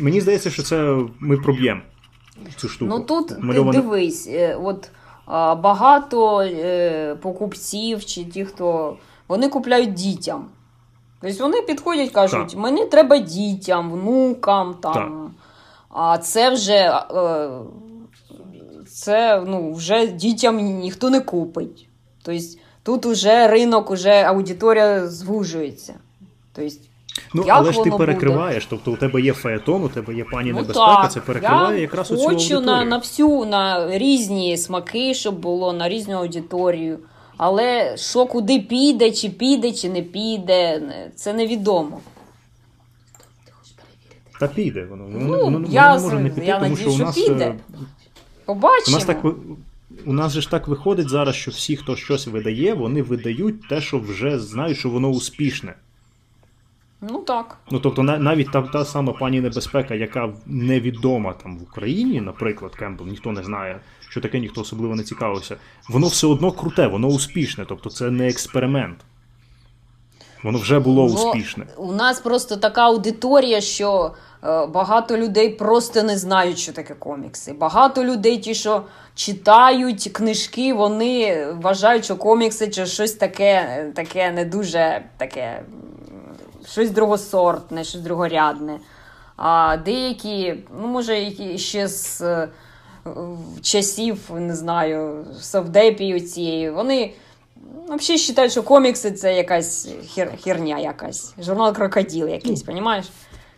[0.00, 1.80] мені здається, що це ми проб'ємо
[2.56, 2.94] цю штуку.
[2.98, 4.90] Ну тут Мальоване- дивись, е, от
[5.62, 8.96] багато е, покупців чи ті, хто
[9.28, 10.44] вони купляють дітям.
[11.22, 12.58] Тобто вони підходять кажуть, Так.
[12.58, 14.94] мені треба дітям, внукам там.
[14.94, 15.12] Так.
[15.90, 17.48] А це вже е,
[18.88, 21.88] це ну, вже дітям ніхто не купить.
[22.22, 22.40] Тобто
[22.82, 25.94] тут вже ринок, уже аудиторія звужується.
[26.52, 26.74] Тобто,
[27.34, 30.50] Ну, Як але ж ти перекриваєш, тобто у тебе є феетон, у тебе є пані
[30.50, 31.12] Ну, небезпека, так.
[31.12, 32.60] це перекриває я якраз оцю хочу аудиторію.
[32.60, 36.98] на, на всю, на різні смаки, щоб було, на різну аудиторію.
[37.44, 40.82] Але що куди піде, чи піде, чи не піде,
[41.14, 42.00] це невідомо.
[44.40, 45.04] Та піде воно.
[45.04, 47.14] Воно, Ну, воно, воно я не може не піти, я тому що надіюсь, у нас,
[47.14, 47.44] піде.
[47.44, 47.54] е,
[48.42, 48.96] у Побачимо.
[48.96, 49.24] нас так
[50.06, 53.80] у нас же ж так виходить зараз, що всі, хто щось видає, вони видають те,
[53.80, 55.74] що вже знають, що воно успішне.
[57.00, 57.58] Ну так.
[57.70, 63.06] Ну тобто, навіть та, та сама пані небезпека, яка невідома там в Україні, наприклад, Кембл,
[63.06, 63.80] ніхто не знає,
[64.12, 65.56] що таке, ніхто особливо не цікавився.
[65.88, 68.98] Воно все одно круте, воно успішне, тобто це не експеримент.
[70.42, 71.66] Воно вже було Ну, успішне.
[71.76, 74.12] У нас просто така аудиторія, що
[74.44, 77.52] е, багато людей просто не знають, що таке комікси.
[77.52, 78.82] Багато людей, ті, що
[79.14, 85.62] читають книжки, вони вважають, що комікси чи щось таке, таке не дуже таке,
[86.66, 88.78] щось другосортне, щось другорядне.
[89.36, 92.22] А деякі, ну, може, ще з
[93.62, 97.12] часів, не знаю, совдепії цієї, вони
[97.88, 101.34] взагалі вважають, що комікси це якась хер, херня якась.
[101.38, 103.06] Журнал крокодил якийсь, розумієш?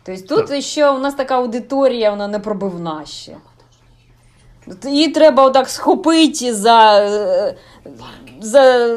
[0.03, 3.37] Тобто тут ще у нас така аудиторія, вона не пробивна ще.
[4.85, 7.55] Її треба отак схопити за, е,
[8.41, 8.97] за,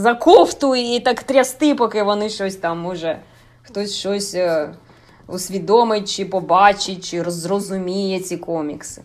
[0.00, 3.18] за кофту і так трясти, поки вони щось там може,
[3.62, 4.74] хтось щось е,
[5.26, 9.02] усвідомить, чи побачить, чи роз- зрозуміє ці комікси.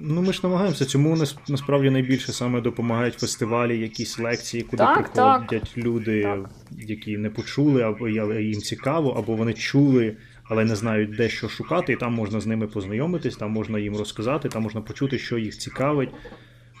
[0.00, 0.84] Ну, ми ж намагаємося.
[0.84, 6.50] Цьому нас насправді найбільше саме допомагають фестивалі, якісь лекції, куди Так, приходять люди, Так.
[6.78, 11.92] які не почули, або їм цікаво, або вони чули, але не знають, де що шукати,
[11.92, 15.58] і там можна з ними познайомитись, там можна їм розказати, там можна почути, що їх
[15.58, 16.10] цікавить.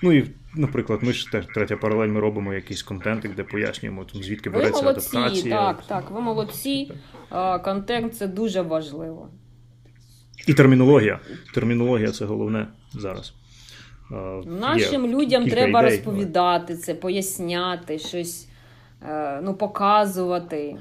[0.02, 4.22] Ну і, наприклад, ми ж теж третя паралель, ми робимо якийсь контент, де пояснюємо, там,
[4.22, 5.56] звідки Ви береться молодці, адаптація.
[5.56, 6.92] так, так, ви молодці.
[7.30, 9.28] А, Контент це дуже важливо.
[10.46, 11.20] І термінологія.
[11.54, 13.32] Термінологія це головне зараз.
[14.12, 14.14] Е,
[14.46, 18.48] Нашим є людям треба ідей, розповідати це, поясняти, щось
[19.02, 20.76] е, ну, показувати,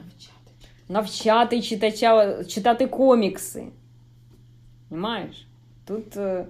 [0.90, 3.68] навчати читача читати комікси.
[4.90, 5.48] Понимаєш?
[5.86, 6.46] Тут е,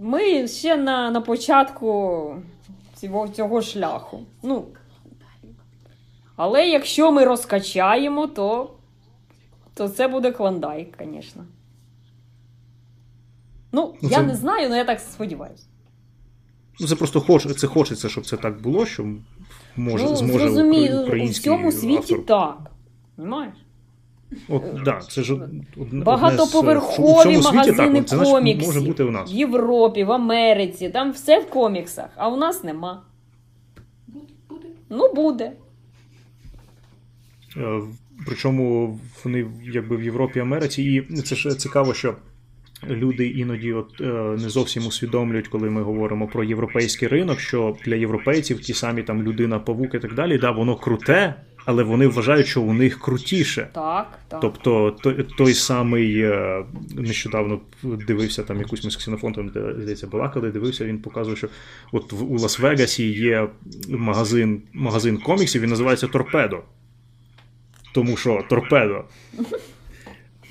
[0.00, 2.34] ми ще на, на початку
[2.94, 4.20] цього, цього шляху.
[4.42, 4.64] Ну,
[6.36, 8.70] Але якщо ми розкачаємо, то,
[9.74, 11.44] то це буде клондайк, звісно.
[13.72, 15.64] Ну, Ну, я це- не знаю, але я так сподіваюся.
[16.80, 19.04] Ну, це просто хоч, це хочеться, щоб це так було, що
[19.76, 22.26] може, ну, зможе зрозумію, у український всьому світі автор.
[22.26, 22.58] так.
[23.16, 23.54] Понимаєш?
[24.48, 25.34] От, да, це ж
[25.76, 28.74] одне- Багатоповерхові з- у світі магазини так, це значить, коміксів.
[28.74, 29.32] може бути у нас.
[29.32, 33.02] В Європі, в Америці, там все в коміксах, а у нас нема.
[34.90, 35.52] Ну, буде.
[37.56, 37.80] Е,
[38.26, 42.14] Причому вони якби в Європі, Америці, і це ж цікаво, що
[42.90, 44.04] люди іноді от е,
[44.42, 49.22] не зовсім усвідомлюють, коли ми говоримо про європейський ринок, що для європейців ті самі там
[49.22, 51.34] людина, павук і так далі, да, воно круте,
[51.64, 53.68] але вони вважають, що у них крутіше.
[53.72, 54.40] Так, так.
[54.40, 56.64] Тобто той, той самий е,
[56.96, 61.48] нещодавно дивився там якусь з Ксенофонтом, де здається, балакали, дивився, він показував, що
[61.92, 63.48] от у Лас-Вегасі є
[63.88, 66.62] магазин, магазин коміксів, він називається Торпедо.
[67.94, 69.04] Тому що торпедо.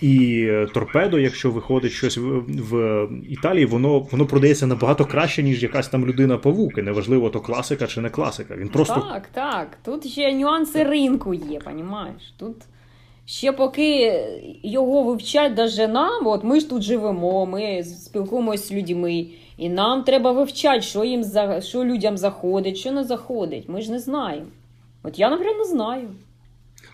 [0.02, 6.06] І торпедо, якщо виходить щось в, Італії, воно, воно продається набагато краще, ніж якась там
[6.06, 6.78] людина павук.
[6.78, 8.56] І неважливо, то класика чи не класика.
[8.56, 9.78] Він просто Так, так.
[9.86, 12.34] Тут ще нюанси ринку є, понимаешь?
[12.38, 12.56] Тут
[13.26, 14.14] ще поки
[14.64, 20.04] його вивчать даже нам, от ми ж тут живемо, ми спілкуємося з людьми, і нам
[20.04, 23.70] треба вивчати, що їм за що людям заходить, що не заходить.
[23.70, 24.46] Ми ж не знаємо.
[25.04, 26.10] От я, наприклад, не знаю.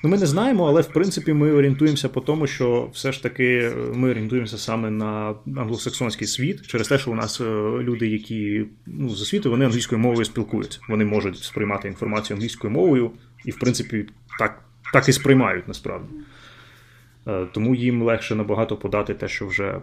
[0.03, 3.57] Ну, ми не знаємо, але в принципі ми орієнтуємося по тому, що все ж таки
[3.57, 7.43] е, ми орієнтуємося саме на англосаксонський світ, через те, що у нас е,
[7.81, 10.79] люди, які ну, з освіти, вони англійською мовою спілкуються.
[10.89, 13.11] Вони можуть сприймати інформацію англійською мовою,
[13.45, 14.05] і, в принципі,
[14.39, 14.61] так,
[14.93, 16.07] так і сприймають насправді.
[17.27, 19.81] Е, Тому їм легше набагато подати те, що вже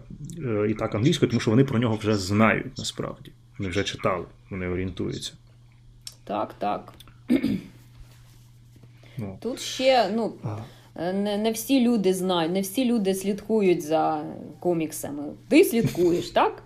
[0.69, 3.33] і так англійською, тому що вони про нього вже знають насправді.
[3.59, 5.33] Вони вже читали, вони орієнтуються.
[6.25, 6.93] Так, так.
[9.19, 9.39] Ну.
[9.41, 10.33] Тут ще, ну,
[11.15, 14.25] не, не всі люди знають, не всі люди слідкують за
[14.61, 15.23] коміксами.
[15.49, 16.63] Ти слідкуєш, так?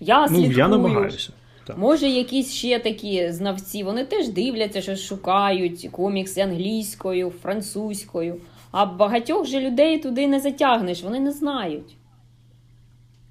[0.00, 0.58] Я Ну, слідкую.
[0.58, 1.32] я намагаюся.
[1.66, 1.78] Так.
[1.78, 8.36] Може, якісь ще такі знавці, вони теж дивляться, що шукають комікси англійською, французькою.
[8.70, 11.96] А багатьох же людей туди не затягнеш, вони не знають.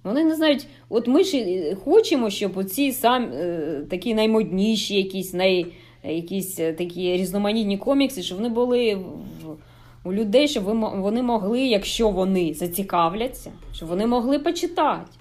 [0.04, 1.46] Вони не знають, от ми ж
[1.86, 5.66] хочемо, щоб оці сам е, такі наймодніші, якісь най,
[6.04, 9.58] якісь е, такі різноманітні комікси, щоб вони були в,
[10.04, 10.64] у людей, щоб
[11.02, 15.12] вони могли, якщо вони зацікавляться, щоб вони могли почитати.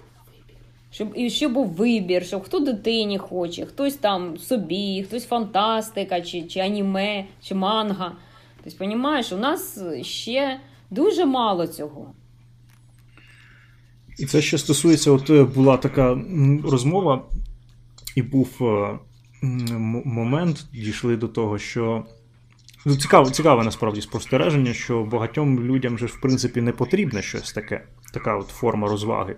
[0.91, 6.41] Щоб, і щоб був вибір, щоб хто дитині хоче, хтось там собі, хтось фантастика, чи,
[6.41, 8.11] чи аніме, чи манга.
[8.63, 10.59] Тобто, розумієш, у нас ще
[10.91, 12.13] дуже мало цього.
[14.19, 16.21] І це ще стосується, от е, була така
[16.63, 17.25] розмова,
[18.15, 18.99] і був е,
[19.41, 22.05] момент, дійшли до того, що.
[22.85, 27.83] Ну, цікаве, цікаве насправді спостереження, що багатьом людям же в принципі, не потрібне щось таке,
[28.13, 29.35] така от форма розваги.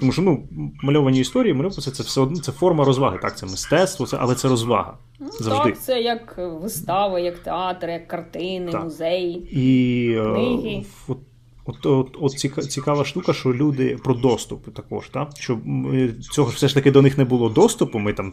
[0.00, 0.48] Тому що ну,
[0.82, 3.18] мальовані історії, мальописи це все одно це форма розваги.
[3.22, 4.98] Так, це мистецтво, це, але це розвага.
[5.20, 5.70] Ну, Завжди.
[5.70, 8.84] Так, це як вистава, як театр, як картини, Так.
[8.84, 9.48] музеї.
[9.52, 10.84] І е, Книги.
[11.08, 11.18] от,
[11.64, 15.28] от, от, от ціка- цікава штука, що люди про доступ також, так?
[15.38, 17.98] що ми, цього все ж таки до них не було доступу.
[17.98, 18.32] Ми там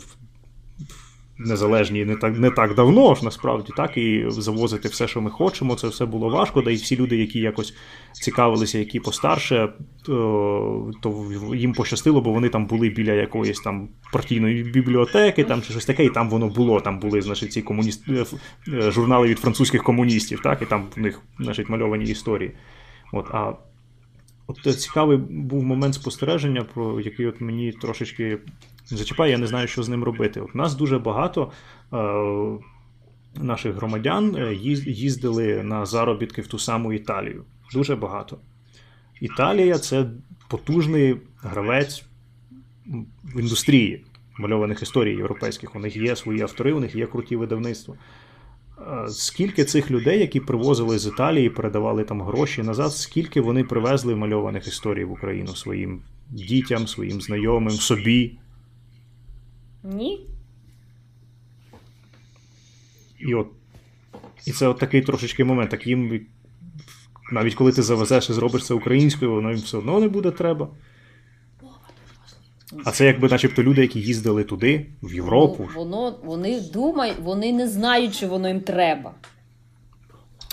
[1.46, 5.76] незалежні не так, не так давно ж насправді, так, і завозити все, що ми хочемо,
[5.76, 6.62] це все було важко.
[6.62, 7.74] Да і всі люди, які якось
[8.12, 9.70] цікавилися, які постарше,
[10.06, 15.72] то, то їм пощастило, бо вони там були біля якоїсь там партійної бібліотеки, там чи
[15.72, 16.82] щось таке, і там воно було.
[16.82, 18.10] Там були, значить, ці комуніст...
[18.10, 18.26] е,
[18.74, 22.52] е, журнали від французьких комуністів, так, і там в них, значить, мальовані історії.
[23.14, 23.54] От, а
[24.48, 28.38] от е, цікавий був момент спостереження, про який от мені трошечки
[28.98, 30.42] зачіпає, я не знаю, що з ним робити.
[30.42, 31.52] От нас дуже багато
[31.94, 31.98] е,
[33.36, 34.54] наших громадян е,
[34.86, 37.44] їздили на заробітки в ту саму Італію.
[37.74, 38.38] Дуже багато.
[39.22, 40.06] Італія це
[40.50, 42.04] потужний гравець
[43.24, 44.06] в індустрії
[44.40, 45.76] мальованих історій європейських.
[45.76, 47.96] У них є свої автори, у них є круті видавництва.
[48.80, 54.16] Е, Скільки цих людей, які привозили з Італії, передавали там гроші назад, скільки вони привезли
[54.16, 58.38] мальованих історій в Україну своїм дітям, своїм знайомим, собі.
[59.84, 60.28] Ні?
[63.20, 63.48] І от
[64.46, 65.72] і це от такий трошечки момент.
[65.72, 66.26] Так їм
[67.32, 70.68] навіть коли ти завезеш і зробиш це українською, воно їм все одно не буде треба.
[72.86, 75.70] А це якби начебто люди, які їздили туди, в Європу.
[75.70, 79.14] Ну, воно, вони думають, вони не знають, що воно їм треба.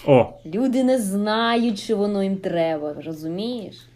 [0.07, 3.88] О, Люди не знають, що воно їм треба, розумієш?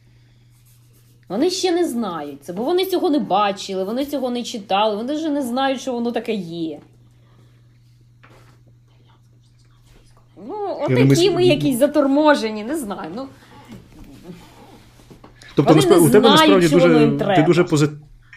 [1.32, 5.14] Вони ще не знають це, бо вони цього не бачили, вони цього не читали, вони
[5.14, 6.78] вже не знають, що воно таке є.
[10.48, 13.10] Ну, отакі ми якісь заторможені, не знаю.
[13.16, 13.26] Ну,
[15.54, 17.88] Тобто, Вони не насправді, у тебе знають, насправді що воно їм дуже, ти дуже, пози...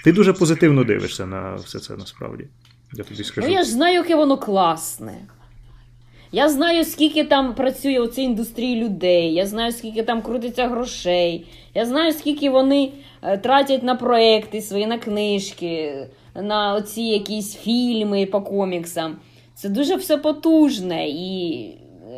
[0.04, 2.48] ти дуже позитивно дивишся на все це насправді.
[2.94, 3.48] Я тобі скажу.
[3.48, 5.18] ну я ж знаю, яке воно класне.
[6.36, 11.48] Я знаю, скільки там працює у цій індустрії людей, я знаю, скільки там крутиться грошей,
[11.74, 12.92] я знаю, скільки вони
[13.22, 15.94] е, тратять на проекти свої, на книжки,
[16.36, 19.16] на оці якісь фільми по коміксам.
[19.54, 21.70] Це дуже все потужне і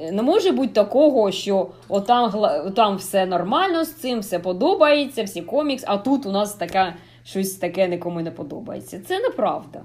[0.01, 2.31] е, не може бути такого, що отам,
[2.65, 7.55] отам все нормально з цим, все подобається, всі комікс, а тут у нас таке щось
[7.55, 9.01] таке нікому не подобається.
[9.07, 9.81] Це неправда.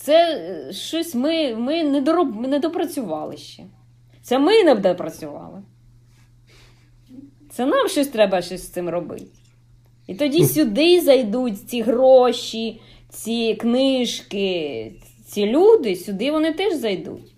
[0.00, 0.36] Це
[0.68, 3.64] е, щось ми, ми, не дороб, ми не допрацювали ще.
[4.22, 5.62] Це ми не допрацювали.
[7.50, 9.26] Це нам щось треба щось з цим робити.
[10.06, 14.92] І тоді сюди зайдуть ці гроші, ці книжки,
[15.26, 17.34] ці люди, сюди вони теж зайдуть.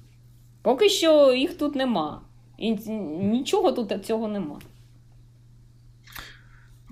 [0.62, 2.22] Поки що їх тут нема.
[2.58, 2.70] І
[3.22, 4.58] нічого тут цього нема.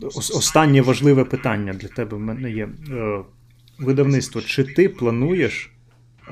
[0.02, 2.68] Ос- Останнє важливе питання для тебе в мене є.
[3.78, 5.72] Видавництво, чи ти плануєш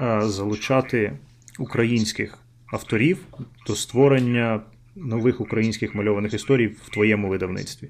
[0.03, 1.19] е, залучати
[1.59, 3.27] українських авторів
[3.67, 4.61] до створення
[4.97, 7.89] нових українських мальованих історій в твоєму видавництві?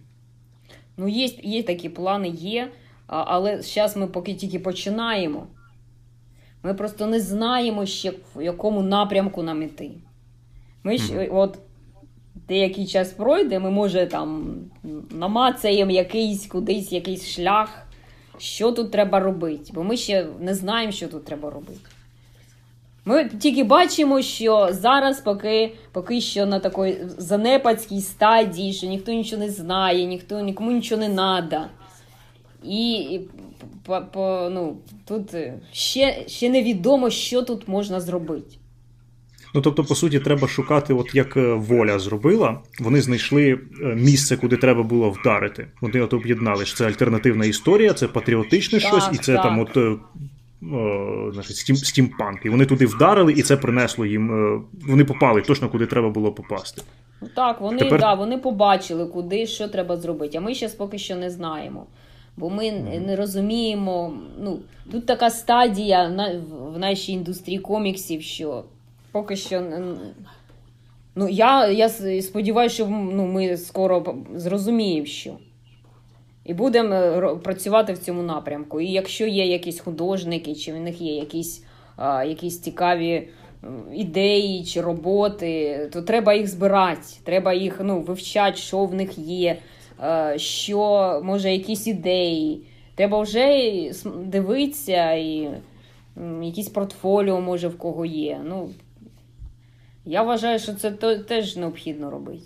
[0.97, 2.70] Ну, є, є такі плани, є,
[3.07, 5.47] але зараз ми поки тільки починаємо.
[6.62, 9.91] Ми просто не знаємо ще, в якому напрямку нам іти.
[10.85, 11.59] Ми ж, от
[12.49, 14.55] деякий час пройде, ми, може, там
[15.11, 17.86] намацаємо якийсь кудись якийсь шлях,
[18.39, 21.81] що тут треба робити, бо ми ще не знаємо, що тут треба робити.
[23.05, 29.43] Ми тільки бачимо, що зараз поки, поки що на такій занепадській стадії, що ніхто нічого
[29.43, 31.69] не знає, ніхто нікому нічого не треба.
[32.65, 33.29] І, і
[33.83, 35.37] по, по, ну, тут
[35.73, 38.57] ще, ще невідомо, що тут можна зробити.
[39.57, 42.61] Ну тобто, по суті, треба шукати, от як е, воля зробила.
[42.81, 45.66] Вони знайшли е, місце, куди треба було вдарити.
[45.81, 49.43] Вони от об'єднали що це альтернативна історія, це патріотичне Так, щось, і це так.
[49.43, 49.77] там от.
[49.77, 49.97] е,
[50.77, 52.47] о, значить, стім, стімпанк.
[52.47, 54.55] І вони туди вдарили, і це принесло їм.
[54.57, 56.83] е, Вони попали точно куди треба було попасти.
[57.23, 60.39] Ну так, вони, Тепер- да, вони побачили, куди що треба зробити.
[60.39, 61.87] А ми зараз поки що не знаємо.
[62.37, 64.12] Бо ми не- не розуміємо.
[64.41, 64.59] Ну,
[64.93, 66.31] тут така стадія
[66.74, 68.65] в нашій індустрії коміксів, що
[69.16, 69.62] поки що.
[71.14, 71.88] Ну, я, я
[72.22, 75.32] сподіваюся, що ну, ми скоро зрозуміємо, що.
[76.44, 78.80] І будемо е, працювати в цьому напрямку.
[78.80, 81.64] І якщо є якісь художники, чи в них є якісь,
[81.97, 83.28] а, якісь цікаві
[83.94, 89.59] ідеї чи роботи, то треба їх збирати, треба їх ну, вивчати, що в них є,
[90.02, 92.60] е, що може якісь ідеї.
[92.94, 93.72] Треба вже
[94.24, 95.51] дивитися, і
[96.43, 98.40] якісь портфоліо може в кого є.
[98.44, 98.68] Ну,
[100.07, 100.91] я вважаю, що це
[101.28, 102.43] теж необхідно робити.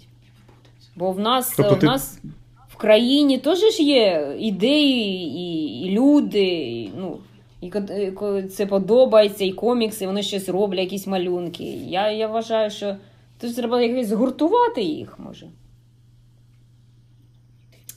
[0.97, 2.21] Бо в нас, Тобто в ти- нас
[2.69, 6.47] в країні теж є ідеї і, і люди.
[6.47, 7.19] І, ну,
[7.61, 7.71] і
[8.11, 11.65] ко- це подобається, і комікси, вони щось роблять, якісь малюнки.
[11.89, 12.97] Я, я вважаю, що
[13.41, 15.47] тут треба якось згуртувати їх, може.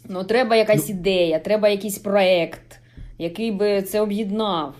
[0.09, 2.79] Ну, треба якась ідея, треба якийсь проект,
[3.17, 4.75] який би це об'єднав.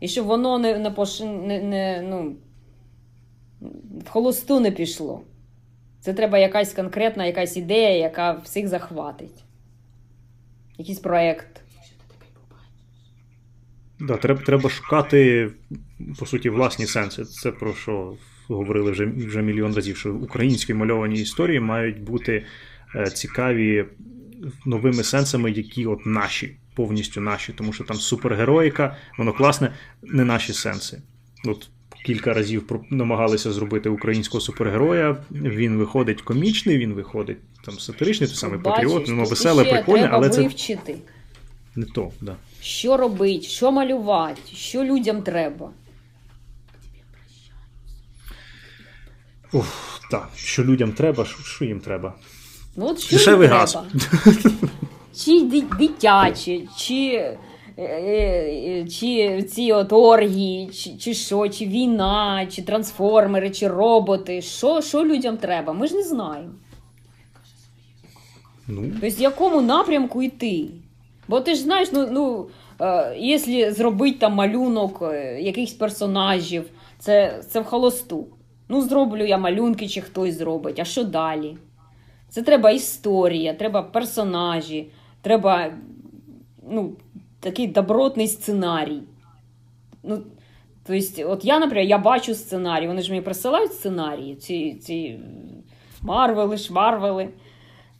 [0.00, 1.20] І щоб воно не, не, пош...
[1.20, 2.32] не, не ну,
[4.06, 5.22] в холосту не пішло.
[6.00, 9.44] Це треба якась конкретна якась ідея, яка всіх захватить.
[10.78, 11.60] Якийсь проект.
[14.00, 15.50] Да, треба, треба шукати,
[16.18, 17.24] по суті, власні сенси.
[17.24, 18.16] Це про що
[18.48, 22.44] говорили вже, вже мільйон разів, що українські мальовані історії мають бути
[22.94, 23.84] е, цікаві
[24.66, 30.52] новими сенсами, які от наші, повністю наші, тому що там супергероїка, воно класне, не наші
[30.52, 31.02] сенси.
[31.44, 31.68] От
[32.06, 35.16] кілька разів намагалися зробити українського супергероя.
[35.30, 40.30] Він виходить комічний, він виходить там сатиричний, той самий Бачиш, патріот, тут веселе, прикольне, але
[40.30, 40.96] це вивчити,
[41.76, 42.10] не то.
[42.20, 42.36] Да.
[42.60, 45.70] що робити, що малювати, що людям треба.
[49.52, 52.14] Уф, так, що людям треба, що, що їм треба?
[52.76, 53.72] Ну, от що Дешевий їм газ.
[53.72, 53.88] треба?
[55.24, 55.42] Чи
[55.78, 57.36] дитячі, чи,
[58.90, 64.42] чи ці от оргії, чи, чи що, чи війна, чи трансформери, чи роботи.
[64.42, 65.72] Що, що людям треба?
[65.72, 66.52] Ми ж не знаємо.
[68.68, 70.68] Ну, Тобто, в якому напрямку йти?
[71.28, 72.48] Бо ти ж знаєш, ну, ну
[72.80, 76.64] е, якщо зробити там малюнок е, якихось персонажів,
[76.98, 78.26] це, це в холосту.
[78.68, 81.56] Ну, зроблю я малюнки, чи хтось зробить, а що далі?
[82.28, 84.90] Це треба історія, треба персонажі,
[85.22, 85.70] треба
[86.70, 86.92] ну,
[87.46, 89.02] такий добротний сценарій.
[90.02, 90.22] Ну,
[90.86, 95.20] Тобто, от я, наприклад, я бачу сценарій, вони ж мені присилають сценарії, ці, ці
[96.02, 97.28] Марвели, Шварвели.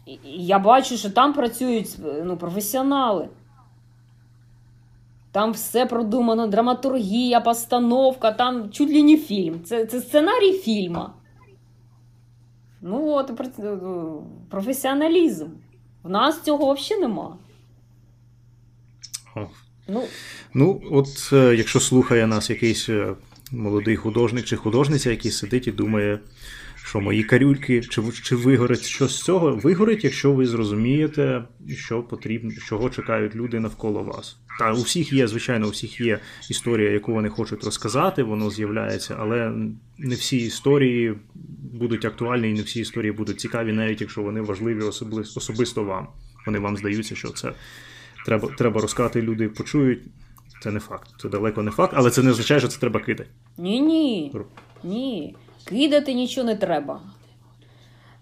[0.06, 3.28] І я бачу, що там працюють ну, професіонали.
[5.32, 9.64] Там все продумано, драматургія, постановка, там чуть ли не фільм.
[9.64, 11.14] Це, це сценарій фільма.
[12.80, 13.30] Ну от,
[14.50, 15.46] професіоналізм.
[16.02, 17.36] В нас цього взагалі нема.
[19.36, 20.02] Ну,
[20.54, 23.14] Ну, от е, якщо слухає нас якийсь е,
[23.52, 26.18] молодий художник чи художниця, який сидить і думає,
[26.76, 31.44] що мої карюльки, чи, чи вигорить щось з цього, вигорить, якщо ви зрозумієте,
[31.76, 34.36] що потрібно, чого чекають люди навколо вас.
[34.58, 36.18] Та у всіх є, звичайно, у всіх є
[36.50, 39.52] історія, яку вони хочуть розказати, воно з'являється, але
[39.98, 41.14] не всі історії
[41.72, 46.08] будуть актуальні, і не всі історії будуть цікаві, навіть якщо вони важливі особисто вам.
[46.46, 47.52] Вони вам здаються, що це
[48.26, 50.02] треба, треба розказати, люди почують.
[50.62, 51.08] Це не факт.
[51.22, 53.30] Це далеко не факт, але це не означає, що це треба кидати.
[53.58, 54.32] ні, ні.
[54.84, 55.34] Ні.
[55.64, 57.00] Кидати нічого не треба.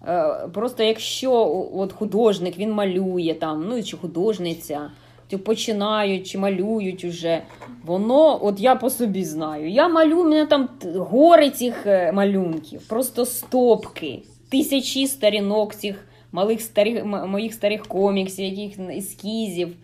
[0.07, 1.33] Е, Просто якщо
[1.75, 4.91] от художник він малює там, ну чи художниця,
[5.31, 7.43] чи починають, чи малюють уже,
[7.85, 9.71] воно, от я по собі знаю.
[9.71, 16.61] Я малюю, у мене там гори цих е, малюнків, просто стопки, тисячі сторінок цих малих
[16.61, 19.77] старих, моїх старих коміксів, яких ескізів.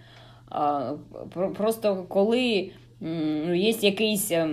[1.56, 4.48] Просто коли ну, є якийсь е,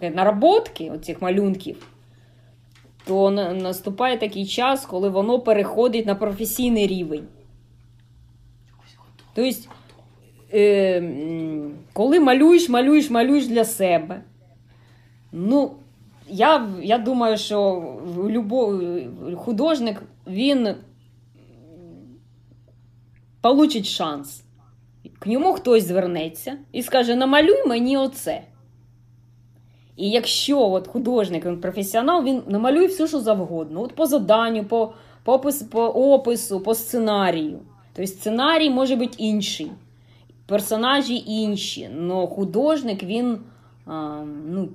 [0.00, 1.86] наработки оцих малюнків,
[3.06, 7.24] то наступає такий час, коли воно переходить на професійний рівень.
[9.34, 9.60] Тобто,
[10.52, 11.02] е,
[11.92, 14.22] коли малюєш, малюєш, малюєш для себе.
[15.32, 15.72] Ну,
[16.28, 17.72] я, я думаю, що
[18.04, 18.80] в любо,
[19.36, 20.74] художник він
[23.40, 24.45] получить шанс.
[25.18, 28.42] К ньому хтось звернеться і скаже: намалюй мені оце.
[29.96, 33.82] І якщо от художник, він професіонал, він намалює все, що завгодно.
[33.82, 34.92] От по заданню, по,
[35.24, 37.58] по, опис, по опису, по сценарію.
[37.92, 39.72] Тобто сценарій може бути інший,
[40.46, 41.90] персонажі інші.
[42.00, 43.38] але художник, він,
[43.86, 44.68] а, ну,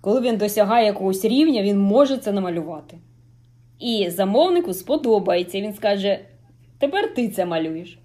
[0.00, 2.98] коли він досягає якогось рівня, він може це намалювати.
[3.78, 5.60] І замовнику сподобається.
[5.60, 6.20] Він скаже:
[6.78, 7.98] тепер ти це малюєш.
[7.98, 8.04] Ну, От,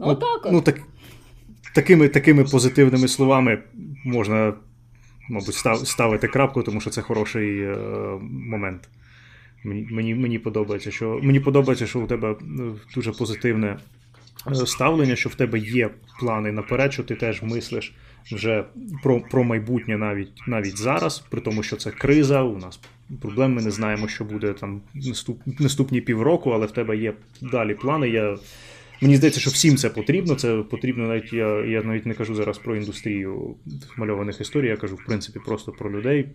[0.00, 0.52] Отак от.
[0.52, 0.80] Ну, так,
[1.74, 3.58] такими, такими позитивними словами
[4.04, 4.54] можна,
[5.28, 7.76] мабуть, став, ставити крапку, тому що це хороший е,
[8.22, 8.88] момент.
[9.64, 12.36] Мені, мені, мені подобається, що мені подобається, що у тебе е,
[12.94, 13.76] дуже позитивне
[14.50, 15.90] е, ставлення, що в тебе є
[16.20, 17.94] плани наперед, що ти теж мислиш
[18.32, 18.64] вже
[19.02, 22.80] про, про майбутнє навіть, навіть зараз, при тому, що це криза, у нас
[23.20, 27.74] проблем, ми не знаємо, що буде там наступ, наступні півроку, але в тебе є далі
[27.74, 28.08] плани.
[28.08, 28.36] Я,
[29.00, 30.34] мені здається, що всім це потрібно.
[30.34, 33.54] Це потрібно навіть я, я навіть не кажу зараз про індустрію
[33.96, 36.26] мальованих історій, я кажу, в принципі, просто про людей.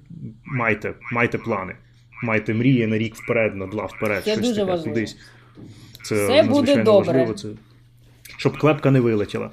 [0.45, 1.75] Майте, майте плани,
[2.23, 4.93] майте мрії на рік вперед, на два вперед, Це щось дуже таке важливо.
[4.95, 5.17] кудись.
[6.03, 7.11] Це Все буде добре.
[7.13, 7.33] важливо.
[7.33, 7.47] Це,
[8.37, 9.49] щоб клепка не вилетіла.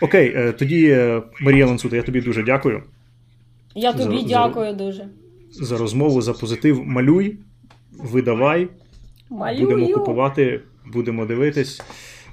[0.00, 2.82] Окей, е, тоді, е, Марія Ланцута, я тобі дуже дякую
[3.74, 5.08] Я тобі За- за- дякую дуже.
[5.50, 6.84] за розмову, за позитив.
[6.86, 7.36] Малюй,
[7.98, 8.68] видавай,
[9.30, 9.60] Малюю.
[9.64, 11.82] будемо купувати, будемо дивитись.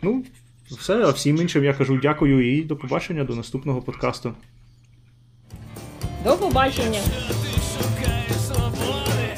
[0.03, 0.23] Ну,
[0.71, 4.33] все, а всім іншим я кажу дякую і до побачення до наступного подкасту.
[6.23, 6.99] До побачення.
[8.47, 9.37] Свободи,